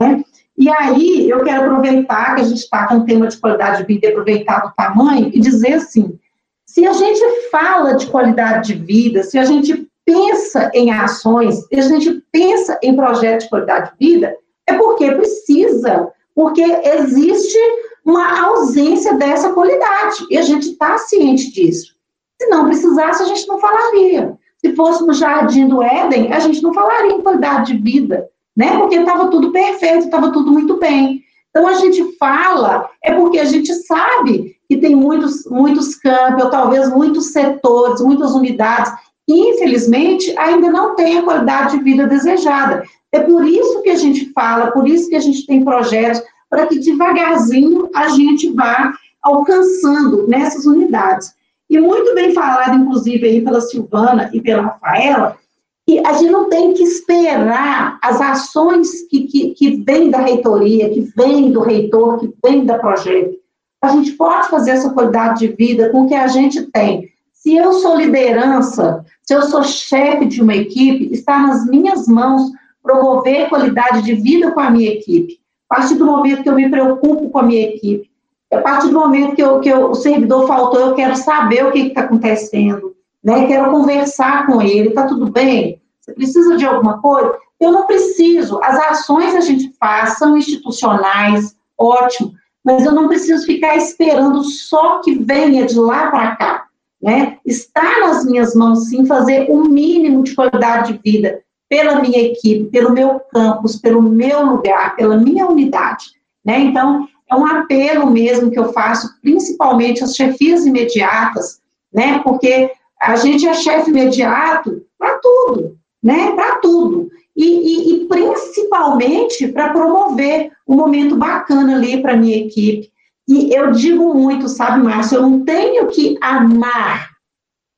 Né? 0.00 0.24
E 0.58 0.68
aí, 0.68 1.30
eu 1.30 1.44
quero 1.44 1.62
aproveitar 1.62 2.34
que 2.34 2.40
a 2.40 2.44
gente 2.44 2.58
está 2.58 2.86
com 2.86 2.96
o 2.96 3.04
tema 3.04 3.28
de 3.28 3.36
qualidade 3.36 3.78
de 3.78 3.86
vida 3.86 4.06
e 4.06 4.10
aproveitar 4.10 4.66
o 4.66 4.72
tamanho 4.72 5.30
e 5.32 5.40
dizer 5.40 5.74
assim: 5.74 6.18
se 6.66 6.86
a 6.86 6.92
gente 6.92 7.20
fala 7.50 7.94
de 7.94 8.06
qualidade 8.06 8.74
de 8.74 8.82
vida, 8.82 9.22
se 9.22 9.38
a 9.38 9.44
gente 9.44 9.88
pensa 10.04 10.70
em 10.74 10.90
ações, 10.90 11.60
a 11.72 11.80
gente 11.80 12.22
pensa 12.32 12.78
em 12.82 12.94
projetos 12.94 13.44
de 13.44 13.50
qualidade 13.50 13.92
de 13.92 14.06
vida, 14.06 14.36
é 14.66 14.74
porque 14.74 15.10
precisa, 15.12 16.10
porque 16.34 16.62
existe 16.62 17.58
uma 18.04 18.46
ausência 18.46 19.14
dessa 19.14 19.52
qualidade, 19.52 20.26
e 20.30 20.36
a 20.36 20.42
gente 20.42 20.70
está 20.70 20.98
ciente 20.98 21.52
disso. 21.52 21.94
Se 22.40 22.48
não 22.48 22.66
precisasse, 22.66 23.22
a 23.22 23.26
gente 23.26 23.46
não 23.46 23.58
falaria. 23.58 24.36
Se 24.58 24.74
fosse 24.74 25.04
no 25.04 25.12
Jardim 25.12 25.68
do 25.68 25.82
Éden, 25.82 26.32
a 26.32 26.40
gente 26.40 26.62
não 26.62 26.72
falaria 26.72 27.12
em 27.12 27.20
qualidade 27.20 27.72
de 27.72 27.82
vida, 27.82 28.28
né? 28.56 28.76
Porque 28.78 28.96
estava 28.96 29.28
tudo 29.28 29.52
perfeito, 29.52 30.04
estava 30.04 30.32
tudo 30.32 30.50
muito 30.50 30.78
bem. 30.78 31.22
Então, 31.50 31.66
a 31.66 31.74
gente 31.74 32.16
fala, 32.16 32.88
é 33.02 33.12
porque 33.12 33.38
a 33.38 33.44
gente 33.44 33.72
sabe 33.74 34.56
que 34.68 34.78
tem 34.78 34.96
muitos, 34.96 35.44
muitos 35.46 35.94
campos, 35.96 36.44
ou 36.44 36.50
talvez 36.50 36.90
muitos 36.90 37.26
setores, 37.26 38.00
muitas 38.00 38.32
unidades 38.32 38.92
infelizmente, 39.32 40.36
ainda 40.38 40.70
não 40.70 40.94
tem 40.94 41.18
a 41.18 41.22
qualidade 41.22 41.76
de 41.76 41.84
vida 41.84 42.06
desejada. 42.06 42.84
É 43.10 43.20
por 43.20 43.46
isso 43.46 43.82
que 43.82 43.90
a 43.90 43.96
gente 43.96 44.32
fala, 44.32 44.70
por 44.70 44.88
isso 44.88 45.08
que 45.08 45.16
a 45.16 45.20
gente 45.20 45.46
tem 45.46 45.64
projetos, 45.64 46.22
para 46.48 46.66
que 46.66 46.78
devagarzinho 46.78 47.88
a 47.94 48.08
gente 48.08 48.50
vá 48.52 48.94
alcançando 49.22 50.26
nessas 50.26 50.66
unidades. 50.66 51.32
E 51.70 51.78
muito 51.78 52.14
bem 52.14 52.34
falado, 52.34 52.76
inclusive, 52.76 53.26
aí 53.26 53.40
pela 53.40 53.60
Silvana 53.60 54.28
e 54.32 54.40
pela 54.40 54.62
Rafaela, 54.62 55.38
que 55.86 55.98
a 56.06 56.12
gente 56.14 56.30
não 56.30 56.48
tem 56.48 56.74
que 56.74 56.82
esperar 56.82 57.98
as 58.02 58.20
ações 58.20 59.02
que, 59.08 59.22
que, 59.22 59.50
que 59.50 59.82
vêm 59.82 60.10
da 60.10 60.18
reitoria, 60.18 60.90
que 60.90 61.00
vêm 61.16 61.50
do 61.50 61.60
reitor, 61.60 62.18
que 62.18 62.32
vêm 62.44 62.64
da 62.64 62.78
projeto. 62.78 63.36
A 63.82 63.88
gente 63.88 64.12
pode 64.12 64.48
fazer 64.48 64.72
essa 64.72 64.90
qualidade 64.90 65.40
de 65.40 65.48
vida 65.48 65.90
com 65.90 66.02
o 66.02 66.08
que 66.08 66.14
a 66.14 66.28
gente 66.28 66.62
tem. 66.70 67.11
Se 67.42 67.56
eu 67.56 67.72
sou 67.72 67.96
liderança, 67.96 69.04
se 69.20 69.34
eu 69.34 69.42
sou 69.42 69.64
chefe 69.64 70.26
de 70.26 70.40
uma 70.40 70.54
equipe, 70.54 71.12
está 71.12 71.40
nas 71.40 71.66
minhas 71.66 72.06
mãos 72.06 72.52
promover 72.80 73.48
qualidade 73.48 74.02
de 74.02 74.14
vida 74.14 74.52
com 74.52 74.60
a 74.60 74.70
minha 74.70 74.92
equipe. 74.92 75.40
A 75.68 75.74
partir 75.74 75.96
do 75.96 76.06
momento 76.06 76.44
que 76.44 76.48
eu 76.48 76.54
me 76.54 76.70
preocupo 76.70 77.30
com 77.30 77.38
a 77.40 77.42
minha 77.42 77.62
equipe, 77.62 78.08
a 78.52 78.58
partir 78.58 78.90
do 78.90 79.00
momento 79.00 79.34
que, 79.34 79.42
eu, 79.42 79.58
que 79.58 79.68
eu, 79.68 79.90
o 79.90 79.94
servidor 79.96 80.46
faltou, 80.46 80.78
eu 80.78 80.94
quero 80.94 81.16
saber 81.16 81.66
o 81.66 81.72
que 81.72 81.80
está 81.80 82.02
acontecendo, 82.02 82.94
né? 83.24 83.48
quero 83.48 83.72
conversar 83.72 84.46
com 84.46 84.62
ele, 84.62 84.90
está 84.90 85.08
tudo 85.08 85.28
bem? 85.28 85.82
Você 86.00 86.12
precisa 86.12 86.56
de 86.56 86.64
alguma 86.64 87.00
coisa? 87.02 87.36
Eu 87.58 87.72
não 87.72 87.88
preciso. 87.88 88.60
As 88.62 88.78
ações 88.90 89.34
a 89.34 89.40
gente 89.40 89.74
faz 89.80 90.16
são 90.16 90.36
institucionais, 90.36 91.56
ótimo, 91.76 92.34
mas 92.62 92.84
eu 92.84 92.92
não 92.92 93.08
preciso 93.08 93.44
ficar 93.44 93.76
esperando 93.76 94.44
só 94.44 95.00
que 95.00 95.18
venha 95.18 95.66
de 95.66 95.76
lá 95.76 96.08
para 96.08 96.36
cá. 96.36 96.71
Né? 97.02 97.38
Está 97.44 98.00
nas 98.00 98.24
minhas 98.24 98.54
mãos, 98.54 98.88
sim, 98.88 99.04
fazer 99.04 99.50
o 99.50 99.56
um 99.56 99.64
mínimo 99.64 100.22
de 100.22 100.34
qualidade 100.34 100.92
de 100.92 101.00
vida 101.02 101.42
pela 101.68 102.00
minha 102.00 102.20
equipe, 102.20 102.64
pelo 102.70 102.92
meu 102.92 103.18
campus, 103.32 103.76
pelo 103.76 104.02
meu 104.02 104.44
lugar, 104.44 104.94
pela 104.94 105.16
minha 105.16 105.46
unidade. 105.46 106.04
Né? 106.44 106.60
Então, 106.60 107.08
é 107.30 107.34
um 107.34 107.46
apelo 107.46 108.10
mesmo 108.10 108.50
que 108.50 108.58
eu 108.58 108.74
faço, 108.74 109.08
principalmente 109.22 110.04
às 110.04 110.14
chefias 110.14 110.66
imediatas, 110.66 111.60
né? 111.92 112.20
porque 112.22 112.70
a 113.00 113.16
gente 113.16 113.48
é 113.48 113.54
chefe 113.54 113.90
imediato 113.90 114.82
para 114.98 115.18
tudo, 115.18 115.78
né? 116.02 116.32
para 116.32 116.58
tudo. 116.58 117.10
E, 117.34 117.44
e, 117.44 117.94
e 117.94 118.06
principalmente 118.06 119.48
para 119.48 119.70
promover 119.70 120.52
um 120.68 120.76
momento 120.76 121.16
bacana 121.16 121.74
ali 121.74 122.02
para 122.02 122.12
a 122.12 122.16
minha 122.16 122.36
equipe, 122.36 122.91
e 123.32 123.54
eu 123.54 123.70
digo 123.70 124.12
muito, 124.12 124.46
sabe, 124.46 124.82
Márcio, 124.82 125.16
eu 125.16 125.22
não 125.22 125.42
tenho 125.42 125.86
que 125.86 126.18
amar 126.20 127.10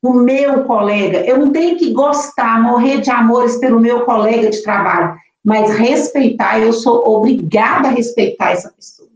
o 0.03 0.13
meu 0.13 0.65
colega, 0.65 1.25
eu 1.25 1.39
não 1.39 1.53
tenho 1.53 1.79
que 1.79 1.93
gostar, 1.93 2.61
morrer 2.61 3.01
de 3.01 3.11
amores 3.11 3.57
pelo 3.59 3.79
meu 3.79 4.01
colega 4.01 4.51
de 4.51 4.63
trabalho, 4.65 5.15
mas 5.45 5.77
respeitar, 5.77 6.59
eu 6.59 6.73
sou 6.73 7.09
obrigada 7.09 7.89
a 7.89 7.93
respeitar 7.93 8.51
essa 8.51 8.69
pessoa, 8.71 9.09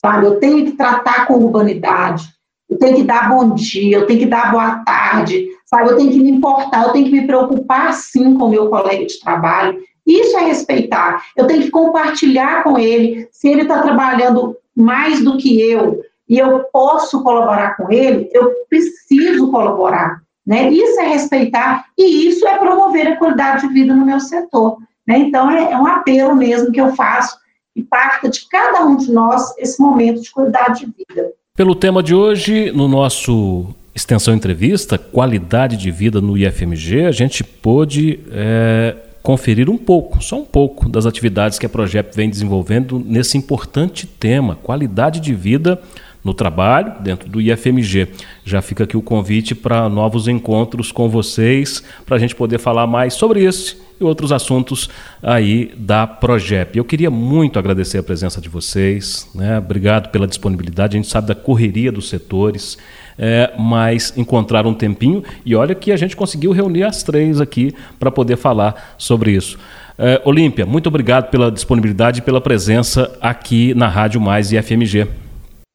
sabe? 0.00 0.26
Eu 0.26 0.38
tenho 0.38 0.64
que 0.64 0.72
tratar 0.72 1.26
com 1.26 1.34
urbanidade, 1.34 2.24
eu 2.68 2.78
tenho 2.78 2.96
que 2.96 3.02
dar 3.02 3.28
bom 3.28 3.52
dia, 3.54 3.96
eu 3.96 4.06
tenho 4.06 4.20
que 4.20 4.26
dar 4.26 4.52
boa 4.52 4.76
tarde, 4.84 5.48
sabe? 5.66 5.90
Eu 5.90 5.96
tenho 5.96 6.12
que 6.12 6.20
me 6.20 6.30
importar, 6.30 6.86
eu 6.86 6.92
tenho 6.92 7.06
que 7.06 7.12
me 7.12 7.26
preocupar 7.26 7.92
sim 7.94 8.34
com 8.34 8.44
o 8.44 8.50
meu 8.50 8.68
colega 8.70 9.04
de 9.04 9.18
trabalho. 9.18 9.80
Isso 10.06 10.36
é 10.38 10.44
respeitar. 10.44 11.24
Eu 11.36 11.46
tenho 11.46 11.62
que 11.62 11.70
compartilhar 11.70 12.62
com 12.62 12.78
ele 12.78 13.28
se 13.32 13.48
ele 13.48 13.62
está 13.62 13.82
trabalhando 13.82 14.56
mais 14.76 15.22
do 15.22 15.36
que 15.36 15.60
eu 15.60 16.02
e 16.28 16.38
eu 16.38 16.60
posso 16.72 17.22
colaborar 17.22 17.76
com 17.76 17.90
ele, 17.92 18.30
eu 18.32 18.52
preciso 18.68 19.50
colaborar. 19.50 20.22
Né? 20.46 20.70
Isso 20.70 21.00
é 21.00 21.08
respeitar 21.08 21.86
e 21.98 22.28
isso 22.28 22.46
é 22.46 22.56
promover 22.56 23.06
a 23.08 23.16
qualidade 23.16 23.66
de 23.66 23.74
vida 23.74 23.94
no 23.94 24.06
meu 24.06 24.20
setor. 24.20 24.78
Né? 25.06 25.18
Então, 25.18 25.50
é, 25.50 25.72
é 25.72 25.76
um 25.76 25.86
apelo 25.86 26.34
mesmo 26.34 26.72
que 26.72 26.80
eu 26.80 26.94
faço 26.94 27.38
e 27.74 27.82
parta 27.82 28.28
de 28.28 28.48
cada 28.48 28.84
um 28.84 28.96
de 28.96 29.12
nós 29.12 29.56
esse 29.58 29.80
momento 29.80 30.22
de 30.22 30.30
qualidade 30.30 30.80
de 30.80 30.86
vida. 30.86 31.32
Pelo 31.56 31.74
tema 31.74 32.02
de 32.02 32.14
hoje, 32.14 32.70
no 32.72 32.88
nosso 32.88 33.74
extensão 33.94 34.34
entrevista, 34.34 34.96
qualidade 34.96 35.76
de 35.76 35.90
vida 35.90 36.20
no 36.20 36.38
IFMG, 36.38 37.06
a 37.06 37.12
gente 37.12 37.42
pôde 37.42 38.20
é, 38.30 38.96
conferir 39.22 39.68
um 39.68 39.78
pouco, 39.78 40.22
só 40.22 40.40
um 40.40 40.44
pouco, 40.44 40.88
das 40.88 41.06
atividades 41.06 41.58
que 41.58 41.66
a 41.66 41.68
Projeto 41.68 42.14
vem 42.14 42.30
desenvolvendo 42.30 42.98
nesse 42.98 43.36
importante 43.36 44.06
tema, 44.06 44.56
qualidade 44.56 45.20
de 45.20 45.34
vida 45.34 45.80
no 46.22 46.34
trabalho, 46.34 47.00
dentro 47.00 47.28
do 47.28 47.40
IFMG. 47.40 48.08
Já 48.44 48.60
fica 48.60 48.84
aqui 48.84 48.96
o 48.96 49.02
convite 49.02 49.54
para 49.54 49.88
novos 49.88 50.28
encontros 50.28 50.92
com 50.92 51.08
vocês, 51.08 51.82
para 52.04 52.16
a 52.16 52.18
gente 52.18 52.34
poder 52.34 52.58
falar 52.58 52.86
mais 52.86 53.14
sobre 53.14 53.42
esse 53.42 53.76
e 54.00 54.04
outros 54.04 54.32
assuntos 54.32 54.88
aí 55.22 55.72
da 55.76 56.06
Progep. 56.06 56.76
Eu 56.76 56.84
queria 56.84 57.10
muito 57.10 57.58
agradecer 57.58 57.98
a 57.98 58.02
presença 58.02 58.40
de 58.40 58.48
vocês, 58.48 59.28
né? 59.34 59.58
obrigado 59.58 60.10
pela 60.10 60.26
disponibilidade, 60.26 60.96
a 60.96 61.00
gente 61.00 61.10
sabe 61.10 61.28
da 61.28 61.34
correria 61.34 61.92
dos 61.92 62.08
setores, 62.08 62.78
é, 63.20 63.52
mas 63.58 64.14
encontraram 64.16 64.70
um 64.70 64.74
tempinho 64.74 65.22
e 65.44 65.54
olha 65.54 65.74
que 65.74 65.92
a 65.92 65.96
gente 65.96 66.16
conseguiu 66.16 66.52
reunir 66.52 66.84
as 66.84 67.02
três 67.02 67.38
aqui 67.38 67.74
para 67.98 68.10
poder 68.10 68.38
falar 68.38 68.94
sobre 68.96 69.32
isso. 69.32 69.58
É, 69.98 70.22
Olímpia, 70.24 70.64
muito 70.64 70.86
obrigado 70.86 71.28
pela 71.28 71.52
disponibilidade 71.52 72.20
e 72.20 72.22
pela 72.22 72.40
presença 72.40 73.12
aqui 73.20 73.74
na 73.74 73.86
Rádio 73.86 74.18
Mais 74.18 74.50
e 74.50 74.60
FMG. 74.62 75.06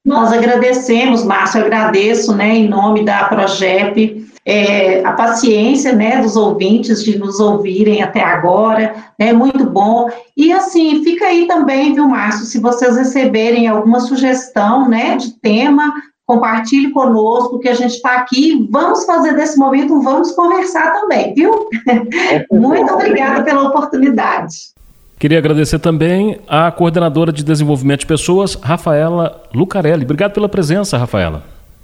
Nós 0.04 0.34
agradecemos, 0.34 1.24
Márcio, 1.24 1.62
agradeço, 1.62 2.36
né, 2.36 2.56
em 2.56 2.68
nome 2.68 3.06
da 3.06 3.26
Progep, 3.26 4.26
é, 4.46 5.04
a 5.04 5.14
paciência, 5.14 5.94
né, 5.94 6.22
dos 6.22 6.36
ouvintes 6.36 7.04
de 7.04 7.18
nos 7.18 7.40
ouvirem 7.40 8.04
até 8.04 8.24
agora, 8.24 8.96
né, 9.20 9.34
muito 9.34 9.68
bom. 9.68 10.08
E 10.38 10.52
assim, 10.54 11.04
fica 11.04 11.26
aí 11.26 11.48
também, 11.48 11.96
viu, 11.96 12.08
Márcio, 12.08 12.46
se 12.46 12.60
vocês 12.60 12.96
receberem 12.98 13.68
alguma 13.68 14.00
sugestão, 14.00 14.88
né, 14.88 15.18
de 15.18 15.32
tema, 15.40 15.92
compartilhe 16.26 16.92
conosco 16.92 17.60
que 17.60 17.70
a 17.70 17.74
gente 17.74 17.96
está 17.96 18.18
aqui. 18.18 18.68
Vamos 18.72 19.06
fazer 19.06 19.36
desse 19.36 19.58
momento, 19.58 20.02
vamos 20.02 20.32
conversar 20.32 20.92
também, 20.94 21.34
viu? 21.34 21.70
muito 22.52 22.94
obrigada 22.94 23.44
pela 23.44 23.64
oportunidade. 23.70 24.76
Queria 25.18 25.38
agradecer 25.38 25.80
também 25.80 26.42
à 26.48 26.72
coordenadora 26.72 27.32
de 27.32 27.44
desenvolvimento 27.44 28.02
de 28.02 28.06
pessoas, 28.06 28.56
Rafaela 28.56 29.44
Lucarelli. 29.54 30.04
Obrigado 30.04 30.34
pela 30.34 30.50
presença, 30.50 30.98
Rafaela. 30.98 31.44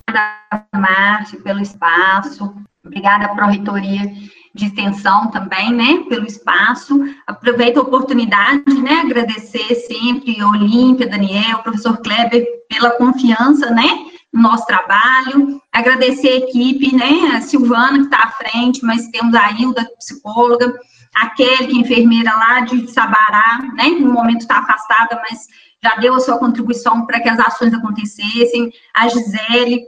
Obrigada, 0.09 0.67
Márcio, 0.75 1.41
pelo 1.41 1.61
espaço. 1.61 2.53
Obrigada 2.83 3.25
à 3.25 3.29
Pró-Reitoria 3.29 4.11
de 4.53 4.65
Extensão 4.65 5.31
também, 5.31 5.71
né, 5.71 6.03
pelo 6.09 6.25
espaço. 6.25 6.99
Aproveito 7.25 7.77
a 7.77 7.83
oportunidade, 7.83 8.73
né, 8.81 9.01
agradecer 9.05 9.75
sempre 9.75 10.41
a 10.41 10.49
Olímpia, 10.49 11.07
Daniel, 11.07 11.59
professor 11.59 11.97
Kleber, 12.01 12.45
pela 12.67 12.91
confiança, 12.91 13.69
né, 13.69 14.11
no 14.34 14.41
nosso 14.41 14.65
trabalho. 14.65 15.61
Agradecer 15.71 16.29
a 16.29 16.38
equipe, 16.38 16.95
né, 16.95 17.36
a 17.36 17.41
Silvana, 17.41 17.99
que 17.99 18.05
está 18.05 18.17
à 18.19 18.32
frente, 18.32 18.84
mas 18.84 19.07
temos 19.09 19.34
a 19.36 19.51
Hilda, 19.51 19.89
psicóloga, 19.97 20.73
a 21.15 21.29
Kelly, 21.29 21.67
que 21.67 21.77
é 21.77 21.82
enfermeira 21.82 22.32
lá 22.34 22.61
de 22.61 22.89
Sabará, 22.91 23.59
né, 23.75 23.89
no 23.89 24.11
momento 24.11 24.41
está 24.41 24.59
afastada, 24.59 25.21
mas 25.29 25.47
já 25.84 25.95
deu 25.95 26.13
a 26.13 26.19
sua 26.19 26.38
contribuição 26.38 27.05
para 27.05 27.19
que 27.19 27.29
as 27.29 27.39
ações 27.39 27.73
acontecessem, 27.73 28.71
a 28.93 29.07
Gisele, 29.07 29.82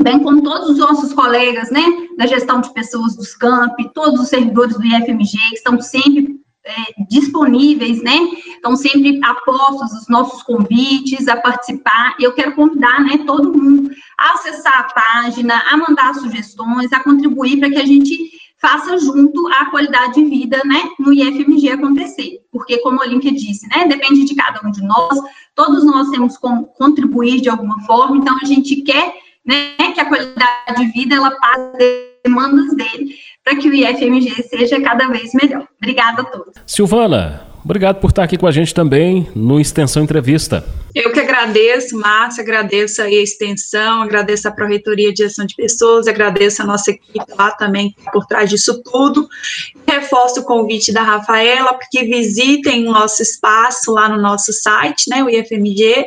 bem 0.00 0.18
como 0.20 0.42
todos 0.42 0.70
os 0.70 0.78
nossos 0.78 1.12
colegas, 1.12 1.70
né, 1.70 1.82
da 2.16 2.26
gestão 2.26 2.60
de 2.60 2.72
pessoas 2.72 3.16
dos 3.16 3.34
campi, 3.34 3.90
todos 3.92 4.20
os 4.20 4.28
servidores 4.28 4.76
do 4.76 4.84
IFMG, 4.84 5.38
que 5.50 5.56
estão 5.56 5.80
sempre 5.80 6.38
é, 6.68 7.04
disponíveis, 7.08 8.02
né, 8.02 8.16
estão 8.46 8.76
sempre 8.76 9.18
apostos 9.24 9.92
os 9.92 10.08
nossos 10.08 10.42
convites 10.42 11.26
a 11.28 11.36
participar, 11.36 12.14
eu 12.20 12.32
quero 12.32 12.54
convidar, 12.54 13.00
né, 13.00 13.18
todo 13.26 13.56
mundo 13.56 13.90
a 14.18 14.32
acessar 14.34 14.80
a 14.80 14.92
página, 14.92 15.62
a 15.70 15.76
mandar 15.76 16.14
sugestões, 16.14 16.92
a 16.92 17.02
contribuir 17.02 17.58
para 17.58 17.70
que 17.70 17.78
a 17.78 17.86
gente 17.86 18.30
faça 18.60 18.98
junto 18.98 19.46
a 19.48 19.70
qualidade 19.70 20.14
de 20.14 20.24
vida, 20.24 20.60
né, 20.64 20.82
no 20.98 21.12
IFMG 21.12 21.70
acontecer. 21.70 22.40
Porque, 22.50 22.78
como 22.78 23.00
a 23.00 23.06
Olímpia 23.06 23.32
disse, 23.32 23.68
né, 23.68 23.86
depende 23.86 24.24
de 24.24 24.34
cada 24.34 24.66
um 24.66 24.70
de 24.70 24.82
nós, 24.82 25.18
todos 25.54 25.84
nós 25.84 26.10
temos 26.10 26.36
como 26.36 26.66
contribuir 26.66 27.40
de 27.40 27.48
alguma 27.48 27.80
forma, 27.82 28.16
então 28.16 28.36
a 28.42 28.44
gente 28.44 28.82
quer, 28.82 29.14
né, 29.44 29.76
que 29.94 30.00
a 30.00 30.06
qualidade 30.06 30.76
de 30.76 30.86
vida, 30.86 31.14
ela 31.14 31.30
passe 31.30 32.07
demandas 32.24 32.74
dele, 32.76 33.14
para 33.44 33.56
que 33.56 33.68
o 33.68 33.74
IFMG 33.74 34.42
seja 34.42 34.80
cada 34.80 35.08
vez 35.08 35.32
melhor. 35.34 35.66
Obrigada 35.80 36.22
a 36.22 36.24
todos. 36.24 36.54
Silvana, 36.66 37.48
Obrigado 37.64 38.00
por 38.00 38.08
estar 38.08 38.22
aqui 38.22 38.38
com 38.38 38.46
a 38.46 38.50
gente 38.50 38.72
também 38.72 39.28
no 39.34 39.60
Extensão 39.60 40.02
Entrevista. 40.02 40.64
Eu 40.94 41.12
que 41.12 41.20
agradeço, 41.20 41.98
Márcia, 41.98 42.42
agradeço 42.42 43.02
aí 43.02 43.18
a 43.18 43.22
Extensão, 43.22 44.00
agradeço 44.00 44.48
a 44.48 44.50
Proreitoria 44.50 45.12
de 45.12 45.22
Gestão 45.22 45.44
de 45.44 45.54
Pessoas, 45.54 46.06
agradeço 46.06 46.62
a 46.62 46.64
nossa 46.64 46.92
equipe 46.92 47.26
lá 47.36 47.50
também 47.50 47.94
por 48.12 48.26
trás 48.26 48.48
disso 48.48 48.82
tudo. 48.82 49.28
Reforço 49.86 50.40
o 50.40 50.44
convite 50.44 50.92
da 50.92 51.02
Rafaela 51.02 51.74
para 51.74 51.86
que 51.90 52.04
visitem 52.04 52.88
o 52.88 52.92
nosso 52.92 53.22
espaço 53.22 53.92
lá 53.92 54.08
no 54.08 54.20
nosso 54.20 54.52
site, 54.52 55.10
né, 55.10 55.22
o 55.22 55.28
IFMG, 55.28 56.06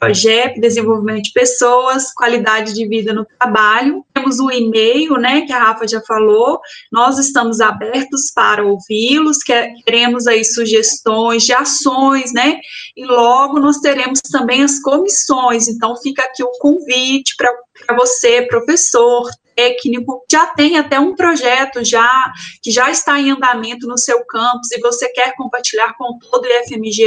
projeto, 0.00 0.58
desenvolvimento 0.58 1.24
de 1.24 1.32
pessoas, 1.32 2.12
qualidade 2.14 2.72
de 2.72 2.88
vida 2.88 3.12
no 3.12 3.26
trabalho. 3.38 4.02
Temos 4.14 4.40
o 4.40 4.50
e-mail, 4.50 5.18
né, 5.18 5.42
que 5.42 5.52
a 5.52 5.58
Rafa 5.58 5.86
já 5.86 6.00
falou. 6.00 6.58
Nós 6.90 7.18
estamos 7.18 7.60
abertos 7.60 8.32
para 8.34 8.64
ouvi-los, 8.64 9.38
queremos 9.38 10.26
aí 10.26 10.42
sugestões 10.42 11.44
de 11.44 11.52
ações, 11.52 12.32
né? 12.32 12.58
E 12.96 13.04
logo 13.04 13.60
nós 13.60 13.78
teremos 13.78 14.20
também 14.32 14.62
as 14.62 14.80
comissões. 14.80 15.68
Então 15.68 15.94
fica 15.98 16.22
aqui 16.22 16.42
o 16.42 16.50
convite 16.58 17.36
para 17.36 17.96
você, 17.96 18.42
professor, 18.42 19.28
técnico, 19.60 20.24
já 20.30 20.46
tem 20.46 20.78
até 20.78 20.98
um 20.98 21.14
projeto 21.14 21.84
já 21.84 22.32
que 22.62 22.70
já 22.70 22.90
está 22.90 23.20
em 23.20 23.30
andamento 23.30 23.86
no 23.86 23.98
seu 23.98 24.24
campus 24.24 24.70
e 24.72 24.80
você 24.80 25.08
quer 25.10 25.34
compartilhar 25.36 25.94
com 25.98 26.18
todo 26.18 26.44
o 26.44 26.48
IFMG, 26.48 27.06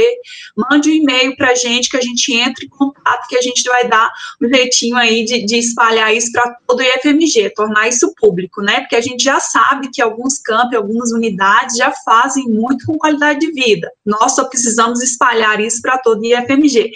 mande 0.56 0.90
um 0.90 0.92
e-mail 0.92 1.36
para 1.36 1.50
a 1.50 1.54
gente 1.54 1.88
que 1.88 1.96
a 1.96 2.00
gente 2.00 2.32
entre 2.32 2.66
em 2.66 2.68
contato, 2.68 3.26
que 3.28 3.36
a 3.36 3.42
gente 3.42 3.62
vai 3.64 3.88
dar 3.88 4.10
um 4.40 4.48
jeitinho 4.48 4.96
aí 4.96 5.24
de, 5.24 5.44
de 5.44 5.58
espalhar 5.58 6.14
isso 6.14 6.30
para 6.30 6.54
todo 6.66 6.80
o 6.80 6.82
IFMG, 6.82 7.50
tornar 7.50 7.88
isso 7.88 8.14
público, 8.14 8.62
né? 8.62 8.80
Porque 8.80 8.96
a 8.96 9.00
gente 9.00 9.22
já 9.22 9.40
sabe 9.40 9.90
que 9.92 10.00
alguns 10.00 10.38
campos, 10.38 10.76
algumas 10.76 11.10
unidades 11.10 11.76
já 11.76 11.92
fazem 12.04 12.44
muito 12.44 12.86
com 12.86 12.98
qualidade 12.98 13.40
de 13.40 13.52
vida. 13.52 13.90
Nós 14.04 14.34
só 14.34 14.44
precisamos 14.44 15.02
espalhar 15.02 15.60
isso 15.60 15.80
para 15.82 15.98
todo 15.98 16.20
o 16.20 16.24
IFMG. 16.24 16.92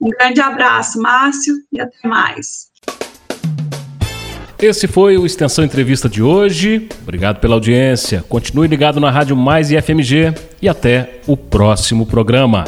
Um 0.00 0.08
grande 0.08 0.40
abraço, 0.40 1.00
Márcio, 1.00 1.54
e 1.72 1.80
até 1.80 2.08
mais. 2.08 2.71
Esse 4.62 4.86
foi 4.86 5.18
o 5.18 5.26
Extensão 5.26 5.64
Entrevista 5.64 6.08
de 6.08 6.22
hoje. 6.22 6.88
Obrigado 7.02 7.40
pela 7.40 7.54
audiência. 7.54 8.24
Continue 8.28 8.68
ligado 8.68 9.00
na 9.00 9.10
Rádio 9.10 9.36
Mais 9.36 9.72
e 9.72 9.82
FMG 9.82 10.32
e 10.62 10.68
até 10.68 11.18
o 11.26 11.36
próximo 11.36 12.06
programa. 12.06 12.62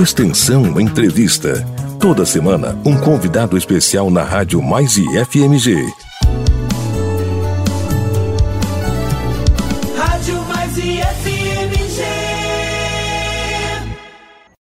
Extensão 0.00 0.80
Entrevista. 0.80 1.66
Toda 1.98 2.24
semana, 2.24 2.78
um 2.84 2.96
convidado 2.96 3.58
especial 3.58 4.08
na 4.08 4.22
Rádio 4.22 4.62
Mais 4.62 4.96
e 4.96 5.24
FMG. 5.24 6.05